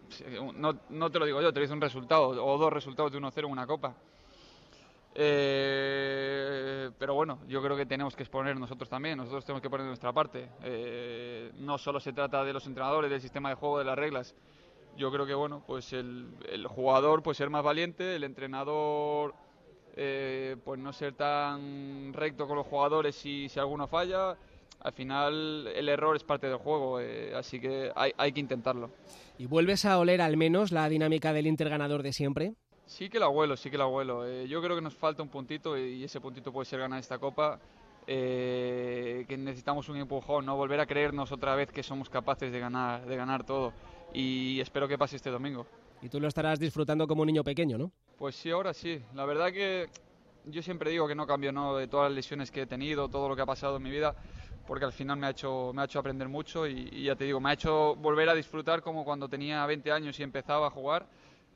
no, 0.91 1.11
te 1.11 1.19
lo 1.19 1.25
digo 1.25 1.41
yo, 1.41 1.53
te 1.53 1.61
dice 1.61 1.73
un 1.73 1.81
resultado 1.81 2.29
o 2.45 2.59
dos 2.59 2.73
resultados 2.73 3.11
de 3.13 3.19
1-0 3.19 3.39
en 3.39 3.45
una 3.47 3.67
copa. 3.67 3.95
Eh, 5.15 6.91
pero 6.99 7.15
bueno, 7.15 7.39
yo 7.47 7.63
creo 7.63 7.77
que 7.77 7.87
tenemos 7.87 8.17
que 8.17 8.23
exponer 8.23 8.59
nosotros 8.59 8.89
también, 8.89 9.19
nosotros 9.19 9.45
tenemos 9.45 9.63
que 9.63 9.71
poner 9.71 9.87
nuestra 9.87 10.13
parte. 10.13 10.49
Eh, 10.63 11.53
no 11.59 11.79
solo 11.79 12.01
se 12.01 12.13
trata 12.13 12.45
de 12.45 12.53
los 12.53 12.67
entrenadores, 12.67 13.11
del 13.11 13.21
sistema 13.21 13.49
de 13.49 13.55
juego, 13.55 13.79
de 13.79 13.85
las 13.85 13.97
reglas. 13.97 14.35
Yo 14.97 15.11
creo 15.11 15.25
que 15.25 15.35
bueno, 15.35 15.63
pues 15.67 15.93
el, 15.95 16.67
jugador 16.69 17.23
pues 17.23 17.39
ser 17.39 17.49
más 17.49 17.65
valiente, 17.65 18.15
el 18.15 18.25
entrenador 18.25 19.35
eh, 19.97 20.57
pues 20.65 20.79
no 20.79 20.93
ser 20.93 21.15
tan 21.15 22.13
recto 22.13 22.47
con 22.47 22.57
los 22.57 22.67
jugadores 22.67 23.17
si, 23.17 23.49
si 23.49 23.59
alguno 23.59 23.87
falla. 23.87 24.37
Al 24.83 24.93
final 24.93 25.69
el 25.75 25.89
error 25.89 26.17
es 26.17 26.25
parte 26.25 26.49
del 26.49 26.57
juego, 26.57 26.99
así 27.37 27.61
que 27.61 27.93
hay, 27.95 28.13
hay 28.17 28.33
que 28.33 28.41
intentarlo. 28.41 28.91
¿Y 29.39 29.47
vuelves 29.47 29.85
a 29.85 29.99
oler 29.99 30.21
al 30.21 30.37
menos 30.37 30.73
la 30.73 30.89
dinámica 30.89 31.33
del 31.33 31.47
Inter 31.47 31.69
ganador 31.69 32.03
de 32.03 32.13
siempre? 32.13 32.55
Sí 32.87 33.09
que 33.09 33.19
el 33.19 33.23
abuelo, 33.23 33.57
sí 33.57 33.71
que 33.71 33.77
el 33.77 33.83
abuelo. 33.83 34.27
Eh, 34.27 34.47
yo 34.49 34.61
creo 34.61 34.77
que 34.77 34.83
nos 34.83 34.95
falta 34.95 35.23
un 35.23 35.29
puntito 35.29 35.79
y 35.79 36.05
ese 36.05 36.21
puntito 36.21 36.53
puede 36.53 36.67
ser 36.67 36.81
ganar 36.81 36.99
esta 36.99 37.19
copa. 37.19 37.59
Eh, 38.07 39.25
que 39.29 39.37
necesitamos 39.37 39.89
un 39.89 39.97
empujón, 39.97 40.45
no 40.45 40.57
volver 40.57 40.81
a 40.81 40.87
creernos 40.87 41.31
otra 41.31 41.55
vez 41.55 41.71
que 41.71 41.85
somos 41.85 42.11
capaces 42.11 42.51
de 42.51 42.59
ganar, 42.59 43.07
de 43.07 43.17
ganar 43.17 43.47
todo. 43.47 43.73
Y 44.13 44.61
espero 44.61 44.89
que 44.89 44.99
pase 44.99 45.17
este 45.17 45.31
domingo. 45.31 45.67
Y 46.03 46.09
tú 46.09 46.19
lo 46.19 46.27
estarás 46.27 46.59
disfrutando 46.59 47.07
como 47.07 47.23
un 47.23 47.29
niño 47.29 47.45
pequeño, 47.45 47.79
¿no? 47.79 47.93
Pues 48.19 48.35
sí, 48.35 48.51
ahora 48.51 48.75
sí. 48.75 49.01
La 49.15 49.25
verdad 49.25 49.53
que 49.53 49.89
yo 50.47 50.63
siempre 50.63 50.91
digo 50.91 51.07
que 51.07 51.15
no 51.15 51.27
cambio 51.27 51.53
¿no? 51.53 51.77
de 51.77 51.87
todas 51.87 52.11
las 52.11 52.17
lesiones 52.17 52.51
que 52.51 52.63
he 52.63 52.67
tenido, 52.67 53.09
todo 53.09 53.29
lo 53.29 53.37
que 53.37 53.43
ha 53.43 53.47
pasado 53.47 53.77
en 53.77 53.83
mi 53.83 53.91
vida, 53.91 54.15
porque 54.67 54.85
al 54.85 54.93
final 54.93 55.17
me 55.17 55.27
ha 55.27 55.31
hecho, 55.31 55.73
me 55.75 55.83
ha 55.83 55.85
hecho 55.85 55.99
aprender 55.99 56.29
mucho 56.29 56.67
y, 56.67 56.89
y 56.93 57.05
ya 57.05 57.17
te 57.17 57.25
digo, 57.25 57.41
me 57.41 57.51
ha 57.51 57.53
hecho 57.55 57.95
volver 57.97 58.29
a 58.29 58.35
disfrutar 58.35 58.83
como 58.83 59.05
cuando 59.05 59.29
tenía 59.29 59.65
20 59.67 59.93
años 59.93 60.19
y 60.19 60.23
empezaba 60.23 60.67
a 60.69 60.71
jugar 60.71 61.07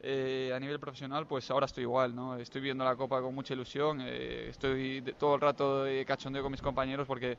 eh, 0.00 0.52
a 0.54 0.60
nivel 0.60 0.78
profesional, 0.78 1.26
pues 1.26 1.50
ahora 1.50 1.66
estoy 1.66 1.82
igual, 1.82 2.14
¿no? 2.14 2.36
Estoy 2.36 2.60
viendo 2.60 2.84
la 2.84 2.94
Copa 2.94 3.20
con 3.22 3.34
mucha 3.34 3.54
ilusión, 3.54 4.00
eh, 4.02 4.48
estoy 4.50 5.02
todo 5.18 5.36
el 5.36 5.40
rato 5.40 5.84
de 5.84 6.04
cachondeo 6.04 6.42
con 6.42 6.52
mis 6.52 6.60
compañeros 6.60 7.06
porque 7.06 7.38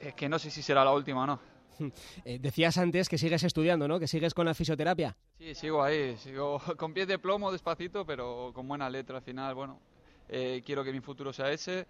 es 0.00 0.12
que 0.14 0.28
no 0.28 0.38
sé 0.38 0.50
si 0.50 0.60
será 0.60 0.84
la 0.84 0.92
última 0.92 1.22
o 1.22 1.26
no. 1.26 1.40
Eh, 2.24 2.40
decías 2.40 2.76
antes 2.76 3.08
que 3.08 3.16
sigues 3.16 3.44
estudiando, 3.44 3.86
¿no? 3.86 4.00
Que 4.00 4.08
sigues 4.08 4.34
con 4.34 4.44
la 4.44 4.52
fisioterapia. 4.52 5.16
Sí, 5.38 5.54
sigo 5.54 5.80
ahí, 5.82 6.16
sigo 6.16 6.60
con 6.76 6.92
pies 6.92 7.06
de 7.06 7.20
plomo 7.20 7.52
despacito, 7.52 8.04
pero 8.04 8.50
con 8.52 8.66
buena 8.66 8.90
letra 8.90 9.18
al 9.18 9.22
final, 9.22 9.54
bueno. 9.54 9.80
quiero 10.26 10.82
que 10.82 10.92
mi 10.92 11.00
futuro 11.00 11.32
sea 11.32 11.52
ese. 11.52 11.86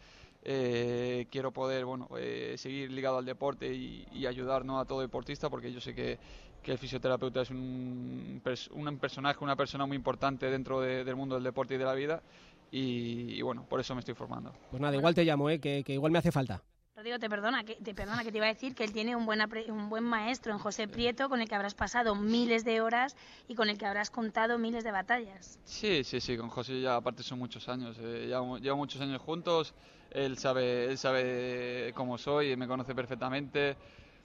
Quiero 1.30 1.53
poder 1.53 1.84
bueno 1.84 2.09
seguir 2.57 2.90
ligado 2.90 3.18
al 3.18 3.24
deporte 3.24 3.72
y, 3.74 4.07
y 4.12 4.26
ayudar 4.26 4.64
¿no? 4.64 4.80
a 4.80 4.86
todo 4.86 5.01
deportista 5.01 5.51
porque 5.51 5.70
yo 5.72 5.80
sé 5.80 5.94
que, 5.94 6.18
que 6.62 6.72
el 6.72 6.78
fisioterapeuta 6.78 7.42
es 7.42 7.51
un, 7.51 8.42
un 8.72 8.99
personaje, 8.99 9.38
una 9.42 9.57
persona 9.57 9.86
muy 9.86 9.96
importante 9.96 10.51
dentro 10.51 10.80
del 10.80 11.16
mundo 11.16 11.34
del 11.34 11.44
deporte 11.44 11.74
y 11.74 11.78
de 11.78 11.84
la 11.84 11.94
vida. 11.94 12.22
Y, 12.70 13.40
bueno, 13.40 13.64
por 13.66 13.80
eso 13.80 13.94
me 13.94 14.01
estoy 14.01 14.14
formando. 14.14 14.53
Pues 14.70 14.80
nada, 14.80 14.94
igual 14.94 15.14
te 15.14 15.24
llamo, 15.24 15.49
¿eh? 15.49 15.59
que, 15.59 15.82
igual 15.88 16.12
me 16.12 16.18
hace 16.18 16.30
falta. 16.30 16.62
Rodrigo, 16.99 17.20
te 17.20 17.30
perdona, 17.30 17.62
que 17.62 17.76
te 17.76 17.94
perdona 17.94 18.24
que 18.24 18.32
te 18.32 18.38
iba 18.38 18.46
a 18.46 18.53
decir 18.53 18.74
que 18.74 18.82
él 18.82 18.92
tiene 18.92 19.14
un 19.14 19.24
buen, 19.24 19.40
un 19.70 19.88
buen 19.88 20.03
maestro 20.03 20.53
en 20.53 20.59
José 20.59 20.88
Prieto 20.88 21.28
con 21.28 21.40
el 21.40 21.49
que 21.49 21.55
habrás 21.55 21.76
pasado 21.76 22.16
miles 22.16 22.64
de 22.64 22.80
horas 22.80 23.14
y 23.46 23.55
con 23.55 23.68
el 23.68 23.78
que 23.78 23.86
habrás 23.86 24.11
contado 24.11 24.59
miles 24.59 24.82
de 24.82 24.90
batallas. 24.90 25.61
Sí, 25.62 26.03
sí, 26.03 26.20
sí, 26.20 26.36
con 26.36 26.49
José 26.49 26.80
ya 26.80 26.96
aparte 26.96 27.22
son 27.22 27.38
muchos 27.38 27.68
años, 27.68 27.96
eh, 28.01 28.26
llevo, 28.26 28.76
muchos 28.76 29.01
años 29.01 29.22
juntos, 29.22 29.74
él 30.11 30.38
sabe, 30.38 30.86
él 30.86 30.99
sabe 30.99 31.92
cómo 31.94 32.18
soy, 32.18 32.57
me 32.57 32.66
conoce 32.66 32.96
perfectamente 32.96 33.76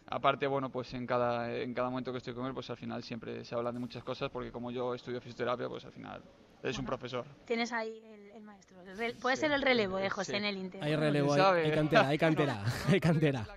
aparte, 0.08 0.48
bueno, 0.48 0.72
pues 0.72 0.96
en 0.96 1.06
cada, 1.06 1.56
en 1.56 1.76
cada 1.76 1.92
momento 1.92 2.12
que 2.12 2.18
estoy 2.18 2.34
con 2.34 2.48
él, 2.48 2.56
pues 2.56 2.72
al 2.72 2.78
final 2.78 3.04
siempre 3.04 3.46
se 3.46 3.54
hablan 3.54 3.76
de 3.76 3.82
muchas 3.82 4.04
cosas, 4.04 4.32
porque 4.32 4.52
como 4.52 4.72
yo 4.72 4.96
estudio 4.96 5.22
fisioterapia, 5.22 5.70
pues 5.70 5.86
al 5.86 5.92
final 5.92 6.24
es 6.64 6.80
un 6.80 6.86
profesor. 6.86 7.26
Tienes 7.46 7.72
ahí 7.72 8.02
el, 8.34 8.42
maestro. 8.42 8.78
puede 9.22 9.36
ser 9.36 9.52
el 9.52 9.62
relevo 9.62 9.98
de 9.98 10.10
José 10.10 10.38
en 10.38 10.46
el 10.46 10.58
Inter. 10.58 10.84
Hay 10.84 10.96
relevo, 10.96 11.34
hay, 11.34 11.72
cantera, 11.72 12.08
hay 12.08 12.18
cantera, 12.18 12.64
hay 12.88 13.00
cantera. 13.00 13.48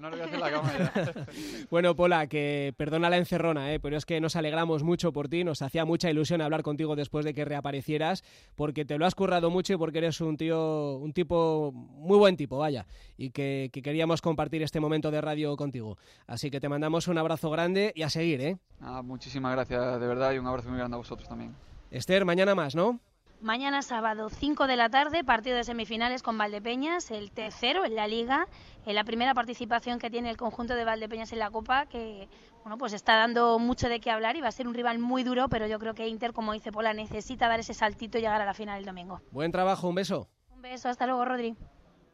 No 0.00 0.08
le 0.08 0.16
voy 0.16 0.20
a 0.20 0.24
hacer 0.24 0.38
la 0.38 0.50
cama 0.50 0.72
ya. 0.78 1.26
bueno, 1.70 1.94
Pola, 1.94 2.28
que 2.28 2.72
perdona 2.78 3.10
la 3.10 3.18
encerrona, 3.18 3.74
¿eh? 3.74 3.80
pero 3.80 3.96
es 3.96 4.06
que 4.06 4.20
nos 4.20 4.34
alegramos 4.34 4.82
mucho 4.82 5.12
por 5.12 5.28
ti, 5.28 5.44
nos 5.44 5.60
hacía 5.60 5.84
mucha 5.84 6.10
ilusión 6.10 6.40
hablar 6.40 6.62
contigo 6.62 6.96
después 6.96 7.26
de 7.26 7.34
que 7.34 7.44
reaparecieras, 7.44 8.24
porque 8.54 8.86
te 8.86 8.96
lo 8.96 9.04
has 9.04 9.14
currado 9.14 9.50
mucho 9.50 9.74
y 9.74 9.76
porque 9.76 9.98
eres 9.98 10.20
un 10.22 10.38
tío, 10.38 10.96
un 10.96 11.12
tipo, 11.12 11.72
muy 11.72 12.16
buen 12.16 12.36
tipo, 12.36 12.56
vaya, 12.56 12.86
y 13.18 13.30
que, 13.30 13.70
queríamos 13.70 14.22
compartir 14.22 14.62
este 14.62 14.80
momento 14.80 15.10
de 15.10 15.20
radio 15.20 15.56
contigo. 15.56 15.98
Así 16.26 16.50
que 16.50 16.58
te 16.58 16.70
mandamos 16.70 17.06
un 17.08 17.18
abrazo 17.18 17.50
grande 17.50 17.92
y 17.94 18.02
a 18.02 18.08
seguir, 18.08 18.40
¿eh? 18.40 18.56
muchísimas 19.02 19.52
gracias, 19.52 20.00
de 20.00 20.06
verdad, 20.06 20.32
y 20.32 20.38
un 20.38 20.46
abrazo 20.46 20.70
muy 20.70 20.78
grande 20.78 20.94
a 20.94 20.98
vosotros 20.98 21.28
también. 21.28 21.54
Esther, 21.90 22.24
mañana 22.24 22.54
más, 22.54 22.74
¿no? 22.74 23.00
Mañana 23.40 23.82
sábado, 23.82 24.30
5 24.30 24.66
de 24.66 24.76
la 24.76 24.88
tarde, 24.88 25.22
partido 25.22 25.56
de 25.56 25.64
semifinales 25.64 26.22
con 26.22 26.38
Valdepeñas, 26.38 27.10
el 27.10 27.30
tercero 27.30 27.84
en 27.84 27.94
la 27.94 28.08
liga, 28.08 28.48
en 28.86 28.94
la 28.94 29.04
primera 29.04 29.34
participación 29.34 29.98
que 29.98 30.10
tiene 30.10 30.30
el 30.30 30.38
conjunto 30.38 30.74
de 30.74 30.84
Valdepeñas 30.84 31.32
en 31.32 31.40
la 31.40 31.50
Copa, 31.50 31.86
que 31.86 32.28
bueno, 32.62 32.78
pues 32.78 32.94
está 32.94 33.16
dando 33.16 33.58
mucho 33.58 33.88
de 33.88 34.00
qué 34.00 34.10
hablar 34.10 34.36
y 34.36 34.40
va 34.40 34.48
a 34.48 34.52
ser 34.52 34.66
un 34.66 34.74
rival 34.74 34.98
muy 34.98 35.22
duro, 35.22 35.48
pero 35.48 35.66
yo 35.66 35.78
creo 35.78 35.94
que 35.94 36.08
Inter, 36.08 36.32
como 36.32 36.54
dice 36.54 36.72
Pola, 36.72 36.94
necesita 36.94 37.46
dar 37.46 37.60
ese 37.60 37.74
saltito 37.74 38.16
y 38.18 38.22
llegar 38.22 38.40
a 38.40 38.46
la 38.46 38.54
final 38.54 38.78
el 38.78 38.86
domingo. 38.86 39.20
Buen 39.30 39.52
trabajo, 39.52 39.86
un 39.88 39.94
beso. 39.94 40.28
Un 40.54 40.62
beso, 40.62 40.88
hasta 40.88 41.06
luego, 41.06 41.24
Rodri. 41.24 41.54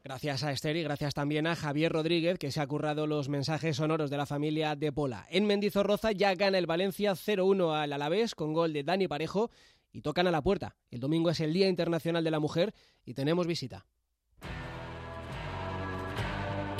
Gracias 0.05 0.43
a 0.43 0.51
Esther 0.51 0.77
y 0.77 0.83
gracias 0.83 1.15
también 1.15 1.47
a 1.47 1.55
Javier 1.55 1.93
Rodríguez, 1.93 2.37
que 2.37 2.51
se 2.51 2.61
ha 2.61 2.67
currado 2.67 3.07
los 3.07 3.29
mensajes 3.29 3.77
sonoros 3.77 4.11
de 4.11 4.17
la 4.17 4.27
familia 4.27 4.75
de 4.75 4.91
Pola. 4.91 5.27
En 5.31 5.47
Mendizorroza 5.47 6.11
ya 6.11 6.35
gana 6.35 6.59
el 6.59 6.67
Valencia 6.67 7.13
0-1 7.13 7.73
al 7.73 7.93
Alavés 7.93 8.35
con 8.35 8.53
gol 8.53 8.73
de 8.73 8.83
Dani 8.83 9.07
Parejo 9.07 9.51
y 9.93 10.01
tocan 10.01 10.27
a 10.27 10.33
la 10.33 10.43
puerta. 10.43 10.75
El 10.91 10.99
domingo 10.99 11.31
es 11.31 11.39
el 11.39 11.53
Día 11.53 11.69
Internacional 11.69 12.25
de 12.25 12.31
la 12.33 12.41
Mujer 12.41 12.75
y 13.05 13.15
tenemos 13.15 13.47
visita. 13.47 13.87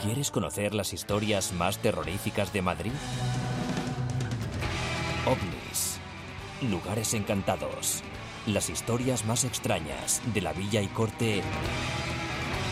¿Quieres 0.03 0.33
conocer 0.33 0.75
las 0.75 0.93
historias 0.93 1.53
más 1.53 1.79
terroríficas 1.79 2.53
de 2.53 2.63
Madrid? 2.63 2.93
OVNIS. 5.27 6.01
Lugares 6.69 7.15
encantados. 7.15 8.03
Las 8.49 8.69
historias 8.69 9.25
más 9.27 9.45
extrañas 9.45 10.21
de 10.35 10.41
la 10.41 10.53
villa 10.53 10.83
y 10.83 10.89
corte. 10.89 11.43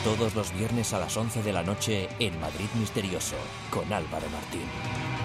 Todos 0.04 0.34
los 0.34 0.50
viernes 0.54 0.94
a 0.94 0.98
las 0.98 1.14
11 1.14 1.42
de 1.42 1.52
la 1.52 1.62
noche 1.62 2.08
en 2.20 2.40
Madrid 2.40 2.68
Misterioso 2.78 3.36
con 3.70 3.92
Álvaro 3.92 4.26
Martín. 4.30 5.19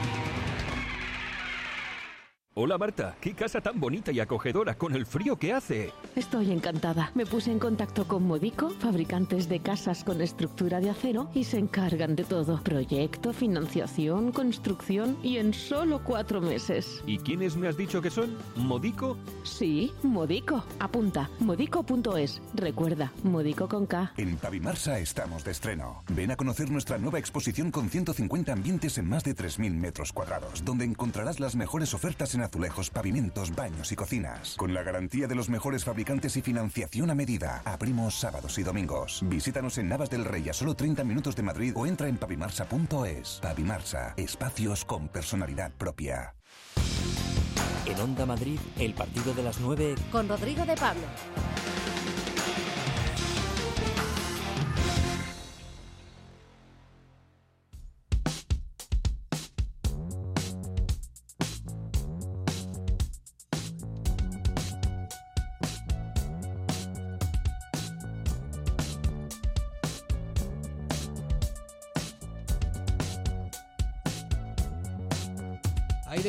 Hola 2.57 2.77
Marta, 2.77 3.17
qué 3.19 3.33
casa 3.33 3.59
tan 3.59 3.81
bonita 3.81 4.13
y 4.13 4.21
acogedora 4.21 4.77
con 4.77 4.95
el 4.95 5.05
frío 5.05 5.35
que 5.37 5.51
hace. 5.51 5.91
Estoy 6.15 6.53
encantada. 6.53 7.11
Me 7.13 7.25
puse 7.25 7.51
en 7.51 7.59
contacto 7.59 8.07
con 8.07 8.25
Modico, 8.25 8.69
fabricantes 8.69 9.49
de 9.49 9.59
casas 9.59 10.05
con 10.05 10.21
estructura 10.21 10.79
de 10.79 10.89
acero, 10.89 11.29
y 11.33 11.43
se 11.43 11.57
encargan 11.57 12.15
de 12.15 12.23
todo. 12.23 12.61
Proyecto, 12.63 13.33
financiación, 13.33 14.31
construcción 14.31 15.17
y 15.21 15.35
en 15.35 15.53
solo 15.53 16.01
cuatro 16.01 16.39
meses. 16.39 17.03
¿Y 17.05 17.17
quiénes 17.17 17.57
me 17.57 17.67
has 17.67 17.75
dicho 17.75 18.01
que 18.01 18.09
son? 18.09 18.37
¿Modico? 18.55 19.17
Sí, 19.43 19.91
Modico. 20.03 20.63
Apunta, 20.79 21.29
modico.es. 21.41 22.41
Recuerda, 22.53 23.11
Modico 23.23 23.67
con 23.67 23.85
K. 23.85 24.13
En 24.15 24.37
Pavimarsa 24.37 24.97
estamos 24.99 25.43
de 25.43 25.51
estreno. 25.51 26.05
Ven 26.07 26.31
a 26.31 26.37
conocer 26.37 26.71
nuestra 26.71 26.97
nueva 26.99 27.19
exposición 27.19 27.69
con 27.69 27.89
150 27.89 28.53
ambientes 28.53 28.97
en 28.97 29.09
más 29.09 29.25
de 29.25 29.35
3.000 29.35 29.73
metros 29.73 30.13
cuadrados, 30.13 30.63
donde 30.63 30.85
encontrarás 30.85 31.41
las 31.41 31.57
mejores 31.57 31.93
ofertas 31.93 32.33
en 32.33 32.44
azulejos, 32.45 32.89
pavimentos, 32.89 33.53
baños 33.53 33.91
y 33.91 33.95
cocinas. 33.95 34.55
Con 34.55 34.73
la 34.73 34.83
garantía 34.83 35.27
de 35.27 35.35
los 35.35 35.49
mejores 35.49 35.83
fabricantes 35.83 36.37
y 36.37 36.41
financiación 36.41 37.09
a 37.09 37.15
medida. 37.15 37.61
Abrimos 37.65 38.15
sábados 38.15 38.57
y 38.57 38.63
domingos. 38.63 39.21
Visítanos 39.25 39.77
en 39.77 39.89
Navas 39.89 40.09
del 40.09 40.25
Rey 40.25 40.47
a 40.49 40.53
solo 40.53 40.75
30 40.75 41.03
minutos 41.03 41.35
de 41.35 41.43
Madrid 41.43 41.73
o 41.75 41.85
entra 41.85 42.07
en 42.07 42.17
pavimarsa.es. 42.17 43.39
Pavimarsa, 43.41 44.13
espacios 44.17 44.85
con 44.85 45.07
personalidad 45.09 45.71
propia. 45.73 46.35
En 47.85 47.99
Onda 47.99 48.25
Madrid, 48.25 48.59
el 48.79 48.93
partido 48.93 49.33
de 49.33 49.43
las 49.43 49.59
9 49.59 49.95
con 50.11 50.27
Rodrigo 50.27 50.65
de 50.65 50.75
Pablo. 50.75 51.03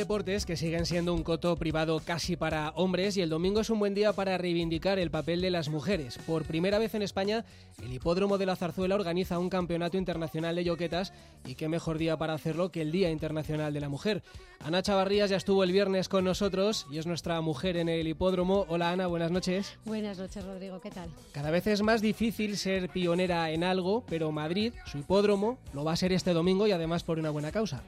Deportes 0.06 0.46
que 0.46 0.56
siguen 0.56 0.86
siendo 0.86 1.12
un 1.12 1.24
coto 1.24 1.56
privado 1.56 1.98
casi 1.98 2.36
para 2.36 2.70
hombres 2.76 3.16
y 3.16 3.22
el 3.22 3.28
domingo 3.28 3.62
es 3.62 3.70
un 3.70 3.80
buen 3.80 3.92
día 3.92 4.12
para 4.12 4.38
reivindicar 4.38 5.00
el 5.00 5.10
papel 5.10 5.40
de 5.40 5.50
las 5.50 5.68
mujeres. 5.68 6.16
Por 6.18 6.44
primera 6.44 6.78
vez 6.78 6.94
en 6.94 7.02
España, 7.02 7.44
el 7.82 7.92
Hipódromo 7.92 8.38
de 8.38 8.46
la 8.46 8.54
Zarzuela 8.54 8.94
organiza 8.94 9.40
un 9.40 9.50
campeonato 9.50 9.96
internacional 9.96 10.54
de 10.54 10.62
yoquetas 10.62 11.12
y 11.44 11.56
qué 11.56 11.68
mejor 11.68 11.98
día 11.98 12.16
para 12.16 12.34
hacerlo 12.34 12.70
que 12.70 12.82
el 12.82 12.92
Día 12.92 13.10
Internacional 13.10 13.74
de 13.74 13.80
la 13.80 13.88
Mujer. 13.88 14.22
Ana 14.60 14.80
Chavarrías 14.80 15.28
ya 15.28 15.38
estuvo 15.38 15.64
el 15.64 15.72
viernes 15.72 16.08
con 16.08 16.24
nosotros 16.24 16.86
y 16.88 16.98
es 16.98 17.06
nuestra 17.08 17.40
mujer 17.40 17.76
en 17.76 17.88
el 17.88 18.06
Hipódromo. 18.06 18.64
Hola 18.68 18.92
Ana, 18.92 19.08
buenas 19.08 19.32
noches. 19.32 19.76
Buenas 19.86 20.18
noches 20.18 20.44
Rodrigo, 20.44 20.80
¿qué 20.80 20.92
tal? 20.92 21.10
Cada 21.32 21.50
vez 21.50 21.66
es 21.66 21.82
más 21.82 22.00
difícil 22.00 22.56
ser 22.58 22.90
pionera 22.90 23.50
en 23.50 23.64
algo, 23.64 24.04
pero 24.08 24.30
Madrid, 24.30 24.72
su 24.84 24.98
hipódromo, 24.98 25.58
lo 25.74 25.82
va 25.82 25.94
a 25.94 25.96
ser 25.96 26.12
este 26.12 26.32
domingo 26.32 26.68
y 26.68 26.70
además 26.70 27.02
por 27.02 27.18
una 27.18 27.30
buena 27.30 27.50
causa. 27.50 27.82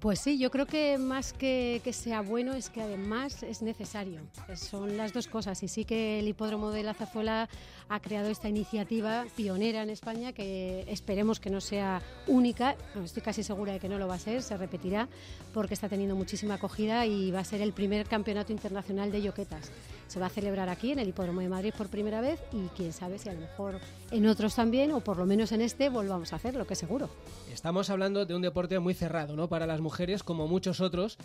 Pues 0.00 0.18
sí, 0.20 0.38
yo 0.38 0.50
creo 0.50 0.64
que 0.64 0.96
más 0.96 1.34
que, 1.34 1.82
que 1.84 1.92
sea 1.92 2.22
bueno 2.22 2.54
es 2.54 2.70
que 2.70 2.80
además 2.80 3.42
es 3.42 3.60
necesario. 3.60 4.22
Son 4.54 4.96
las 4.96 5.12
dos 5.12 5.26
cosas. 5.26 5.62
Y 5.62 5.68
sí 5.68 5.84
que 5.84 6.18
el 6.20 6.26
hipódromo 6.26 6.70
de 6.70 6.82
la 6.82 6.94
Zazuela 6.94 7.50
ha 7.90 8.00
creado 8.00 8.30
esta 8.30 8.48
iniciativa 8.48 9.26
pionera 9.36 9.82
en 9.82 9.90
España 9.90 10.32
que 10.32 10.86
esperemos 10.88 11.38
que 11.38 11.50
no 11.50 11.60
sea 11.60 12.00
única. 12.26 12.76
estoy 13.04 13.22
casi 13.22 13.42
segura 13.42 13.74
de 13.74 13.78
que 13.78 13.90
no 13.90 13.98
lo 13.98 14.08
va 14.08 14.14
a 14.14 14.18
ser, 14.18 14.42
se 14.42 14.56
repetirá 14.56 15.06
porque 15.52 15.74
está 15.74 15.88
teniendo 15.90 16.16
muchísima 16.16 16.54
acogida 16.54 17.04
y 17.04 17.30
va 17.30 17.40
a 17.40 17.44
ser 17.44 17.60
el 17.60 17.74
primer 17.74 18.06
campeonato 18.06 18.52
internacional 18.52 19.12
de 19.12 19.20
yoquetas. 19.20 19.70
Se 20.10 20.18
va 20.18 20.26
a 20.26 20.28
celebrar 20.28 20.68
aquí 20.68 20.90
en 20.90 20.98
el 20.98 21.06
Hipódromo 21.06 21.40
de 21.40 21.48
Madrid 21.48 21.72
por 21.78 21.88
primera 21.88 22.20
vez 22.20 22.40
y 22.52 22.66
quién 22.76 22.92
sabe 22.92 23.16
si 23.20 23.28
a 23.28 23.32
lo 23.32 23.38
mejor 23.38 23.78
en 24.10 24.26
otros 24.26 24.56
también 24.56 24.90
o 24.90 24.98
por 24.98 25.16
lo 25.16 25.24
menos 25.24 25.52
en 25.52 25.60
este 25.60 25.88
volvamos 25.88 26.32
a 26.32 26.36
hacerlo, 26.36 26.66
que 26.66 26.74
seguro. 26.74 27.08
Estamos 27.52 27.90
hablando 27.90 28.26
de 28.26 28.34
un 28.34 28.42
deporte 28.42 28.76
muy 28.80 28.92
cerrado, 28.92 29.36
¿no? 29.36 29.48
Para 29.48 29.68
las 29.68 29.80
mujeres, 29.80 30.24
como 30.24 30.48
muchos 30.48 30.80
otros, 30.80 31.16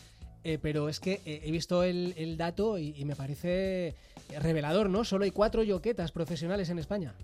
eh, 0.44 0.60
pero 0.62 0.88
es 0.88 1.00
que 1.00 1.14
eh, 1.26 1.42
he 1.46 1.52
visto 1.52 1.82
el, 1.82 2.38
dato 2.38 2.78
y, 2.78 2.94
y, 2.96 3.06
me 3.06 3.16
parece 3.16 3.96
revelador, 4.40 4.88
¿no? 4.88 5.04
Solo 5.04 5.24
hay 5.24 5.32
cuatro 5.32 5.64
yoquetas 5.64 6.12
profesionales 6.12 6.70
en 6.70 6.78
España. 6.78 7.16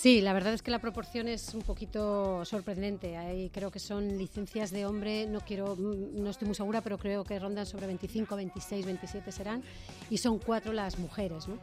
Sí, 0.00 0.20
la 0.20 0.32
verdad 0.32 0.54
es 0.54 0.62
que 0.62 0.70
la 0.70 0.78
proporción 0.78 1.26
es 1.26 1.54
un 1.54 1.62
poquito 1.62 2.44
sorprendente. 2.44 3.16
Ahí 3.16 3.50
creo 3.50 3.72
que 3.72 3.80
son 3.80 4.16
licencias 4.16 4.70
de 4.70 4.86
hombre, 4.86 5.26
no 5.26 5.40
quiero, 5.40 5.74
mm, 5.74 6.22
no 6.22 6.30
estoy 6.30 6.46
muy 6.46 6.54
segura, 6.54 6.82
pero 6.82 6.98
creo 6.98 7.24
que 7.24 7.36
rondan 7.36 7.66
sobre 7.66 7.88
25, 7.88 8.36
26, 8.36 8.86
27 8.86 9.32
serán, 9.32 9.64
y 10.08 10.18
son 10.18 10.38
cuatro 10.38 10.72
las 10.72 11.00
mujeres. 11.00 11.48
¿no? 11.48 11.58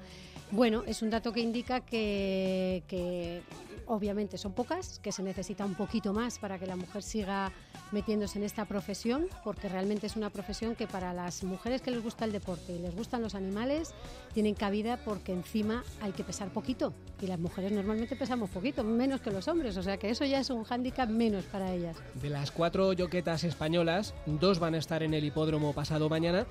Bueno, 0.51 0.83
es 0.85 1.01
un 1.01 1.11
dato 1.11 1.31
que 1.31 1.39
indica 1.39 1.79
que, 1.79 2.83
que 2.89 3.41
obviamente 3.87 4.37
son 4.37 4.53
pocas, 4.53 4.99
que 4.99 5.11
se 5.11 5.23
necesita 5.23 5.65
un 5.65 5.75
poquito 5.75 6.13
más 6.13 6.39
para 6.39 6.59
que 6.59 6.65
la 6.65 6.75
mujer 6.75 7.03
siga 7.03 7.51
metiéndose 7.91 8.39
en 8.39 8.45
esta 8.45 8.65
profesión, 8.65 9.27
porque 9.43 9.69
realmente 9.69 10.07
es 10.07 10.15
una 10.15 10.29
profesión 10.29 10.75
que 10.75 10.87
para 10.87 11.13
las 11.13 11.43
mujeres 11.43 11.81
que 11.81 11.91
les 11.91 12.03
gusta 12.03 12.25
el 12.25 12.31
deporte 12.31 12.73
y 12.73 12.79
les 12.79 12.95
gustan 12.95 13.21
los 13.21 13.35
animales, 13.35 13.93
tienen 14.33 14.55
cabida 14.55 14.97
porque 15.03 15.33
encima 15.33 15.83
hay 16.01 16.11
que 16.11 16.23
pesar 16.23 16.49
poquito. 16.49 16.93
Y 17.21 17.27
las 17.27 17.39
mujeres 17.39 17.71
normalmente 17.71 18.15
pesamos 18.15 18.49
poquito, 18.49 18.83
menos 18.83 19.21
que 19.21 19.31
los 19.31 19.47
hombres, 19.47 19.77
o 19.77 19.83
sea 19.83 19.97
que 19.97 20.09
eso 20.09 20.25
ya 20.25 20.39
es 20.39 20.49
un 20.49 20.63
hándicap 20.63 21.09
menos 21.09 21.45
para 21.45 21.73
ellas. 21.73 21.95
De 22.21 22.29
las 22.29 22.51
cuatro 22.51 22.93
yoquetas 22.93 23.43
españolas, 23.43 24.13
dos 24.25 24.59
van 24.59 24.75
a 24.75 24.77
estar 24.77 25.03
en 25.03 25.13
el 25.13 25.23
hipódromo 25.23 25.73
pasado 25.73 26.09
mañana 26.09 26.45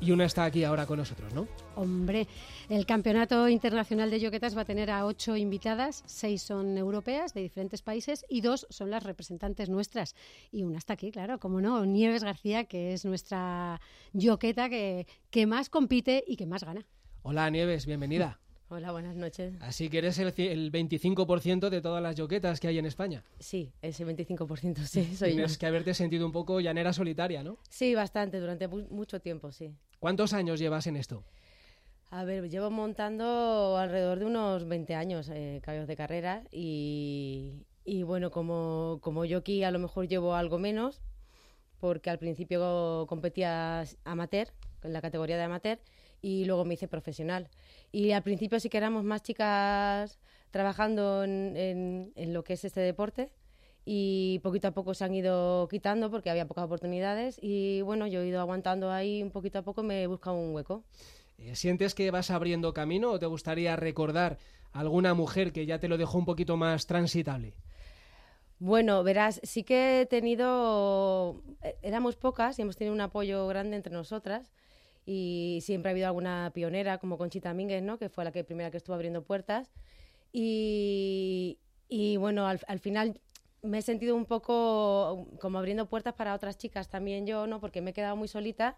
y 0.00 0.12
una 0.12 0.24
está 0.24 0.44
aquí 0.44 0.64
ahora 0.64 0.86
con 0.86 0.98
nosotros, 0.98 1.32
¿no? 1.34 1.46
Hombre, 1.76 2.26
el 2.68 2.86
Campeonato 2.86 3.48
Internacional 3.48 4.10
de 4.10 4.20
Yoquetas 4.20 4.56
va 4.56 4.62
a 4.62 4.64
tener 4.64 4.90
a 4.90 5.04
ocho 5.04 5.36
invitadas, 5.36 6.02
seis 6.06 6.42
son 6.42 6.78
europeas 6.78 7.34
de 7.34 7.42
diferentes 7.42 7.82
países 7.82 8.24
y 8.28 8.40
dos 8.40 8.66
son 8.70 8.90
las 8.90 9.02
representantes 9.02 9.68
nuestras. 9.68 10.14
Y 10.50 10.64
una 10.64 10.78
está 10.78 10.94
aquí, 10.94 11.10
claro, 11.10 11.38
como 11.38 11.60
no, 11.60 11.84
Nieves 11.84 12.24
García, 12.24 12.64
que 12.64 12.92
es 12.92 13.04
nuestra 13.04 13.80
yoqueta 14.12 14.68
que, 14.68 15.06
que 15.30 15.46
más 15.46 15.68
compite 15.68 16.24
y 16.26 16.36
que 16.36 16.46
más 16.46 16.64
gana. 16.64 16.86
Hola 17.22 17.50
Nieves, 17.50 17.86
bienvenida. 17.86 18.40
Hola, 18.72 18.92
buenas 18.92 19.16
noches. 19.16 19.54
Así 19.60 19.88
que 19.88 19.98
eres 19.98 20.16
el, 20.20 20.32
el 20.36 20.70
25% 20.70 21.70
de 21.70 21.80
todas 21.80 22.00
las 22.00 22.14
yoquetas 22.14 22.60
que 22.60 22.68
hay 22.68 22.78
en 22.78 22.86
España. 22.86 23.24
Sí, 23.40 23.72
ese 23.82 24.06
25% 24.06 24.76
sí, 24.84 25.16
soy 25.16 25.32
Tienes 25.32 25.58
que 25.58 25.66
haberte 25.66 25.92
sentido 25.92 26.24
un 26.24 26.30
poco 26.30 26.60
llanera 26.60 26.92
solitaria, 26.92 27.42
¿no? 27.42 27.58
Sí, 27.68 27.96
bastante, 27.96 28.38
durante 28.38 28.68
mucho 28.68 29.20
tiempo, 29.20 29.50
sí. 29.50 29.74
¿Cuántos 30.00 30.32
años 30.32 30.58
llevas 30.58 30.86
en 30.86 30.96
esto? 30.96 31.24
A 32.10 32.24
ver, 32.24 32.48
llevo 32.48 32.70
montando 32.70 33.76
alrededor 33.76 34.18
de 34.18 34.24
unos 34.24 34.66
20 34.66 34.94
años 34.94 35.28
eh, 35.28 35.60
caballos 35.62 35.86
de 35.86 35.94
carrera 35.94 36.42
y, 36.50 37.66
bueno, 38.04 38.30
como, 38.30 38.98
como 39.02 39.28
jockey 39.28 39.62
a 39.62 39.70
lo 39.70 39.78
mejor 39.78 40.08
llevo 40.08 40.34
algo 40.34 40.58
menos, 40.58 41.02
porque 41.78 42.08
al 42.08 42.18
principio 42.18 43.04
competía 43.10 43.84
amateur, 44.04 44.48
en 44.82 44.94
la 44.94 45.02
categoría 45.02 45.36
de 45.36 45.42
amateur, 45.42 45.78
y 46.22 46.46
luego 46.46 46.64
me 46.64 46.74
hice 46.74 46.88
profesional. 46.88 47.50
Y 47.92 48.12
al 48.12 48.22
principio 48.22 48.58
sí 48.58 48.70
que 48.70 48.78
éramos 48.78 49.04
más 49.04 49.22
chicas 49.22 50.18
trabajando 50.50 51.24
en, 51.24 52.10
en, 52.16 52.32
lo 52.32 52.42
que 52.42 52.54
es 52.54 52.64
este 52.64 52.80
deporte 52.80 53.30
y 53.84 54.40
poquito 54.42 54.68
a 54.68 54.70
poco 54.72 54.94
se 54.94 55.04
han 55.04 55.14
ido 55.14 55.66
quitando 55.68 56.10
porque 56.10 56.30
había 56.30 56.46
pocas 56.46 56.64
oportunidades 56.64 57.38
y 57.42 57.80
bueno, 57.82 58.06
yo 58.06 58.20
he 58.20 58.26
ido 58.26 58.40
aguantando 58.40 58.90
ahí 58.90 59.22
un 59.22 59.30
poquito 59.30 59.58
a 59.58 59.62
poco, 59.62 59.82
me 59.82 60.02
he 60.02 60.06
buscado 60.06 60.36
un 60.36 60.54
hueco. 60.54 60.84
Eh, 61.38 61.54
¿Sientes 61.54 61.94
que 61.94 62.10
vas 62.10 62.30
abriendo 62.30 62.74
camino 62.74 63.10
o 63.10 63.18
te 63.18 63.26
gustaría 63.26 63.76
recordar 63.76 64.38
alguna 64.72 65.14
mujer 65.14 65.52
que 65.52 65.66
ya 65.66 65.78
te 65.78 65.88
lo 65.88 65.96
dejó 65.96 66.18
un 66.18 66.26
poquito 66.26 66.56
más 66.56 66.86
transitable? 66.86 67.54
Bueno, 68.58 69.02
verás, 69.02 69.40
sí 69.42 69.64
que 69.64 70.02
he 70.02 70.06
tenido, 70.06 71.42
eh, 71.62 71.76
éramos 71.80 72.16
pocas 72.16 72.58
y 72.58 72.62
hemos 72.62 72.76
tenido 72.76 72.94
un 72.94 73.00
apoyo 73.00 73.46
grande 73.46 73.76
entre 73.76 73.92
nosotras 73.92 74.52
y 75.06 75.60
siempre 75.62 75.88
ha 75.88 75.92
habido 75.92 76.08
alguna 76.08 76.50
pionera 76.54 76.98
como 76.98 77.16
Conchita 77.16 77.54
Mínguez, 77.54 77.82
¿no? 77.82 77.98
que 77.98 78.10
fue 78.10 78.22
la 78.22 78.32
que 78.32 78.44
primera 78.44 78.70
que 78.70 78.76
estuvo 78.76 78.94
abriendo 78.94 79.24
puertas. 79.24 79.72
Y, 80.30 81.58
y 81.88 82.18
bueno, 82.18 82.46
al, 82.46 82.60
al, 82.68 82.78
final 82.80 83.18
me 83.62 83.78
he 83.78 83.82
sentido 83.82 84.16
un 84.16 84.26
poco 84.26 85.26
como 85.40 85.58
abriendo 85.58 85.86
puertas 85.86 86.14
para 86.14 86.34
otras 86.34 86.58
chicas 86.58 86.88
también 86.88 87.26
yo, 87.26 87.46
¿no? 87.46 87.60
porque 87.60 87.80
me 87.80 87.90
he 87.90 87.94
quedado 87.94 88.16
muy 88.16 88.28
solita. 88.28 88.76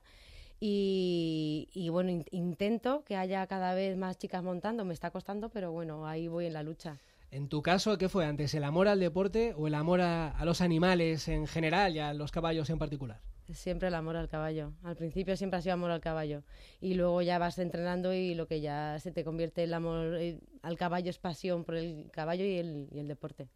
Y, 0.60 1.68
y 1.72 1.88
bueno, 1.88 2.10
in, 2.10 2.24
intento 2.30 3.02
que 3.04 3.16
haya 3.16 3.44
cada 3.48 3.74
vez 3.74 3.96
más 3.96 4.16
chicas 4.16 4.44
montando, 4.44 4.84
me 4.84 4.94
está 4.94 5.10
costando, 5.10 5.48
pero 5.48 5.72
bueno, 5.72 6.06
ahí 6.06 6.28
voy 6.28 6.46
en 6.46 6.52
la 6.52 6.62
lucha. 6.62 6.98
En 7.32 7.48
tu 7.48 7.62
caso, 7.62 7.98
¿qué 7.98 8.08
fue 8.08 8.26
antes, 8.26 8.54
el 8.54 8.62
amor 8.62 8.86
al 8.86 9.00
deporte 9.00 9.54
o 9.56 9.66
el 9.66 9.74
amor 9.74 10.00
a, 10.02 10.30
a 10.30 10.44
los 10.44 10.60
animales 10.60 11.26
en 11.26 11.46
general 11.48 11.96
y 11.96 11.98
a 11.98 12.14
los 12.14 12.30
caballos 12.30 12.70
en 12.70 12.78
particular? 12.78 13.20
Siempre 13.50 13.88
el 13.88 13.94
amor 13.94 14.16
al 14.16 14.28
caballo. 14.28 14.72
Al 14.82 14.96
principio 14.96 15.36
siempre 15.36 15.58
ha 15.58 15.62
sido 15.62 15.74
amor 15.74 15.90
al 15.90 16.00
caballo. 16.00 16.42
Y 16.80 16.94
luego 16.94 17.22
ya 17.22 17.38
vas 17.38 17.58
entrenando 17.58 18.14
y 18.14 18.34
lo 18.34 18.46
que 18.46 18.60
ya 18.60 18.98
se 19.00 19.12
te 19.12 19.24
convierte 19.24 19.64
el 19.64 19.74
amor 19.74 20.14
eh, 20.16 20.38
al 20.62 20.76
caballo 20.76 21.10
es 21.10 21.18
pasión 21.18 21.64
por 21.64 21.76
el 21.76 22.08
caballo 22.12 22.44
y 22.44 22.58
el, 22.58 22.88
y 22.90 22.98
el 22.98 23.08
deporte. 23.08 23.48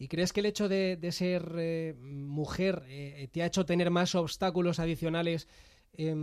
¿Y 0.00 0.08
crees 0.08 0.32
que 0.32 0.40
el 0.40 0.46
hecho 0.46 0.66
de, 0.66 0.98
ser 1.12 1.52
eh, 1.58 1.94
mujer 2.00 2.84
eh, 2.88 3.28
te 3.30 3.42
ha 3.42 3.46
hecho 3.46 3.66
tener 3.66 3.90
más 3.90 4.14
obstáculos 4.14 4.80
adicionales 4.80 5.46
eh, 5.92 6.14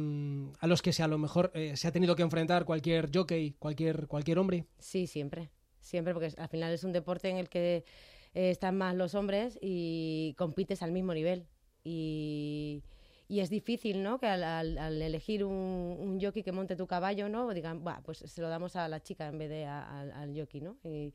a 0.60 0.68
los 0.68 0.82
que 0.82 0.92
se, 0.92 1.04
a 1.04 1.08
lo 1.08 1.20
mejor 1.20 1.52
eh, 1.54 1.78
se 1.78 1.88
ha 1.88 1.92
tenido 1.92 2.16
que 2.16 2.24
enfrentar 2.24 2.66
cualquier 2.66 3.10
jockey, 3.14 3.52
cualquier, 3.60 4.08
cualquier 4.08 4.40
hombre? 4.40 4.66
Sí, 4.80 5.06
siempre. 5.06 5.52
Siempre, 5.80 6.14
porque 6.14 6.34
al 6.36 6.50
final 6.50 6.74
es 6.74 6.84
un 6.84 6.92
deporte 6.92 7.30
en 7.30 7.38
el 7.38 7.50
que 7.50 7.86
están 8.34 8.78
más 8.78 8.96
los 8.96 9.14
hombres 9.14 9.60
y 9.62 10.34
compites 10.38 10.82
al 10.82 10.92
mismo 10.92 11.14
nivel. 11.14 11.46
Y 11.84 12.84
y 13.30 13.42
es 13.42 13.50
difícil, 13.50 14.04
¿no? 14.04 14.20
Que 14.20 14.28
al, 14.28 15.02
elegir 15.02 15.44
un, 15.44 16.18
jockey 16.22 16.44
que 16.44 16.52
monte 16.52 16.76
tu 16.76 16.88
caballo, 16.88 17.28
¿no? 17.28 17.54
Digan, 17.54 17.84
pues 18.04 18.20
se 18.20 18.42
lo 18.42 18.48
damos 18.48 18.76
a 18.76 18.88
la 18.88 19.02
chica 19.02 19.28
en 19.28 19.38
vez 19.38 19.50
de 19.50 19.66
al 19.66 20.34
jockey, 20.36 20.62
¿no? 20.62 20.78
Y 20.84 21.14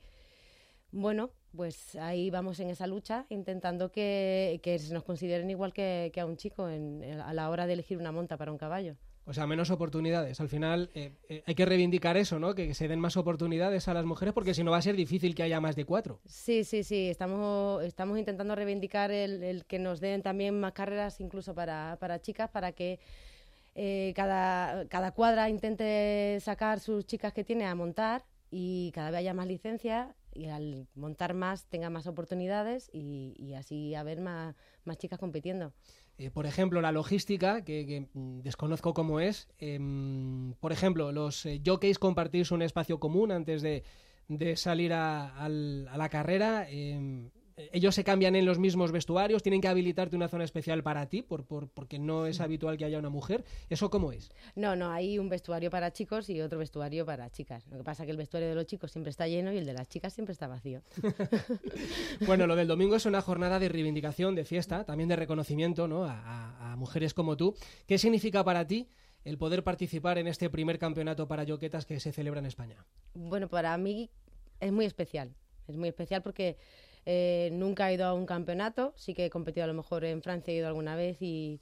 bueno, 0.90 1.30
pues 1.56 1.96
ahí 1.96 2.30
vamos 2.30 2.60
en 2.60 2.70
esa 2.70 2.86
lucha 2.86 3.26
intentando 3.28 3.90
que, 3.90 4.60
que 4.62 4.78
se 4.78 4.92
nos 4.92 5.04
consideren 5.04 5.50
igual 5.50 5.72
que, 5.72 6.10
que 6.12 6.20
a 6.20 6.26
un 6.26 6.36
chico 6.36 6.68
en, 6.68 7.02
a 7.20 7.32
la 7.32 7.50
hora 7.50 7.66
de 7.66 7.74
elegir 7.74 7.98
una 7.98 8.12
monta 8.12 8.36
para 8.36 8.52
un 8.52 8.58
caballo. 8.58 8.96
O 9.24 9.32
sea, 9.32 9.46
menos 9.46 9.70
oportunidades. 9.70 10.40
Al 10.40 10.48
final 10.48 10.90
eh, 10.94 11.12
eh, 11.28 11.44
hay 11.46 11.54
que 11.54 11.64
reivindicar 11.64 12.16
eso, 12.16 12.40
¿no? 12.40 12.56
Que 12.56 12.74
se 12.74 12.88
den 12.88 12.98
más 12.98 13.16
oportunidades 13.16 13.86
a 13.86 13.94
las 13.94 14.04
mujeres 14.04 14.34
porque 14.34 14.52
si 14.52 14.64
no 14.64 14.72
va 14.72 14.78
a 14.78 14.82
ser 14.82 14.96
difícil 14.96 15.36
que 15.36 15.44
haya 15.44 15.60
más 15.60 15.76
de 15.76 15.84
cuatro. 15.84 16.20
Sí, 16.26 16.64
sí, 16.64 16.82
sí. 16.82 17.08
Estamos, 17.08 17.84
estamos 17.84 18.18
intentando 18.18 18.56
reivindicar 18.56 19.12
el, 19.12 19.44
el 19.44 19.64
que 19.64 19.78
nos 19.78 20.00
den 20.00 20.22
también 20.22 20.58
más 20.58 20.72
carreras 20.72 21.20
incluso 21.20 21.54
para, 21.54 21.96
para 22.00 22.20
chicas, 22.20 22.50
para 22.50 22.72
que 22.72 22.98
eh, 23.76 24.12
cada, 24.16 24.88
cada 24.88 25.12
cuadra 25.12 25.48
intente 25.48 26.38
sacar 26.40 26.80
sus 26.80 27.06
chicas 27.06 27.32
que 27.32 27.44
tiene 27.44 27.64
a 27.66 27.74
montar 27.76 28.24
y 28.50 28.90
cada 28.92 29.10
vez 29.10 29.18
haya 29.20 29.34
más 29.34 29.46
licencias 29.46 30.08
y 30.34 30.46
al 30.46 30.86
montar 30.94 31.34
más 31.34 31.66
tenga 31.66 31.90
más 31.90 32.06
oportunidades 32.06 32.90
y, 32.92 33.34
y 33.38 33.54
así 33.54 33.94
haber 33.94 34.20
más, 34.20 34.54
más 34.84 34.98
chicas 34.98 35.18
compitiendo. 35.18 35.72
Eh, 36.18 36.30
por 36.30 36.46
ejemplo, 36.46 36.80
la 36.80 36.92
logística, 36.92 37.64
que, 37.64 37.86
que 37.86 38.08
desconozco 38.14 38.94
cómo 38.94 39.20
es. 39.20 39.48
Eh, 39.58 39.78
por 40.60 40.72
ejemplo, 40.72 41.10
los 41.12 41.46
eh, 41.46 41.60
jockeys 41.64 41.98
compartís 41.98 42.50
un 42.50 42.62
espacio 42.62 43.00
común 43.00 43.32
antes 43.32 43.62
de, 43.62 43.82
de 44.28 44.56
salir 44.56 44.92
a, 44.92 45.28
a, 45.28 45.46
a 45.46 45.48
la 45.48 46.08
carrera. 46.10 46.66
Ellos 47.72 47.94
se 47.94 48.04
cambian 48.04 48.36
en 48.36 48.46
los 48.46 48.58
mismos 48.58 48.92
vestuarios, 48.92 49.42
tienen 49.42 49.60
que 49.60 49.68
habilitarte 49.68 50.16
una 50.16 50.28
zona 50.28 50.44
especial 50.44 50.82
para 50.82 51.06
ti, 51.08 51.22
por, 51.22 51.44
por, 51.44 51.68
porque 51.68 51.98
no 51.98 52.26
es 52.26 52.40
habitual 52.40 52.76
que 52.76 52.84
haya 52.84 52.98
una 52.98 53.10
mujer. 53.10 53.44
¿Eso 53.70 53.90
cómo 53.90 54.12
es? 54.12 54.30
No, 54.54 54.76
no, 54.76 54.90
hay 54.90 55.18
un 55.18 55.28
vestuario 55.28 55.70
para 55.70 55.92
chicos 55.92 56.28
y 56.30 56.40
otro 56.40 56.58
vestuario 56.58 57.04
para 57.06 57.30
chicas. 57.30 57.66
Lo 57.68 57.78
que 57.78 57.84
pasa 57.84 58.02
es 58.02 58.06
que 58.06 58.12
el 58.12 58.16
vestuario 58.16 58.48
de 58.48 58.54
los 58.54 58.66
chicos 58.66 58.92
siempre 58.92 59.10
está 59.10 59.26
lleno 59.26 59.52
y 59.52 59.58
el 59.58 59.66
de 59.66 59.72
las 59.72 59.88
chicas 59.88 60.12
siempre 60.12 60.32
está 60.32 60.46
vacío. 60.46 60.82
bueno, 62.26 62.46
lo 62.46 62.56
del 62.56 62.68
domingo 62.68 62.96
es 62.96 63.06
una 63.06 63.20
jornada 63.20 63.58
de 63.58 63.68
reivindicación, 63.68 64.34
de 64.34 64.44
fiesta, 64.44 64.84
también 64.84 65.08
de 65.08 65.16
reconocimiento 65.16 65.88
¿no? 65.88 66.04
a, 66.04 66.72
a 66.72 66.76
mujeres 66.76 67.14
como 67.14 67.36
tú. 67.36 67.54
¿Qué 67.86 67.98
significa 67.98 68.44
para 68.44 68.66
ti? 68.66 68.88
el 69.24 69.38
poder 69.38 69.62
participar 69.62 70.18
en 70.18 70.26
este 70.26 70.50
primer 70.50 70.80
campeonato 70.80 71.28
para 71.28 71.44
yoquetas 71.44 71.86
que 71.86 72.00
se 72.00 72.10
celebra 72.10 72.40
en 72.40 72.46
España? 72.46 72.84
Bueno, 73.14 73.48
para 73.48 73.76
mí 73.78 74.10
es 74.58 74.72
muy 74.72 74.84
especial. 74.84 75.34
Es 75.68 75.76
muy 75.76 75.88
especial 75.88 76.22
porque 76.22 76.56
eh, 77.06 77.50
nunca 77.52 77.90
he 77.90 77.94
ido 77.94 78.06
a 78.06 78.14
un 78.14 78.26
campeonato, 78.26 78.92
sí 78.96 79.14
que 79.14 79.26
he 79.26 79.30
competido 79.30 79.64
a 79.64 79.66
lo 79.66 79.74
mejor 79.74 80.04
en 80.04 80.22
Francia, 80.22 80.52
he 80.52 80.56
ido 80.58 80.68
alguna 80.68 80.96
vez 80.96 81.20
y, 81.20 81.60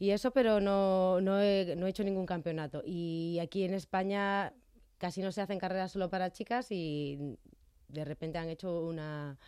eso, 0.00 0.32
pero 0.32 0.60
no, 0.60 1.22
no, 1.22 1.40
he, 1.40 1.74
no 1.76 1.86
he 1.86 1.90
hecho 1.90 2.04
ningún 2.04 2.26
campeonato. 2.26 2.82
Y 2.84 3.38
aquí 3.40 3.64
en 3.64 3.72
España 3.72 4.52
casi 4.98 5.22
no 5.22 5.32
se 5.32 5.40
hacen 5.40 5.58
carreras 5.58 5.92
solo 5.92 6.10
para 6.10 6.30
chicas 6.30 6.70
y 6.70 7.38
de 7.88 8.04
repente 8.04 8.36
han 8.36 8.50
hecho 8.50 8.82
una, 8.82 9.38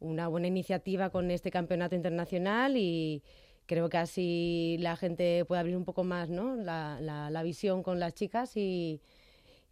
una 0.00 0.28
buena 0.28 0.46
iniciativa 0.46 1.10
con 1.10 1.30
este 1.30 1.50
campeonato 1.50 1.94
internacional 1.94 2.76
y 2.78 3.22
creo 3.66 3.90
que 3.90 3.98
así 3.98 4.76
la 4.80 4.96
gente 4.96 5.44
puede 5.44 5.60
abrir 5.60 5.76
un 5.76 5.84
poco 5.84 6.04
más 6.04 6.30
¿no? 6.30 6.56
la, 6.56 6.98
la, 7.02 7.28
la 7.28 7.42
visión 7.42 7.82
con 7.82 8.00
las 8.00 8.14
chicas 8.14 8.56
y, 8.56 9.02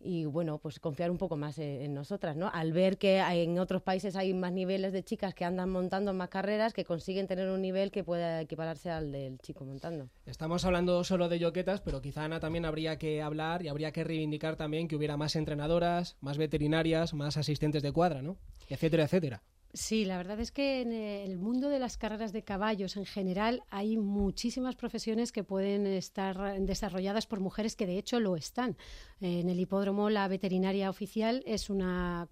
y 0.01 0.25
bueno, 0.25 0.59
pues 0.59 0.79
confiar 0.79 1.11
un 1.11 1.19
poco 1.19 1.37
más 1.37 1.59
en, 1.59 1.95
nosotras, 1.95 2.37
¿no? 2.37 2.51
Al 2.53 2.73
ver 2.73 2.99
que 2.99 3.19
en 3.19 3.59
otros 3.59 3.83
países 3.83 4.17
hay 4.17 4.35
más 4.35 4.53
niveles 4.53 4.93
de 4.93 5.03
chicas 5.03 5.35
que 5.35 5.45
andan 5.45 5.71
montando 5.71 6.13
más 6.13 6.29
carreras, 6.29 6.73
que 6.73 6.85
consiguen 6.85 7.27
tener 7.27 7.49
un 7.49 7.63
nivel 7.63 7.91
que 7.91 8.05
pueda 8.05 8.41
equipararse 8.41 8.91
al 8.91 9.13
del 9.13 9.39
chico 9.39 9.65
montando. 9.65 10.09
Estamos 10.27 10.65
hablando 10.65 11.03
solo 11.05 11.29
de 11.29 11.39
yoquetas, 11.39 11.81
pero 11.81 12.01
quizá 12.01 12.25
Ana 12.25 12.41
también 12.41 12.65
habría 12.65 12.99
que 12.99 13.23
hablar 13.23 13.63
y 13.63 13.69
habría 13.69 13.93
que 13.93 14.05
reivindicar 14.05 14.57
también 14.57 14.89
que 14.89 14.97
hubiera 14.97 15.17
más 15.17 15.37
entrenadoras, 15.37 16.17
más 16.21 16.39
veterinarias, 16.39 17.15
más 17.15 17.37
asistentes 17.37 17.83
de 17.83 17.93
cuadra, 17.93 18.23
¿no? 18.23 18.37
Etcétera, 18.69 19.05
etcétera. 19.05 19.43
Sí, 19.77 20.07
la 20.07 20.17
verdad 20.17 20.41
es 20.41 20.53
que 20.53 20.81
en 20.81 20.91
el 20.91 21.37
mundo 21.37 21.69
de 21.69 21.79
las 21.79 21.99
carreras 21.99 22.33
de 22.33 22.43
caballos 22.43 22.97
en 22.97 23.05
general 23.05 23.63
hay 23.69 23.99
muchísimas 23.99 24.75
profesiones 24.75 25.33
que 25.33 25.45
pueden 25.45 25.87
estar 25.87 26.59
desarrolladas 26.61 27.27
por 27.27 27.41
mujeres 27.41 27.77
que 27.77 27.87
de 27.87 27.99
hecho 27.99 28.19
lo 28.19 28.37
están. 28.37 28.79
En 29.21 29.49
el 29.49 29.59
hipódromo 29.59 30.11
la 30.11 30.29
veterinaria 30.29 30.91
oficial 30.91 31.43
es 31.47 31.71
una, 31.71 32.29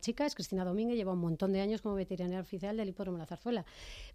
chica, 0.00 0.24
es 0.24 0.36
Cristina 0.36 0.64
Domínguez, 0.64 0.96
lleva 0.96 1.12
un 1.12 1.18
montón 1.18 1.52
de 1.52 1.60
años 1.60 1.82
como 1.82 1.96
veterinaria 1.96 2.40
oficial 2.40 2.76
del 2.76 2.90
hipódromo 2.90 3.18
La 3.18 3.26
Zarzuela. 3.26 3.64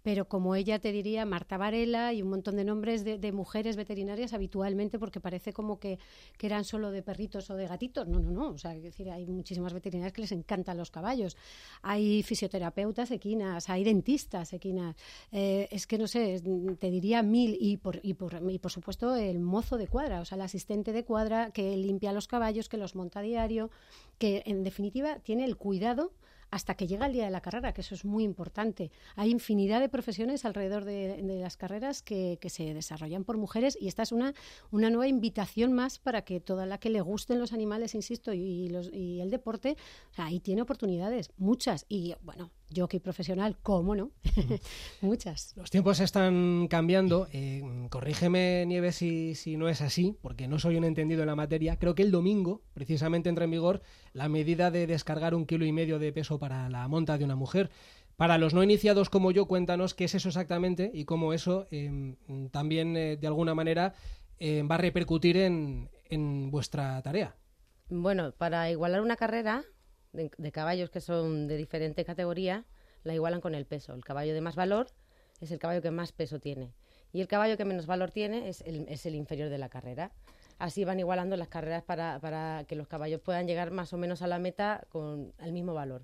Pero 0.02 0.26
como 0.26 0.54
ella 0.54 0.78
te 0.78 0.90
diría, 0.90 1.26
Marta 1.26 1.58
Varela 1.58 2.14
y 2.14 2.22
un 2.22 2.30
montón 2.30 2.56
de 2.56 2.64
nombres 2.64 3.04
de, 3.04 3.32
mujeres 3.32 3.76
veterinarias 3.76 4.32
habitualmente 4.32 4.98
porque 4.98 5.20
parece 5.20 5.52
como 5.52 5.78
que, 5.78 5.98
eran 6.40 6.64
solo 6.64 6.90
de 6.90 7.02
perritos 7.02 7.50
o 7.50 7.56
de 7.56 7.66
gatitos. 7.66 8.08
No, 8.08 8.20
no, 8.20 8.30
no. 8.30 8.48
O 8.52 8.58
sea, 8.58 8.72
decir, 8.72 9.10
hay 9.10 9.26
muchísimas 9.26 9.74
veterinarias 9.74 10.14
que 10.14 10.22
les 10.22 10.32
encantan 10.32 10.78
los 10.78 10.90
caballos. 10.90 11.36
Hay 11.82 12.22
fisioterapeutas 12.22 12.58
terapeutas 12.58 13.10
equinas, 13.10 13.68
hay 13.68 13.84
dentistas 13.84 14.54
equinas. 14.54 14.96
Eh, 15.30 15.68
es 15.70 15.86
que 15.86 15.98
no 15.98 16.06
sé, 16.06 16.42
te 16.78 16.90
diría 16.90 17.22
mil 17.22 17.56
y 17.60 17.76
por, 17.76 18.00
y, 18.02 18.14
por, 18.14 18.40
y 18.50 18.58
por 18.58 18.70
supuesto 18.72 19.14
el 19.14 19.38
mozo 19.40 19.76
de 19.76 19.86
cuadra, 19.86 20.20
o 20.20 20.24
sea, 20.24 20.36
el 20.36 20.42
asistente 20.42 20.92
de 20.92 21.04
cuadra 21.04 21.50
que 21.50 21.76
limpia 21.76 21.97
los 22.00 22.28
caballos, 22.28 22.68
que 22.68 22.76
los 22.76 22.94
monta 22.94 23.20
a 23.20 23.22
diario, 23.22 23.70
que 24.18 24.42
en 24.46 24.64
definitiva 24.64 25.18
tiene 25.20 25.44
el 25.44 25.56
cuidado 25.56 26.12
hasta 26.50 26.74
que 26.74 26.86
llega 26.86 27.06
el 27.06 27.12
día 27.12 27.24
de 27.26 27.30
la 27.30 27.40
carrera, 27.40 27.72
que 27.72 27.82
eso 27.82 27.94
es 27.94 28.04
muy 28.04 28.24
importante. 28.24 28.90
Hay 29.16 29.30
infinidad 29.30 29.80
de 29.80 29.88
profesiones 29.88 30.44
alrededor 30.44 30.84
de, 30.84 31.22
las 31.22 31.56
carreras 31.56 32.02
que, 32.02 32.38
se 32.48 32.72
desarrollan 32.72 33.24
por 33.24 33.36
mujeres 33.36 33.76
y 33.78 33.88
esta 33.88 34.02
es 34.02 34.12
una, 34.12 34.32
una 34.70 34.88
nueva 34.88 35.08
invitación 35.08 35.74
más 35.74 35.98
para 35.98 36.22
que 36.22 36.40
toda 36.40 36.64
la 36.64 36.78
que 36.78 36.90
le 36.90 37.00
gusten 37.02 37.38
los 37.38 37.52
animales, 37.52 37.94
insisto, 37.94 38.32
y, 38.32 38.68
los, 38.70 38.90
y 38.92 39.20
el 39.20 39.30
deporte, 39.30 39.76
ahí 40.16 40.40
tiene 40.40 40.62
oportunidades, 40.62 41.30
muchas. 41.36 41.84
Y 41.88 42.14
bueno, 42.22 42.50
jockey 42.74 43.00
profesional, 43.00 43.56
¿cómo 43.62 43.94
no? 43.94 44.10
Muchas. 45.00 45.54
Los 45.56 45.70
tiempos 45.70 46.00
están 46.00 46.68
cambiando. 46.68 47.28
Eh, 47.32 47.62
corrígeme, 47.90 48.64
Nieves, 48.66 48.96
si, 48.96 49.34
si 49.34 49.56
no 49.56 49.68
es 49.68 49.80
así, 49.80 50.16
porque 50.20 50.48
no 50.48 50.58
soy 50.58 50.76
un 50.76 50.84
entendido 50.84 51.22
en 51.22 51.28
la 51.28 51.36
materia. 51.36 51.78
Creo 51.78 51.94
que 51.94 52.02
el 52.02 52.10
domingo, 52.10 52.62
precisamente, 52.74 53.28
entra 53.28 53.44
en 53.44 53.50
vigor 53.50 53.82
la 54.12 54.28
medida 54.28 54.70
de 54.70 54.86
descargar 54.86 55.34
un 55.34 55.46
kilo 55.46 55.64
y 55.64 55.72
medio 55.72 55.98
de 55.98 56.12
peso 56.12 56.38
para 56.38 56.68
la 56.68 56.86
monta 56.88 57.18
de 57.18 57.24
una 57.24 57.36
mujer. 57.36 57.70
Para 58.16 58.36
los 58.36 58.52
no 58.52 58.64
iniciados 58.64 59.10
como 59.10 59.30
yo, 59.30 59.46
cuéntanos 59.46 59.94
qué 59.94 60.04
es 60.04 60.14
eso 60.14 60.28
exactamente 60.28 60.90
y 60.92 61.04
cómo 61.04 61.32
eso 61.32 61.68
em, 61.70 62.16
también, 62.50 62.96
eh, 62.96 63.16
de 63.16 63.26
alguna 63.28 63.54
manera, 63.54 63.94
em, 64.38 64.68
va 64.68 64.74
a 64.74 64.78
repercutir 64.78 65.36
en, 65.36 65.88
en 66.08 66.50
vuestra 66.50 67.00
tarea. 67.02 67.36
Bueno, 67.90 68.32
para 68.32 68.70
igualar 68.70 69.00
una 69.00 69.16
carrera, 69.16 69.64
de, 70.18 70.52
caballos 70.52 70.90
que 70.90 71.00
son 71.00 71.46
de 71.46 71.56
diferente 71.56 72.04
categoría, 72.04 72.64
la 73.04 73.14
igualan 73.14 73.40
con 73.40 73.54
el 73.54 73.64
peso. 73.64 73.94
El 73.94 74.04
caballo 74.04 74.34
de 74.34 74.40
más 74.40 74.56
valor 74.56 74.88
es 75.40 75.50
el 75.50 75.58
caballo 75.58 75.80
que 75.82 75.90
más 75.90 76.12
peso 76.12 76.40
tiene. 76.40 76.72
Y 77.12 77.20
el 77.20 77.28
caballo 77.28 77.56
que 77.56 77.64
menos 77.64 77.86
valor 77.86 78.10
tiene 78.10 78.48
es 78.48 78.60
el, 78.62 78.86
es 78.88 79.06
el 79.06 79.14
inferior 79.14 79.48
de 79.48 79.58
la 79.58 79.68
carrera. 79.68 80.12
Así 80.58 80.84
van 80.84 80.98
igualando 80.98 81.36
las 81.36 81.48
carreras 81.48 81.82
para, 81.84 82.18
para, 82.20 82.64
que 82.66 82.74
los 82.74 82.88
caballos 82.88 83.20
puedan 83.20 83.46
llegar 83.46 83.70
más 83.70 83.92
o 83.92 83.96
menos 83.96 84.22
a 84.22 84.26
la 84.26 84.38
meta 84.38 84.84
con 84.90 85.32
el 85.38 85.52
mismo 85.52 85.72
valor. 85.72 86.02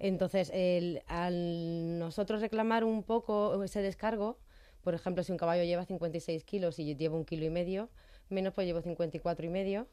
Entonces, 0.00 0.50
el, 0.52 1.02
al 1.06 1.98
nosotros 1.98 2.40
reclamar 2.40 2.84
un 2.84 3.02
poco 3.02 3.62
ese 3.62 3.82
descargo, 3.82 4.38
por 4.82 4.94
ejemplo, 4.94 5.22
si 5.22 5.32
un 5.32 5.38
caballo 5.38 5.64
lleva 5.64 5.84
56 5.84 6.44
kilos 6.44 6.78
y 6.78 6.86
yo 6.86 6.96
llevo 6.96 7.16
un 7.16 7.24
kilo 7.24 7.44
y 7.44 7.50
medio, 7.50 7.88
menos 8.28 8.54
pues 8.54 8.66
llevo 8.66 8.80
54 8.80 9.46
y 9.46 9.48
medio, 9.48 9.88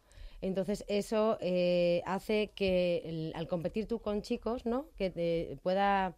entonces 0.48 0.86
eso 0.88 1.38
eh, 1.42 2.02
hace 2.06 2.52
que 2.56 3.32
al 3.36 3.48
competir 3.48 3.88
tú 3.88 4.00
con 4.00 4.22
chicos, 4.22 4.66
¿no? 4.66 4.88
Que 4.98 5.10
te 5.10 5.58
pueda 5.64 6.16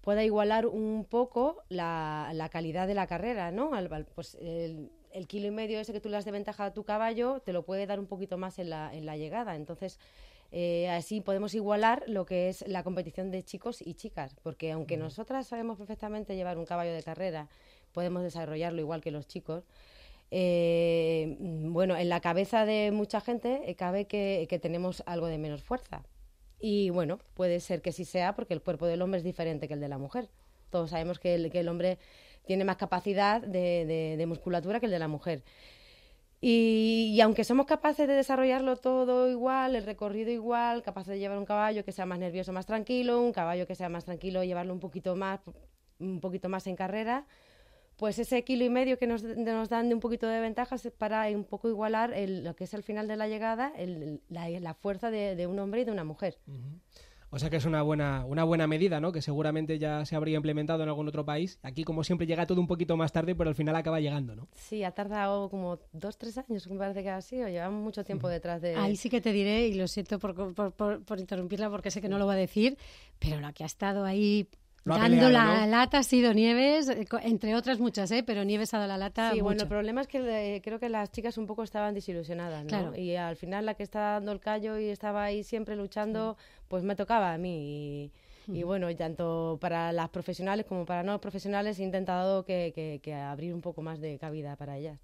pueda 0.00 0.24
igualar 0.24 0.66
un 0.66 1.04
poco 1.04 1.62
la, 1.68 2.30
la 2.32 2.48
calidad 2.48 2.86
de 2.86 2.94
la 2.94 3.06
carrera, 3.06 3.50
¿no? 3.50 3.72
pues 4.14 4.36
el, 4.40 4.90
kilo 5.26 5.48
y 5.48 5.50
medio 5.50 5.80
ese 5.80 5.92
que 5.92 6.00
tú 6.00 6.08
le 6.08 6.16
has 6.16 6.24
de 6.24 6.30
ventaja 6.30 6.64
a 6.64 6.72
tu 6.72 6.84
caballo 6.84 7.40
te 7.40 7.52
lo 7.52 7.64
puede 7.64 7.84
dar 7.84 8.00
un 8.00 8.06
poquito 8.06 8.38
más 8.38 8.58
en 8.58 8.70
la, 8.70 8.94
en 8.94 9.04
la 9.04 9.18
llegada. 9.18 9.54
Entonces, 9.54 9.98
eh, 10.50 10.88
así 10.88 11.20
podemos 11.20 11.54
igualar 11.54 12.04
lo 12.06 12.24
que 12.24 12.48
es 12.48 12.66
la 12.66 12.82
competición 12.84 13.30
de 13.30 13.42
chicos 13.42 13.82
y 13.84 13.94
chicas, 13.94 14.34
porque 14.42 14.72
aunque 14.72 14.96
nosotras 14.96 15.46
sabemos 15.46 15.76
perfectamente 15.76 16.36
llevar 16.36 16.56
un 16.56 16.64
caballo 16.64 16.94
de 16.94 17.02
carrera, 17.02 17.48
podemos 17.92 18.22
desarrollarlo 18.22 18.80
igual 18.80 19.02
que 19.02 19.10
los 19.10 19.26
chicos, 19.26 19.64
eh, 20.30 21.36
bueno, 21.40 21.96
en 21.96 22.08
la 22.08 22.20
cabeza 22.20 22.66
de 22.66 22.90
mucha 22.92 23.20
gente 23.20 23.62
eh, 23.70 23.74
cabe 23.74 24.06
que, 24.06 24.58
tenemos 24.60 25.02
algo 25.06 25.26
de 25.26 25.38
menos 25.38 25.62
fuerza. 25.62 26.02
Y 26.60 26.90
bueno, 26.90 27.18
puede 27.34 27.60
ser 27.60 27.82
que 27.82 27.92
sí 27.92 28.04
sea 28.04 28.34
porque 28.34 28.54
el 28.54 28.62
cuerpo 28.62 28.86
del 28.86 29.00
hombre 29.02 29.18
es 29.18 29.24
diferente 29.24 29.68
que 29.68 29.74
el 29.74 29.80
de 29.80 29.88
la 29.88 29.98
mujer. 29.98 30.28
Todos 30.70 30.90
sabemos 30.90 31.18
que 31.18 31.34
el, 31.34 31.68
hombre 31.68 31.98
tiene 32.46 32.64
más 32.64 32.76
capacidad 32.76 33.40
de, 33.40 34.24
musculatura 34.26 34.80
que 34.80 34.86
el 34.86 34.92
de 34.92 34.98
la 34.98 35.08
mujer. 35.08 35.42
Y, 36.40 37.18
aunque 37.22 37.42
somos 37.42 37.66
capaces 37.66 38.06
de 38.06 38.14
desarrollarlo 38.14 38.76
todo 38.76 39.28
igual, 39.28 39.74
el 39.74 39.84
recorrido 39.84 40.30
igual, 40.30 40.82
capaces 40.82 41.14
de 41.14 41.18
llevar 41.18 41.38
un 41.38 41.46
caballo 41.46 41.84
que 41.84 41.90
sea 41.90 42.06
más 42.06 42.18
nervioso, 42.18 42.52
más 42.52 42.66
tranquilo, 42.66 43.20
un 43.20 43.32
caballo 43.32 43.66
que 43.66 43.74
sea 43.74 43.88
más 43.88 44.04
tranquilo, 44.04 44.44
llevarlo 44.44 44.72
un 44.72 44.78
poquito 44.78 45.16
más, 45.16 45.40
un 45.98 46.20
poquito 46.20 46.48
más 46.48 46.66
en 46.68 46.76
carrera, 46.76 47.26
pues 47.98 48.20
ese 48.20 48.44
kilo 48.44 48.64
y 48.64 48.70
medio 48.70 48.96
que 48.96 49.08
nos, 49.08 49.24
nos 49.24 49.68
dan 49.68 49.88
de 49.88 49.94
un 49.94 50.00
poquito 50.00 50.28
de 50.28 50.40
ventajas 50.40 50.88
para 50.96 51.26
un 51.30 51.42
poco 51.42 51.68
igualar 51.68 52.14
lo 52.16 52.54
que 52.54 52.64
es 52.64 52.72
el 52.72 52.84
final 52.84 53.08
de 53.08 53.16
la 53.16 53.26
llegada, 53.26 53.72
la, 54.28 54.74
fuerza 54.74 55.10
de, 55.10 55.46
un 55.48 55.58
hombre 55.58 55.80
y 55.80 55.84
de 55.84 55.90
una 55.90 56.04
mujer. 56.04 56.38
O 57.30 57.40
sea 57.40 57.50
que 57.50 57.56
es 57.56 57.64
una 57.64 57.82
buena, 57.82 58.24
una 58.24 58.44
buena 58.44 58.68
medida, 58.68 59.00
¿no? 59.00 59.10
Que 59.10 59.20
seguramente 59.20 59.80
ya 59.80 60.06
se 60.06 60.14
habría 60.14 60.36
implementado 60.36 60.84
en 60.84 60.88
algún 60.88 61.08
otro 61.08 61.24
país. 61.26 61.58
Aquí, 61.62 61.82
como 61.82 62.04
siempre, 62.04 62.26
llega 62.26 62.46
todo 62.46 62.60
un 62.60 62.68
poquito 62.68 62.96
más 62.96 63.12
tarde, 63.12 63.34
pero 63.34 63.50
al 63.50 63.56
final 63.56 63.74
acaba 63.74 63.98
llegando, 63.98 64.36
¿no? 64.36 64.48
Sí, 64.54 64.84
ha 64.84 64.92
tardado 64.92 65.50
como 65.50 65.80
dos, 65.92 66.16
tres 66.16 66.38
años, 66.38 66.68
me 66.68 66.78
parece 66.78 67.02
que 67.02 67.10
ha 67.10 67.20
sido. 67.20 67.48
Llevamos 67.48 67.82
mucho 67.82 68.04
tiempo 68.04 68.28
detrás 68.28 68.62
de... 68.62 68.76
Ahí 68.76 68.96
sí 68.96 69.10
que 69.10 69.20
te 69.20 69.32
diré, 69.32 69.66
y 69.66 69.74
lo 69.74 69.88
siento 69.88 70.20
por, 70.20 70.54
por, 70.54 71.02
por 71.02 71.18
interrumpirla 71.18 71.68
porque 71.68 71.90
sé 71.90 72.00
que 72.00 72.08
no 72.08 72.18
lo 72.18 72.26
va 72.26 72.34
a 72.34 72.36
decir, 72.36 72.78
pero 73.18 73.40
la 73.40 73.52
que 73.52 73.64
ha 73.64 73.66
estado 73.66 74.04
ahí 74.04 74.48
Dando 74.96 75.28
la 75.30 75.66
lata 75.66 75.98
ha 75.98 76.02
sido 76.02 76.32
Nieves, 76.32 76.88
eh, 76.88 77.06
entre 77.22 77.54
otras 77.54 77.78
muchas, 77.78 78.10
¿eh? 78.10 78.22
pero 78.22 78.44
Nieves 78.44 78.72
ha 78.74 78.78
dado 78.78 78.88
la 78.88 78.98
lata. 78.98 79.32
Sí, 79.32 79.40
bueno, 79.40 79.62
el 79.62 79.68
problema 79.68 80.00
es 80.00 80.06
que 80.06 80.60
creo 80.64 80.78
que 80.78 80.88
las 80.88 81.10
chicas 81.10 81.38
un 81.38 81.46
poco 81.46 81.62
estaban 81.62 81.94
desilusionadas, 81.94 82.64
¿no? 82.64 82.96
Y 82.96 83.16
al 83.16 83.36
final 83.36 83.66
la 83.66 83.74
que 83.74 83.82
estaba 83.82 84.12
dando 84.12 84.32
el 84.32 84.40
callo 84.40 84.78
y 84.78 84.86
estaba 84.86 85.24
ahí 85.24 85.44
siempre 85.44 85.76
luchando, 85.76 86.36
pues 86.68 86.82
me 86.84 86.96
tocaba 86.96 87.32
a 87.32 87.38
mí. 87.38 88.10
Y, 88.50 88.62
bueno, 88.62 88.88
tanto 88.96 89.58
para 89.60 89.92
las 89.92 90.08
profesionales 90.08 90.64
como 90.64 90.86
para 90.86 91.02
no 91.02 91.20
profesionales 91.20 91.78
he 91.80 91.82
intentado 91.82 92.46
que, 92.46 93.00
que 93.02 93.14
abrir 93.14 93.52
un 93.52 93.60
poco 93.60 93.82
más 93.82 94.00
de 94.00 94.18
cabida 94.18 94.56
para 94.56 94.78
ellas. 94.78 94.98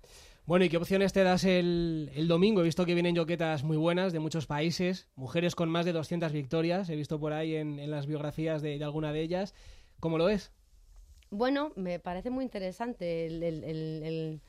Bueno, 0.47 0.67
¿y 0.67 0.69
qué 0.69 0.77
opciones 0.77 1.15
te 1.15 1.23
das 1.23 1.45
el, 1.45 2.11
el 2.15 2.29
domingo? 2.29 2.61
He 2.61 2.65
visto 2.65 2.85
que 2.85 2.93
vienen 2.93 3.15
yoquetas 3.15 3.65
muy 3.65 3.79
buenas 3.79 4.13
de 4.13 4.19
muchos 4.19 4.47
países, 4.47 5.09
mujeres 5.17 5.55
con 5.55 5.71
más 5.71 5.87
de 5.87 5.93
200 5.93 6.33
victorias, 6.33 6.91
he 6.91 6.97
visto 6.97 7.19
por 7.19 7.33
ahí 7.33 7.55
en, 7.57 7.79
en 7.79 7.91
las 7.91 8.07
biografías 8.07 8.61
de, 8.61 8.77
de 8.77 8.85
alguna 8.85 9.15
de 9.15 9.23
ellas. 9.23 9.55
¿Cómo 10.01 10.19
lo 10.19 10.27
ves? 10.27 10.53
Bueno, 11.31 11.73
me 11.77 11.99
parece 11.99 12.31
muy 12.31 12.45
interesante. 12.45 13.27
El, 13.27 13.43
el- 13.43 13.65
el- 13.65 14.41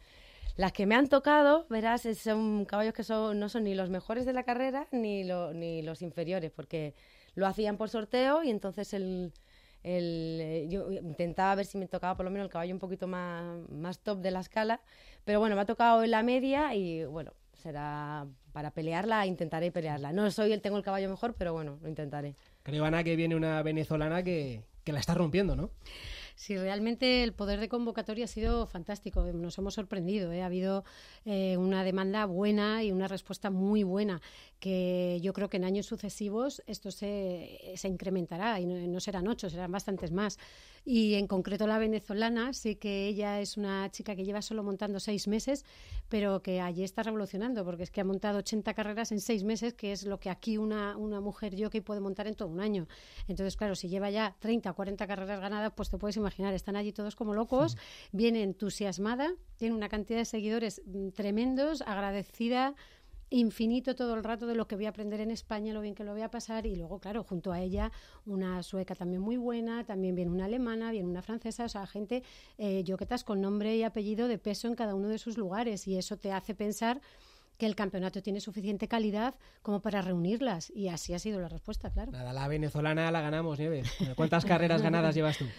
Las 0.57 0.71
que 0.73 0.85
me 0.85 0.95
han 0.95 1.09
tocado, 1.09 1.67
verás, 1.69 2.03
son 2.17 2.65
caballos 2.65 2.93
que 2.93 3.03
son, 3.03 3.39
no 3.39 3.49
son 3.49 3.63
ni 3.65 3.75
los 3.75 3.89
mejores 3.89 4.25
de 4.25 4.33
la 4.33 4.43
carrera 4.43 4.87
ni, 4.91 5.23
lo- 5.25 5.53
ni 5.53 5.81
los 5.81 6.01
inferiores, 6.01 6.51
porque 6.51 6.93
lo 7.35 7.45
hacían 7.47 7.77
por 7.77 7.89
sorteo 7.89 8.43
y 8.43 8.49
entonces 8.51 8.93
el, 8.93 9.33
el, 9.83 10.39
eh, 10.41 10.67
yo 10.69 10.91
intentaba 10.91 11.55
ver 11.55 11.65
si 11.65 11.77
me 11.77 11.87
tocaba 11.87 12.15
por 12.15 12.25
lo 12.25 12.31
menos 12.31 12.45
el 12.45 12.51
caballo 12.51 12.73
un 12.73 12.79
poquito 12.79 13.05
más, 13.07 13.59
más 13.69 13.99
top 13.99 14.19
de 14.19 14.31
la 14.31 14.39
escala, 14.41 14.81
pero 15.25 15.39
bueno, 15.41 15.55
me 15.55 15.61
ha 15.63 15.65
tocado 15.65 16.03
en 16.03 16.11
la 16.11 16.23
media 16.23 16.73
y 16.75 17.03
bueno, 17.05 17.33
será 17.53 18.25
para 18.53 18.71
pelearla, 18.71 19.25
intentaré 19.25 19.71
pelearla. 19.71 20.13
No 20.13 20.31
soy 20.31 20.53
el, 20.53 20.61
tengo 20.61 20.77
el 20.77 20.83
caballo 20.83 21.09
mejor, 21.09 21.33
pero 21.37 21.51
bueno, 21.53 21.79
lo 21.81 21.89
intentaré. 21.89 22.35
Creo, 22.63 22.85
Ana, 22.85 23.03
que 23.03 23.15
viene 23.17 23.35
una 23.35 23.61
venezolana 23.61 24.23
que, 24.23 24.63
que 24.86 24.93
la 24.93 24.99
está 24.99 25.13
rompiendo, 25.15 25.57
¿no? 25.57 25.71
Sí, 26.36 26.57
realmente 26.57 27.23
el 27.23 27.33
poder 27.33 27.59
de 27.59 27.69
convocatoria 27.69 28.25
ha 28.25 28.27
sido 28.27 28.67
fantástico. 28.67 29.23
Nos 29.23 29.57
hemos 29.57 29.73
sorprendido. 29.73 30.31
¿eh? 30.33 30.43
Ha 30.43 30.47
habido 30.47 30.83
eh, 31.25 31.55
una 31.57 31.83
demanda 31.83 32.25
buena 32.25 32.83
y 32.83 32.91
una 32.91 33.07
respuesta 33.07 33.49
muy 33.49 33.83
buena, 33.83 34.21
que 34.59 35.19
yo 35.21 35.31
creo 35.33 35.49
que 35.49 35.57
en 35.57 35.63
años 35.63 35.86
sucesivos 35.86 36.61
esto 36.67 36.91
se, 36.91 37.73
se 37.75 37.88
incrementará 37.88 38.59
y 38.59 38.65
no 38.65 38.99
serán 38.99 39.27
ocho, 39.27 39.49
serán 39.49 39.71
bastantes 39.71 40.11
más. 40.11 40.38
Y 40.88 41.15
en 41.15 41.25
concreto 41.25 41.65
la 41.65 41.79
venezolana, 41.79 42.53
sí 42.53 42.75
que 42.75 43.07
ella 43.07 43.41
es 43.41 43.57
una 43.57 43.89
chica 43.89 44.15
que 44.15 44.23
lleva 44.23 44.43
solo 44.43 44.61
montando 44.61 44.99
seis 44.99 45.27
meses, 45.27 45.65
pero 46.09 46.43
que 46.43 46.61
allí 46.61 46.83
está 46.83 47.01
revolucionando, 47.01 47.65
porque 47.65 47.81
es 47.81 47.89
que 47.89 48.01
ha 48.01 48.03
montado 48.03 48.38
80 48.38 48.71
carreras 48.75 49.11
en 49.11 49.19
seis 49.19 49.43
meses, 49.43 49.73
que 49.73 49.91
es 49.91 50.05
lo 50.05 50.19
que 50.19 50.29
aquí 50.29 50.59
una, 50.59 50.95
una 50.95 51.21
mujer 51.21 51.55
jockey 51.57 51.81
puede 51.81 52.01
montar 52.01 52.27
en 52.27 52.36
todo 52.36 52.49
un 52.49 52.59
año. 52.59 52.88
Entonces, 53.27 53.57
claro, 53.57 53.73
si 53.73 53.89
lleva 53.89 54.11
ya 54.11 54.36
30 54.38 54.69
o 54.69 54.75
40 54.75 55.07
carreras 55.07 55.39
ganadas, 55.39 55.73
pues 55.75 55.89
te 55.89 55.97
puedes 55.97 56.17
imaginar, 56.17 56.53
están 56.53 56.75
allí 56.75 56.93
todos 56.93 57.15
como 57.15 57.33
locos, 57.33 57.77
viene 58.11 58.43
entusiasmada, 58.43 59.33
tiene 59.57 59.75
una 59.75 59.89
cantidad 59.89 60.19
de 60.19 60.25
seguidores 60.25 60.83
mm, 60.86 61.09
tremendos, 61.09 61.81
agradecida 61.81 62.75
infinito 63.30 63.95
todo 63.95 64.15
el 64.15 64.23
rato 64.23 64.47
de 64.47 64.55
lo 64.55 64.67
que 64.67 64.76
voy 64.76 64.86
a 64.86 64.89
aprender 64.89 65.19
en 65.19 65.32
España, 65.32 65.73
lo 65.73 65.82
bien 65.82 65.95
que 65.95 66.03
lo 66.03 66.13
voy 66.13 66.21
a 66.21 66.32
pasar 66.32 66.65
y 66.65 66.76
luego, 66.76 66.99
claro, 66.99 67.23
junto 67.23 67.51
a 67.51 67.59
ella 67.59 67.91
una 68.26 68.61
sueca 68.63 68.95
también 68.95 69.21
muy 69.21 69.38
buena, 69.38 69.84
también 69.84 70.15
viene 70.15 70.32
una 70.32 70.45
alemana, 70.45 70.91
viene 70.91 71.09
una 71.09 71.21
francesa, 71.21 71.65
o 71.65 71.69
sea, 71.69 71.88
gente, 71.88 72.23
eh, 72.57 72.84
yoquetas 72.84 73.23
con 73.23 73.41
nombre 73.41 73.76
y 73.76 73.84
apellido 73.84 74.28
de 74.28 74.38
peso 74.38 74.67
en 74.67 74.76
cada 74.76 74.95
uno 74.95 75.07
de 75.07 75.17
sus 75.17 75.38
lugares 75.38 75.88
y 75.88 75.97
eso 75.97 76.17
te 76.17 76.32
hace 76.32 76.55
pensar 76.55 77.01
que 77.57 77.65
el 77.65 77.75
campeonato 77.75 78.21
tiene 78.21 78.41
suficiente 78.41 78.87
calidad 78.87 79.35
como 79.61 79.81
para 79.81 80.01
reunirlas 80.01 80.69
y 80.75 80.89
así 80.89 81.13
ha 81.13 81.19
sido 81.19 81.39
la 81.39 81.47
respuesta, 81.47 81.89
claro. 81.89 82.11
Nada, 82.11 82.33
la 82.33 82.47
venezolana 82.47 83.09
la 83.11 83.21
ganamos, 83.21 83.57
Nieves. 83.59 83.87
¿Cuántas 84.15 84.43
carreras 84.45 84.81
ganadas 84.81 85.15
llevas 85.15 85.37
tú? 85.37 85.45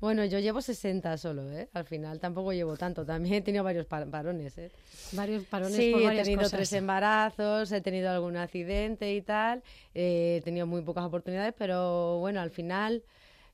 Bueno, 0.00 0.24
yo 0.24 0.38
llevo 0.38 0.60
60 0.62 1.16
solo, 1.18 1.50
¿eh? 1.52 1.68
Al 1.74 1.84
final 1.84 2.18
tampoco 2.20 2.52
llevo 2.52 2.76
tanto. 2.76 3.04
También 3.04 3.34
he 3.36 3.40
tenido 3.42 3.62
varios 3.64 3.86
parones, 3.86 4.56
¿eh? 4.58 4.70
Varios 5.12 5.44
parones 5.46 5.76
Sí, 5.76 5.90
por 5.92 6.00
he 6.02 6.06
varias 6.06 6.24
tenido 6.24 6.42
cosas. 6.42 6.58
tres 6.58 6.72
embarazos, 6.72 7.70
he 7.72 7.80
tenido 7.80 8.10
algún 8.10 8.36
accidente 8.36 9.14
y 9.14 9.22
tal. 9.22 9.62
eh, 9.94 10.36
he 10.38 10.42
tenido 10.42 10.66
muy 10.66 10.82
pocas 10.82 11.04
oportunidades, 11.04 11.54
pero 11.56 12.18
bueno, 12.18 12.40
al 12.40 12.50
final 12.50 13.02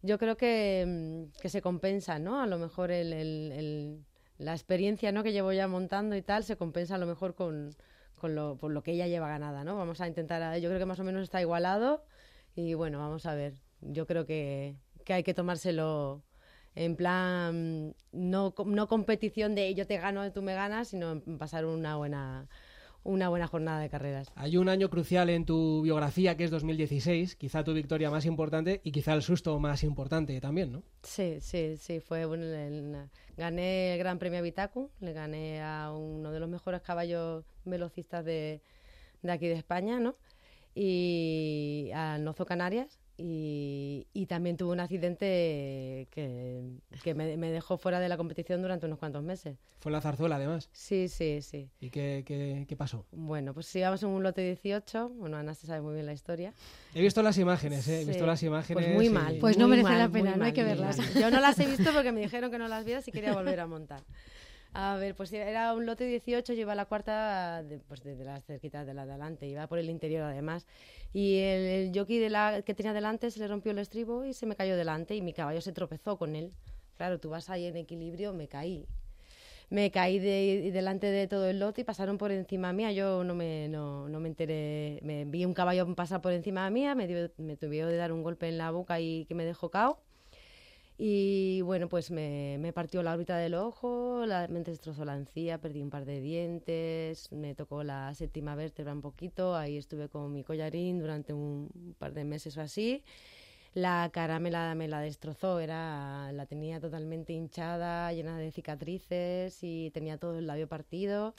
yo 0.02 0.18
creo 0.18 0.36
que, 0.36 0.84
mm, 0.86 1.40
que 1.40 1.48
se 1.48 1.60
compensa, 1.62 2.18
¿no? 2.18 2.40
A 2.40 2.46
lo 2.46 2.58
mejor 2.58 2.90
el, 2.90 3.12
el- 3.12 3.52
el- 3.52 4.04
la 4.38 4.52
experiencia 4.52 5.12
¿no? 5.12 5.22
que 5.22 5.32
llevo 5.32 5.52
ya 5.52 5.68
montando 5.68 6.16
y 6.16 6.22
tal 6.22 6.44
se 6.44 6.56
compensa 6.56 6.96
a 6.96 6.98
lo 6.98 7.06
mejor 7.06 7.34
con, 7.34 7.70
con 8.16 8.34
lo, 8.34 8.56
por 8.56 8.70
lo 8.72 8.82
que 8.82 8.92
ella 8.92 9.06
lleva 9.06 9.28
ganada, 9.28 9.64
¿no? 9.64 9.76
Vamos 9.76 10.00
a 10.00 10.08
intentar, 10.08 10.42
a- 10.42 10.58
yo 10.58 10.68
creo 10.68 10.78
que 10.78 10.86
más 10.86 11.00
o 11.00 11.04
menos 11.04 11.22
está 11.22 11.40
igualado 11.40 12.04
y 12.54 12.74
bueno, 12.74 12.98
vamos 12.98 13.26
a 13.26 13.34
ver. 13.34 13.54
Yo 13.80 14.06
creo 14.06 14.26
que, 14.26 14.76
que 15.04 15.12
hay 15.14 15.22
que 15.22 15.34
tomárselo 15.34 16.22
en 16.74 16.96
plan, 16.96 17.94
no, 18.12 18.54
no 18.66 18.86
competición 18.88 19.54
de 19.54 19.74
yo 19.74 19.86
te 19.86 19.96
gano, 19.98 20.30
tú 20.32 20.42
me 20.42 20.54
ganas, 20.54 20.88
sino 20.88 21.22
pasar 21.38 21.64
una 21.64 21.96
buena, 21.96 22.48
una 23.06 23.28
buena 23.28 23.46
jornada 23.46 23.80
de 23.80 23.88
carreras. 23.88 24.28
Hay 24.34 24.56
un 24.56 24.68
año 24.68 24.90
crucial 24.90 25.30
en 25.30 25.44
tu 25.44 25.82
biografía 25.82 26.36
que 26.36 26.44
es 26.44 26.50
2016, 26.50 27.36
quizá 27.36 27.62
tu 27.64 27.72
victoria 27.72 28.10
más 28.10 28.24
importante 28.26 28.80
y 28.84 28.90
quizá 28.92 29.14
el 29.14 29.22
susto 29.22 29.58
más 29.60 29.82
importante 29.84 30.40
también, 30.40 30.72
¿no? 30.72 30.82
Sí, 31.02 31.38
sí, 31.40 31.76
sí, 31.76 32.00
fue 32.00 32.24
bueno. 32.26 32.44
el- 32.44 33.08
gané 33.36 33.92
el 33.94 33.98
Gran 33.98 34.18
Premio 34.18 34.42
Vitacu, 34.42 34.90
le 35.00 35.12
gané 35.12 35.62
a 35.62 35.92
uno 35.92 36.32
de 36.32 36.40
los 36.40 36.48
mejores 36.48 36.80
caballos 36.82 37.44
velocistas 37.64 38.24
de, 38.24 38.60
de 39.22 39.32
aquí 39.32 39.46
de 39.46 39.54
España, 39.54 40.00
¿no? 40.00 40.16
Y 40.74 41.90
al 41.94 42.22
Nozo 42.24 42.44
Canarias. 42.44 42.98
Y, 43.18 44.06
y 44.12 44.26
también 44.26 44.56
tuve 44.58 44.72
un 44.72 44.80
accidente 44.80 46.06
que, 46.10 46.60
que 47.02 47.14
me, 47.14 47.36
me 47.36 47.50
dejó 47.50 47.78
fuera 47.78 47.98
de 47.98 48.08
la 48.08 48.16
competición 48.16 48.60
durante 48.60 48.86
unos 48.86 48.98
cuantos 48.98 49.22
meses. 49.22 49.56
Fue 49.80 49.90
la 49.92 50.00
zarzuela, 50.00 50.36
además. 50.36 50.68
Sí, 50.72 51.08
sí, 51.08 51.40
sí. 51.42 51.68
¿Y 51.80 51.90
qué, 51.90 52.24
qué- 52.26 52.66
qué 52.68 52.76
pasó? 52.76 53.06
Bueno, 53.12 53.54
pues 53.54 53.74
íbamos 53.74 54.02
en 54.02 54.10
un 54.10 54.22
lote 54.22 54.42
18. 54.42 55.08
Bueno, 55.10 55.36
Ana 55.38 55.54
se 55.54 55.66
sabe 55.66 55.80
muy 55.80 55.94
bien 55.94 56.06
la 56.06 56.12
historia. 56.12 56.52
He 56.94 57.00
visto 57.00 57.22
las 57.22 57.38
imágenes, 57.38 57.88
¿eh? 57.88 58.02
He 58.02 58.04
visto 58.04 58.24
Sí. 58.24 58.26
las 58.26 58.42
imágenes. 58.42 58.84
Pues 58.84 58.94
muy 58.94 59.06
y- 59.06 59.10
mal. 59.10 59.36
Pues 59.40 59.56
no 59.58 59.66
merece 59.68 59.88
la 59.90 59.98
mal, 59.98 60.10
pena, 60.10 60.30
muy 60.32 60.38
no 60.40 60.44
hay 60.44 60.52
que 60.52 60.64
verlas. 60.64 60.98
mal. 60.98 61.14
Yo 61.14 61.30
no 61.30 61.40
las 61.40 61.58
he 61.58 61.66
visto 61.76 61.92
porque 61.94 62.12
me 62.12 62.20
dijeron 62.20 62.50
que 62.50 62.58
no 62.58 62.68
las 62.68 62.84
viera 62.84 63.00
si 63.02 63.12
quería 63.12 63.32
volver 63.32 63.60
a 63.60 63.66
montar. 63.66 64.02
A 64.78 64.96
ver, 64.96 65.14
pues 65.14 65.32
era 65.32 65.72
un 65.72 65.86
lote 65.86 66.04
18, 66.04 66.52
yo 66.52 66.60
iba 66.60 66.74
la 66.74 66.84
cuarta 66.84 67.62
de, 67.62 67.78
pues 67.78 68.02
de, 68.02 68.14
de 68.14 68.24
las 68.26 68.44
cerquitas 68.44 68.86
de 68.86 68.92
la 68.92 69.06
de 69.06 69.12
adelante, 69.12 69.46
iba 69.46 69.66
por 69.68 69.78
el 69.78 69.88
interior 69.88 70.22
además. 70.22 70.66
Y 71.14 71.38
el, 71.38 71.92
jockey 71.94 72.18
de 72.18 72.28
la, 72.28 72.60
que 72.60 72.74
tenía 72.74 72.92
delante 72.92 73.30
se 73.30 73.38
le 73.40 73.48
rompió 73.48 73.72
el 73.72 73.78
estribo 73.78 74.26
y 74.26 74.34
se 74.34 74.44
me 74.44 74.54
cayó 74.54 74.76
delante 74.76 75.16
y 75.16 75.22
mi 75.22 75.32
caballo 75.32 75.62
se 75.62 75.72
tropezó 75.72 76.18
con 76.18 76.36
él. 76.36 76.52
Claro, 76.98 77.18
tú 77.18 77.30
vas 77.30 77.48
ahí 77.48 77.64
en 77.64 77.76
equilibrio, 77.78 78.34
me 78.34 78.48
caí. 78.48 78.86
Me 79.70 79.90
caí 79.90 80.18
de, 80.18 80.70
delante 80.72 81.06
de 81.06 81.26
todo 81.26 81.48
el 81.48 81.58
lote 81.58 81.80
y 81.80 81.84
pasaron 81.84 82.18
por 82.18 82.30
encima 82.30 82.74
mía. 82.74 82.92
Yo 82.92 83.24
no 83.24 83.34
me, 83.34 83.68
no, 83.68 84.10
no 84.10 84.20
me 84.20 84.28
enteré. 84.28 85.00
Me 85.02 85.24
vi 85.24 85.46
un 85.46 85.54
caballo 85.54 85.94
pasar 85.94 86.20
por 86.20 86.32
encima 86.34 86.68
mía, 86.68 86.94
me, 86.94 87.30
me 87.38 87.56
tuvieron 87.56 87.90
de 87.90 87.96
dar 87.96 88.12
un 88.12 88.22
golpe 88.22 88.46
en 88.48 88.58
la 88.58 88.70
boca 88.70 89.00
y 89.00 89.24
que 89.24 89.34
me 89.34 89.46
dejó 89.46 89.70
cao. 89.70 90.02
Y 90.98 91.60
bueno, 91.60 91.88
pues 91.90 92.10
me, 92.10 92.56
me 92.58 92.72
partió 92.72 93.02
la 93.02 93.12
órbita 93.12 93.36
del 93.36 93.54
ojo, 93.54 94.24
la, 94.26 94.48
me 94.48 94.60
destrozó 94.62 95.04
la 95.04 95.14
encía, 95.16 95.58
perdí 95.60 95.82
un 95.82 95.90
par 95.90 96.06
de 96.06 96.22
dientes, 96.22 97.30
me 97.32 97.54
tocó 97.54 97.82
la 97.84 98.14
séptima 98.14 98.54
vértebra 98.54 98.94
un 98.94 99.02
poquito, 99.02 99.54
ahí 99.56 99.76
estuve 99.76 100.08
con 100.08 100.32
mi 100.32 100.42
collarín 100.42 100.98
durante 100.98 101.34
un 101.34 101.94
par 101.98 102.14
de 102.14 102.24
meses 102.24 102.56
o 102.56 102.62
así. 102.62 103.02
La 103.74 104.10
cara 104.12 104.40
me 104.40 104.50
la, 104.50 104.74
me 104.74 104.88
la 104.88 105.00
destrozó, 105.00 105.60
era, 105.60 106.32
la 106.32 106.46
tenía 106.46 106.80
totalmente 106.80 107.32
hinchada, 107.34 108.12
llena 108.12 108.38
de 108.38 108.50
cicatrices 108.52 109.58
y 109.62 109.90
tenía 109.92 110.18
todo 110.18 110.38
el 110.38 110.46
labio 110.46 110.68
partido. 110.68 111.34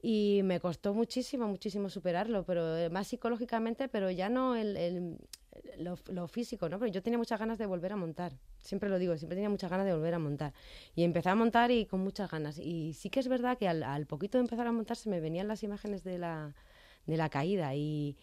Y 0.00 0.42
me 0.44 0.60
costó 0.60 0.94
muchísimo, 0.94 1.48
muchísimo 1.48 1.88
superarlo, 1.90 2.44
pero 2.44 2.76
eh, 2.76 2.88
más 2.90 3.08
psicológicamente, 3.08 3.88
pero 3.88 4.10
ya 4.10 4.28
no 4.28 4.54
el, 4.54 4.76
el- 4.76 5.18
lo, 5.78 5.98
lo 6.10 6.28
físico, 6.28 6.68
¿no? 6.68 6.78
Pero 6.78 6.90
yo 6.92 7.02
tenía 7.02 7.18
muchas 7.18 7.38
ganas 7.38 7.58
de 7.58 7.66
volver 7.66 7.92
a 7.92 7.96
montar. 7.96 8.32
Siempre 8.58 8.88
lo 8.88 8.98
digo, 8.98 9.16
siempre 9.16 9.36
tenía 9.36 9.50
muchas 9.50 9.70
ganas 9.70 9.86
de 9.86 9.92
volver 9.94 10.14
a 10.14 10.18
montar. 10.18 10.52
Y 10.94 11.04
empecé 11.04 11.28
a 11.30 11.34
montar 11.34 11.70
y 11.70 11.86
con 11.86 12.00
muchas 12.00 12.30
ganas. 12.30 12.58
Y 12.58 12.94
sí 12.94 13.10
que 13.10 13.20
es 13.20 13.28
verdad 13.28 13.58
que 13.58 13.68
al, 13.68 13.82
al 13.82 14.06
poquito 14.06 14.38
de 14.38 14.42
empezar 14.42 14.66
a 14.66 14.72
montar 14.72 14.96
se 14.96 15.08
me 15.10 15.20
venían 15.20 15.48
las 15.48 15.62
imágenes 15.62 16.04
de 16.04 16.18
la, 16.18 16.54
de 17.06 17.16
la 17.16 17.28
caída 17.28 17.74
y... 17.74 18.16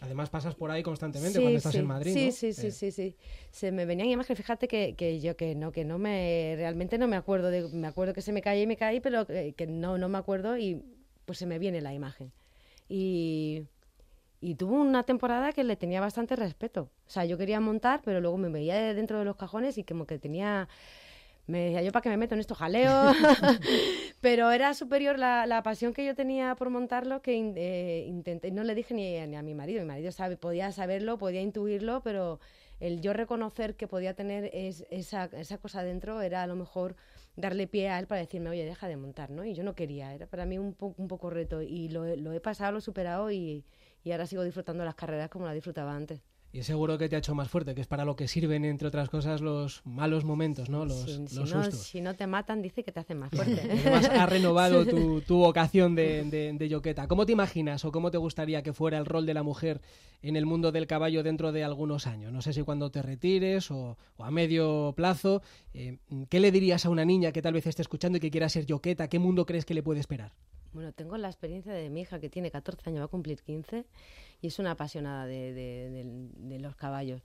Además 0.00 0.30
pasas 0.30 0.56
por 0.56 0.70
ahí 0.72 0.82
constantemente 0.82 1.38
Sí, 1.38 1.42
cuando 1.42 1.58
estás 1.58 1.72
sí, 1.72 1.78
en 1.78 1.86
Madrid, 1.86 2.12
sí, 2.12 2.26
¿no? 2.26 2.32
Sí, 2.32 2.52
sí, 2.52 2.66
Eh, 2.66 2.70
sí, 2.72 2.90
sí. 2.90 3.16
Se 3.52 3.70
me 3.70 3.84
venían 3.86 4.08
imágenes. 4.08 4.36
Fíjate 4.38 4.66
que, 4.66 4.94
que 4.96 5.20
yo 5.20 5.36
que 5.36 5.54
no, 5.54 5.70
que 5.70 5.84
no 5.84 5.98
me, 5.98 6.54
realmente 6.56 6.98
no 6.98 7.06
me 7.06 7.14
acuerdo 7.16 7.50
de, 7.50 7.68
me 7.68 7.86
acuerdo 7.86 8.12
que 8.12 8.20
se 8.22 8.32
me 8.32 8.42
caí 8.42 8.62
y 8.62 8.66
me 8.66 8.76
caí, 8.76 8.98
pero 9.00 9.26
que, 9.26 9.52
que 9.54 9.66
no, 9.68 9.98
no 9.98 10.08
me 10.08 10.18
acuerdo 10.18 10.58
y 10.58 10.82
pues 11.24 11.38
se 11.38 11.46
me 11.46 11.58
viene 11.60 11.80
la 11.80 11.94
imagen. 11.94 12.32
Y, 12.88 13.62
y 14.42 14.56
tuvo 14.56 14.74
una 14.80 15.04
temporada 15.04 15.52
que 15.52 15.64
le 15.64 15.76
tenía 15.76 16.00
bastante 16.00 16.36
respeto. 16.36 16.90
O 17.06 17.10
sea, 17.10 17.24
yo 17.24 17.38
quería 17.38 17.60
montar, 17.60 18.02
pero 18.04 18.20
luego 18.20 18.36
me 18.36 18.48
veía 18.50 18.74
de 18.74 18.92
dentro 18.92 19.18
de 19.18 19.24
los 19.24 19.36
cajones 19.36 19.78
y 19.78 19.84
como 19.84 20.04
que 20.06 20.18
tenía... 20.18 20.68
Me 21.46 21.58
decía 21.66 21.82
yo, 21.82 21.90
¿para 21.92 22.02
qué 22.02 22.08
me 22.08 22.16
meto 22.16 22.34
en 22.34 22.40
esto 22.40 22.54
jaleo? 22.54 23.12
pero 24.20 24.50
era 24.50 24.74
superior 24.74 25.18
la, 25.18 25.46
la 25.46 25.62
pasión 25.62 25.92
que 25.92 26.04
yo 26.04 26.14
tenía 26.14 26.54
por 26.56 26.70
montarlo 26.70 27.22
que 27.22 27.34
in- 27.34 27.54
eh, 27.56 28.04
intenté, 28.06 28.50
no 28.50 28.62
le 28.64 28.74
dije 28.74 28.94
ni, 28.94 29.16
a- 29.18 29.26
ni 29.26 29.36
a 29.36 29.42
mi 29.42 29.54
marido, 29.54 29.80
mi 29.82 29.88
marido 29.88 30.12
sabe, 30.12 30.36
podía 30.36 30.70
saberlo, 30.72 31.18
podía 31.18 31.40
intuirlo, 31.40 32.00
pero 32.02 32.38
el 32.80 33.00
yo 33.00 33.12
reconocer 33.12 33.74
que 33.76 33.86
podía 33.88 34.14
tener 34.14 34.50
es- 34.52 34.86
esa, 34.90 35.24
esa 35.32 35.58
cosa 35.58 35.82
dentro 35.82 36.20
era 36.22 36.42
a 36.42 36.46
lo 36.46 36.56
mejor 36.56 36.94
darle 37.36 37.66
pie 37.66 37.88
a 37.90 37.98
él 37.98 38.06
para 38.06 38.20
decirme, 38.20 38.50
oye, 38.50 38.64
deja 38.64 38.86
de 38.88 38.96
montar, 38.96 39.30
¿no? 39.30 39.44
Y 39.44 39.54
yo 39.54 39.62
no 39.64 39.74
quería, 39.74 40.14
era 40.14 40.26
para 40.26 40.46
mí 40.46 40.58
un, 40.58 40.74
po- 40.74 40.94
un 40.96 41.08
poco 41.08 41.30
reto 41.30 41.62
y 41.62 41.88
lo, 41.88 42.04
lo 42.16 42.32
he 42.32 42.40
pasado, 42.40 42.72
lo 42.72 42.78
he 42.78 42.82
superado 42.82 43.30
y, 43.30 43.64
y 44.04 44.12
ahora 44.12 44.26
sigo 44.26 44.42
disfrutando 44.42 44.84
las 44.84 44.94
carreras 44.94 45.30
como 45.30 45.46
las 45.46 45.54
disfrutaba 45.54 45.94
antes. 45.94 46.22
Y 46.54 46.64
seguro 46.64 46.98
que 46.98 47.08
te 47.08 47.16
ha 47.16 47.18
hecho 47.18 47.34
más 47.34 47.48
fuerte, 47.48 47.74
que 47.74 47.80
es 47.80 47.86
para 47.86 48.04
lo 48.04 48.14
que 48.14 48.28
sirven, 48.28 48.66
entre 48.66 48.88
otras 48.88 49.08
cosas, 49.08 49.40
los 49.40 49.80
malos 49.86 50.24
momentos, 50.24 50.68
¿no? 50.68 50.84
Los, 50.84 51.00
si, 51.04 51.18
los 51.34 51.50
no, 51.50 51.64
sustos. 51.64 51.80
si 51.86 52.02
no 52.02 52.14
te 52.14 52.26
matan, 52.26 52.60
dice 52.60 52.84
que 52.84 52.92
te 52.92 53.00
hacen 53.00 53.18
más 53.18 53.30
fuerte. 53.34 53.62
Además, 53.62 54.04
ha 54.10 54.26
renovado 54.26 54.84
tu, 54.86 55.22
tu 55.22 55.38
vocación 55.38 55.94
de, 55.94 56.24
de, 56.24 56.52
de 56.52 56.68
yoqueta. 56.68 57.08
¿Cómo 57.08 57.24
te 57.24 57.32
imaginas 57.32 57.86
o 57.86 57.90
cómo 57.90 58.10
te 58.10 58.18
gustaría 58.18 58.62
que 58.62 58.74
fuera 58.74 58.98
el 58.98 59.06
rol 59.06 59.24
de 59.24 59.32
la 59.32 59.42
mujer 59.42 59.80
en 60.20 60.36
el 60.36 60.44
mundo 60.44 60.72
del 60.72 60.86
caballo 60.86 61.22
dentro 61.22 61.52
de 61.52 61.64
algunos 61.64 62.06
años? 62.06 62.34
No 62.34 62.42
sé 62.42 62.52
si 62.52 62.60
cuando 62.60 62.90
te 62.90 63.00
retires 63.00 63.70
o, 63.70 63.96
o 64.18 64.24
a 64.24 64.30
medio 64.30 64.92
plazo. 64.94 65.40
Eh, 65.72 66.00
¿Qué 66.28 66.38
le 66.38 66.52
dirías 66.52 66.84
a 66.84 66.90
una 66.90 67.06
niña 67.06 67.32
que 67.32 67.40
tal 67.40 67.54
vez 67.54 67.66
esté 67.66 67.80
escuchando 67.80 68.18
y 68.18 68.20
que 68.20 68.30
quiera 68.30 68.50
ser 68.50 68.66
yoqueta? 68.66 69.08
¿Qué 69.08 69.18
mundo 69.18 69.46
crees 69.46 69.64
que 69.64 69.72
le 69.72 69.82
puede 69.82 70.00
esperar? 70.00 70.34
Bueno, 70.72 70.92
tengo 70.92 71.16
la 71.18 71.28
experiencia 71.28 71.72
de 71.72 71.90
mi 71.90 72.00
hija 72.00 72.18
que 72.18 72.30
tiene 72.30 72.50
14 72.50 72.88
años, 72.88 73.00
va 73.00 73.04
a 73.04 73.08
cumplir 73.08 73.42
15 73.42 73.84
y 74.40 74.46
es 74.46 74.58
una 74.58 74.72
apasionada 74.72 75.26
de, 75.26 76.58
los 76.60 76.76
caballos. 76.76 77.22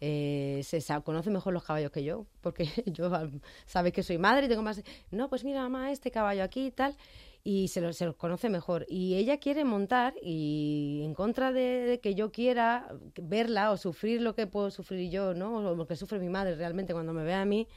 Eh, 0.00 0.60
se 0.64 0.80
sabe, 0.80 1.04
conoce 1.04 1.30
mejor 1.30 1.52
los 1.52 1.64
caballos 1.64 1.90
que 1.90 2.04
yo, 2.04 2.26
porque 2.40 2.68
yo 2.86 3.10
sabe 3.66 3.92
que 3.92 4.02
soy 4.02 4.18
madre 4.18 4.46
y 4.46 4.48
tengo 4.48 4.62
más... 4.62 4.82
No, 5.10 5.28
pues 5.28 5.44
mira, 5.44 5.62
mamá, 5.62 5.92
este 5.92 6.10
caballo 6.10 6.42
aquí 6.42 6.66
y 6.66 6.70
tal, 6.70 6.96
y 7.44 7.68
se 7.68 7.80
los 7.80 7.98
conoce 8.16 8.48
mejor. 8.48 8.86
Y 8.88 9.16
ella 9.16 9.38
quiere 9.38 9.64
montar 9.64 10.14
y 10.22 11.02
en 11.04 11.14
contra 11.14 11.52
de, 11.52 11.60
de, 11.60 12.00
que 12.00 12.14
yo 12.14 12.32
quiera 12.32 12.88
verla 13.20 13.70
o 13.72 13.76
sufrir 13.76 14.22
lo 14.22 14.34
que 14.34 14.46
puedo 14.46 14.70
sufrir 14.70 15.10
yo, 15.10 15.34
¿no? 15.34 15.58
O 15.58 15.74
lo 15.74 15.86
que 15.86 15.96
sufre 15.96 16.18
mi 16.18 16.30
madre 16.30 16.56
realmente 16.56 16.94
cuando 16.94 17.12
me 17.12 17.24
ve 17.24 17.34
a 17.34 17.44
mí, 17.44 17.68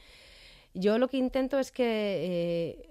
yo 0.74 0.98
lo 0.98 1.08
que 1.08 1.16
intento 1.16 1.58
es 1.58 1.72
que, 1.72 1.84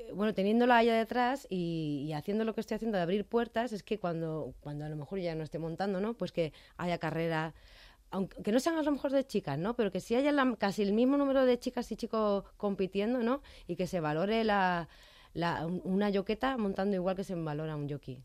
eh, 0.07 0.11
bueno, 0.13 0.33
teniéndola 0.33 0.77
allá 0.77 0.95
detrás 0.95 1.47
y, 1.49 2.05
y, 2.07 2.13
haciendo 2.13 2.43
lo 2.43 2.53
que 2.53 2.61
estoy 2.61 2.75
haciendo 2.75 2.97
de 2.97 3.03
abrir 3.03 3.25
puertas, 3.25 3.71
es 3.71 3.83
que 3.83 3.99
cuando, 3.99 4.53
cuando 4.61 4.85
a 4.85 4.89
lo 4.89 4.95
mejor 4.95 5.19
ya 5.19 5.35
no 5.35 5.43
esté 5.43 5.59
montando, 5.59 6.01
¿no? 6.01 6.13
Pues 6.15 6.31
que 6.31 6.53
haya 6.77 6.97
carrera, 6.97 7.53
aunque 8.11 8.51
no 8.51 8.59
sean 8.59 8.77
a 8.77 8.83
lo 8.83 8.91
mejor 8.91 9.11
de 9.11 9.25
chicas, 9.25 9.57
¿no? 9.57 9.75
Pero 9.75 9.91
que 9.91 10.01
sí 10.01 10.15
haya 10.15 10.31
la, 10.31 10.55
casi 10.57 10.81
el 10.83 10.93
mismo 10.93 11.17
número 11.17 11.45
de 11.45 11.59
chicas 11.59 11.91
y 11.91 11.95
chicos 11.95 12.43
compitiendo, 12.57 13.19
¿no? 13.23 13.41
Y 13.67 13.75
que 13.75 13.87
se 13.87 13.99
valore 13.99 14.43
la, 14.43 14.89
la, 15.33 15.65
una 15.67 16.09
yoqueta 16.09 16.57
montando 16.57 16.95
igual 16.95 17.15
que 17.15 17.23
se 17.23 17.35
valora 17.35 17.75
un 17.75 17.89
jockey. 17.89 18.23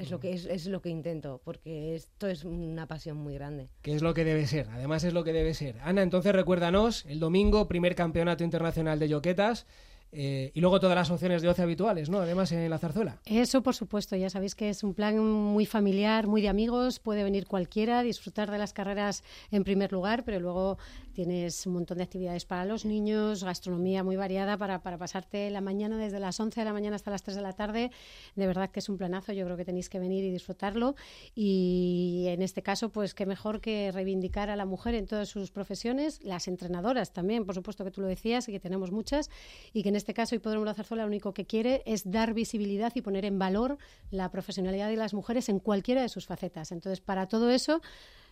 Es 0.00 0.10
lo 0.10 0.18
que 0.18 0.32
es, 0.32 0.46
es, 0.46 0.66
lo 0.66 0.80
que 0.80 0.88
intento, 0.88 1.42
porque 1.44 1.94
esto 1.94 2.26
es 2.26 2.44
una 2.44 2.86
pasión 2.86 3.18
muy 3.18 3.34
grande. 3.34 3.68
Que 3.82 3.94
es 3.94 4.00
lo 4.00 4.14
que 4.14 4.24
debe 4.24 4.46
ser, 4.46 4.68
además 4.70 5.04
es 5.04 5.12
lo 5.12 5.24
que 5.24 5.32
debe 5.32 5.52
ser. 5.52 5.76
Ana, 5.82 6.02
entonces 6.02 6.32
recuérdanos, 6.32 7.04
el 7.06 7.20
domingo, 7.20 7.68
primer 7.68 7.94
campeonato 7.94 8.42
internacional 8.42 8.98
de 8.98 9.08
yoquetas. 9.08 9.66
Eh, 10.12 10.50
y 10.54 10.60
luego 10.60 10.80
todas 10.80 10.96
las 10.96 11.10
opciones 11.10 11.40
de 11.40 11.48
ocio 11.48 11.62
habituales, 11.62 12.10
¿no? 12.10 12.18
Además 12.18 12.50
en 12.50 12.68
la 12.68 12.78
zarzuela. 12.78 13.20
Eso, 13.26 13.62
por 13.62 13.76
supuesto, 13.76 14.16
ya 14.16 14.28
sabéis 14.28 14.56
que 14.56 14.68
es 14.68 14.82
un 14.82 14.92
plan 14.92 15.18
muy 15.20 15.66
familiar, 15.66 16.26
muy 16.26 16.42
de 16.42 16.48
amigos, 16.48 16.98
puede 16.98 17.22
venir 17.22 17.46
cualquiera, 17.46 18.02
disfrutar 18.02 18.50
de 18.50 18.58
las 18.58 18.72
carreras 18.72 19.22
en 19.52 19.62
primer 19.62 19.92
lugar, 19.92 20.24
pero 20.24 20.40
luego 20.40 20.78
tienes 21.20 21.66
un 21.66 21.74
montón 21.74 21.98
de 21.98 22.04
actividades 22.04 22.46
para 22.46 22.64
los 22.64 22.86
niños, 22.86 23.44
gastronomía 23.44 24.02
muy 24.02 24.16
variada 24.16 24.56
para, 24.56 24.82
para 24.82 24.96
pasarte 24.96 25.50
la 25.50 25.60
mañana 25.60 25.98
desde 25.98 26.18
las 26.18 26.40
11 26.40 26.58
de 26.58 26.64
la 26.64 26.72
mañana 26.72 26.96
hasta 26.96 27.10
las 27.10 27.22
3 27.22 27.36
de 27.36 27.42
la 27.42 27.52
tarde. 27.52 27.90
De 28.36 28.46
verdad 28.46 28.70
que 28.70 28.78
es 28.78 28.88
un 28.88 28.96
planazo, 28.96 29.34
yo 29.34 29.44
creo 29.44 29.58
que 29.58 29.66
tenéis 29.66 29.90
que 29.90 29.98
venir 29.98 30.24
y 30.24 30.30
disfrutarlo. 30.30 30.94
Y 31.34 32.24
en 32.28 32.40
este 32.40 32.62
caso, 32.62 32.88
pues 32.88 33.12
qué 33.12 33.26
mejor 33.26 33.60
que 33.60 33.92
reivindicar 33.92 34.48
a 34.48 34.56
la 34.56 34.64
mujer 34.64 34.94
en 34.94 35.06
todas 35.06 35.28
sus 35.28 35.50
profesiones, 35.50 36.24
las 36.24 36.48
entrenadoras 36.48 37.12
también, 37.12 37.44
por 37.44 37.54
supuesto 37.54 37.84
que 37.84 37.90
tú 37.90 38.00
lo 38.00 38.06
decías 38.06 38.48
y 38.48 38.52
que 38.52 38.60
tenemos 38.60 38.90
muchas, 38.90 39.28
y 39.74 39.82
que 39.82 39.90
en 39.90 39.96
este 39.96 40.14
caso 40.14 40.34
Hipódromo 40.34 40.64
La 40.64 40.72
Zarzuela 40.72 41.02
lo 41.02 41.08
único 41.08 41.34
que 41.34 41.44
quiere 41.44 41.82
es 41.84 42.10
dar 42.10 42.32
visibilidad 42.32 42.92
y 42.94 43.02
poner 43.02 43.26
en 43.26 43.38
valor 43.38 43.76
la 44.10 44.30
profesionalidad 44.30 44.88
de 44.88 44.96
las 44.96 45.12
mujeres 45.12 45.50
en 45.50 45.58
cualquiera 45.58 46.00
de 46.00 46.08
sus 46.08 46.24
facetas. 46.24 46.72
Entonces, 46.72 47.02
para 47.02 47.26
todo 47.26 47.50
eso 47.50 47.82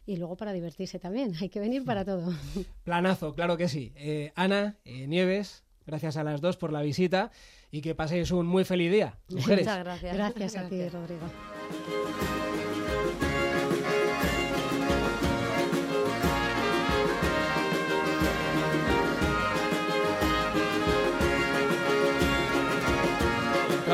y 0.06 0.16
luego 0.16 0.36
para 0.36 0.52
divertirse 0.52 0.98
también, 0.98 1.32
hay 1.40 1.48
que 1.48 1.60
venir 1.60 1.84
para 1.84 2.04
todo. 2.04 2.32
Planazo, 2.84 3.34
claro 3.34 3.56
que 3.56 3.68
sí. 3.68 3.92
Eh, 3.96 4.32
Ana, 4.34 4.76
eh, 4.84 5.06
Nieves, 5.06 5.64
gracias 5.86 6.16
a 6.16 6.24
las 6.24 6.40
dos 6.40 6.56
por 6.56 6.72
la 6.72 6.82
visita 6.82 7.30
y 7.70 7.80
que 7.80 7.94
paséis 7.94 8.30
un 8.30 8.46
muy 8.46 8.64
feliz 8.64 8.90
día. 8.90 9.18
Mujeres. 9.28 9.66
Muchas 9.66 9.84
gracias. 9.84 10.14
Gracias 10.16 10.56
a 10.56 10.68
ti, 10.68 10.88
Rodrigo. 10.88 11.26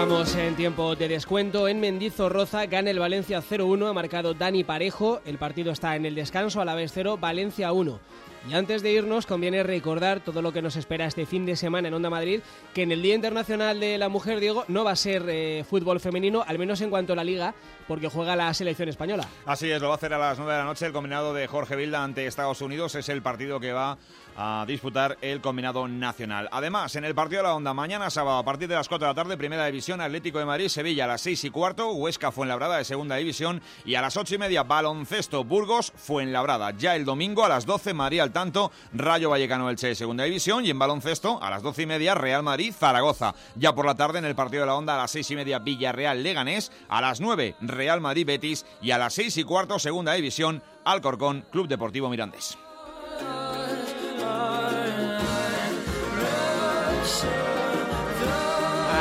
Vamos 0.06 0.36
en 0.36 0.54
tiempo 0.54 0.94
de 0.96 1.08
descuento. 1.08 1.66
En 1.66 1.80
Mendizorroza 1.80 2.66
gana 2.66 2.90
el 2.90 2.98
Valencia 2.98 3.40
0-1, 3.40 3.88
ha 3.88 3.94
marcado 3.94 4.34
Dani 4.34 4.62
Parejo. 4.62 5.22
El 5.24 5.38
partido 5.38 5.72
está 5.72 5.96
en 5.96 6.04
el 6.04 6.14
descanso, 6.14 6.60
a 6.60 6.66
la 6.66 6.74
vez 6.74 6.92
0, 6.92 7.16
Valencia 7.16 7.72
1. 7.72 7.98
Y 8.46 8.52
antes 8.52 8.82
de 8.82 8.92
irnos, 8.92 9.24
conviene 9.24 9.62
recordar 9.62 10.20
todo 10.20 10.42
lo 10.42 10.52
que 10.52 10.60
nos 10.60 10.76
espera 10.76 11.06
este 11.06 11.24
fin 11.24 11.46
de 11.46 11.56
semana 11.56 11.88
en 11.88 11.94
Onda 11.94 12.10
Madrid, 12.10 12.40
que 12.74 12.82
en 12.82 12.92
el 12.92 13.00
Día 13.00 13.14
Internacional 13.14 13.80
de 13.80 13.96
la 13.96 14.10
Mujer, 14.10 14.38
Diego, 14.38 14.64
no 14.68 14.84
va 14.84 14.90
a 14.90 14.96
ser 14.96 15.24
eh, 15.28 15.64
fútbol 15.68 15.98
femenino, 15.98 16.44
al 16.46 16.58
menos 16.58 16.82
en 16.82 16.90
cuanto 16.90 17.14
a 17.14 17.16
la 17.16 17.24
liga, 17.24 17.54
porque 17.88 18.08
juega 18.08 18.36
la 18.36 18.52
selección 18.52 18.90
española. 18.90 19.26
Así 19.46 19.70
es, 19.70 19.80
lo 19.80 19.88
va 19.88 19.94
a 19.94 19.96
hacer 19.96 20.12
a 20.12 20.18
las 20.18 20.36
9 20.36 20.52
de 20.52 20.58
la 20.58 20.64
noche 20.64 20.84
el 20.84 20.92
combinado 20.92 21.32
de 21.32 21.46
Jorge 21.46 21.74
Vilda 21.74 22.04
ante 22.04 22.26
Estados 22.26 22.60
Unidos. 22.60 22.94
Es 22.96 23.08
el 23.08 23.22
partido 23.22 23.60
que 23.60 23.72
va 23.72 23.96
a 24.36 24.64
disputar 24.66 25.16
el 25.22 25.40
combinado 25.40 25.86
nacional. 25.88 26.48
Además, 26.52 26.96
en 26.96 27.04
el 27.04 27.14
partido 27.14 27.42
de 27.42 27.48
la 27.48 27.54
Onda, 27.54 27.72
mañana 27.72 28.10
sábado, 28.10 28.38
a 28.38 28.44
partir 28.44 28.68
de 28.68 28.74
las 28.74 28.88
4 28.88 29.06
de 29.06 29.10
la 29.10 29.14
tarde, 29.14 29.36
Primera 29.36 29.64
División, 29.66 30.00
Atlético 30.00 30.38
de 30.38 30.44
Madrid, 30.44 30.68
Sevilla 30.68 31.04
a 31.04 31.08
las 31.08 31.20
6 31.22 31.44
y 31.44 31.50
cuarto, 31.50 31.92
Huesca, 31.92 32.32
Fuenlabrada 32.32 32.78
de 32.78 32.84
Segunda 32.84 33.16
División 33.16 33.62
y 33.84 33.94
a 33.94 34.02
las 34.02 34.16
8 34.16 34.34
y 34.34 34.38
media, 34.38 34.64
Baloncesto, 34.64 35.44
Burgos, 35.44 35.92
Fuenlabrada. 35.96 36.72
Ya 36.72 36.96
el 36.96 37.04
domingo 37.04 37.44
a 37.44 37.48
las 37.48 37.64
12, 37.64 37.94
María 37.94 38.24
tanto, 38.34 38.70
Rayo 38.92 39.30
Vallecano 39.30 39.70
Elche 39.70 39.86
de 39.86 39.94
Segunda 39.94 40.24
División 40.24 40.66
y 40.66 40.70
en 40.70 40.78
baloncesto 40.78 41.42
a 41.42 41.48
las 41.48 41.62
12 41.62 41.82
y 41.82 41.86
media, 41.86 42.14
Real 42.14 42.42
Madrid, 42.42 42.74
Zaragoza. 42.78 43.34
Ya 43.54 43.74
por 43.74 43.86
la 43.86 43.94
tarde 43.94 44.18
en 44.18 44.26
el 44.26 44.34
partido 44.34 44.60
de 44.60 44.66
la 44.66 44.74
Onda 44.74 44.96
a 44.96 44.98
las 44.98 45.12
6 45.12 45.30
y 45.30 45.36
media, 45.36 45.60
Villarreal, 45.60 46.22
Leganés, 46.22 46.70
a 46.90 47.00
las 47.00 47.22
9, 47.22 47.56
Real 47.62 48.02
Madrid, 48.02 48.26
Betis 48.26 48.66
y 48.82 48.90
a 48.90 48.98
las 48.98 49.14
6 49.14 49.38
y 49.38 49.44
cuarto, 49.44 49.78
Segunda 49.78 50.12
División, 50.12 50.62
Alcorcón, 50.84 51.46
Club 51.50 51.68
Deportivo 51.68 52.10
Mirandés. 52.10 52.58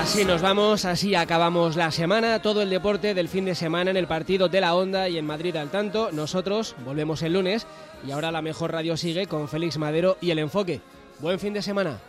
Así 0.03 0.25
nos 0.25 0.41
vamos, 0.41 0.83
así 0.83 1.15
acabamos 1.15 1.77
la 1.77 1.89
semana, 1.89 2.41
todo 2.41 2.61
el 2.61 2.69
deporte 2.69 3.13
del 3.13 3.29
fin 3.29 3.45
de 3.45 3.55
semana 3.55 3.89
en 3.89 3.95
el 3.95 4.05
partido 4.05 4.49
de 4.49 4.59
la 4.59 4.75
Onda 4.75 5.07
y 5.07 5.17
en 5.17 5.25
Madrid 5.25 5.55
al 5.55 5.71
tanto. 5.71 6.11
Nosotros 6.11 6.75
volvemos 6.83 7.21
el 7.21 7.31
lunes 7.31 7.65
y 8.05 8.11
ahora 8.11 8.29
la 8.29 8.41
mejor 8.41 8.73
radio 8.73 8.97
sigue 8.97 9.27
con 9.27 9.47
Félix 9.47 9.77
Madero 9.77 10.17
y 10.19 10.31
el 10.31 10.39
enfoque. 10.39 10.81
Buen 11.19 11.39
fin 11.39 11.53
de 11.53 11.61
semana. 11.61 11.99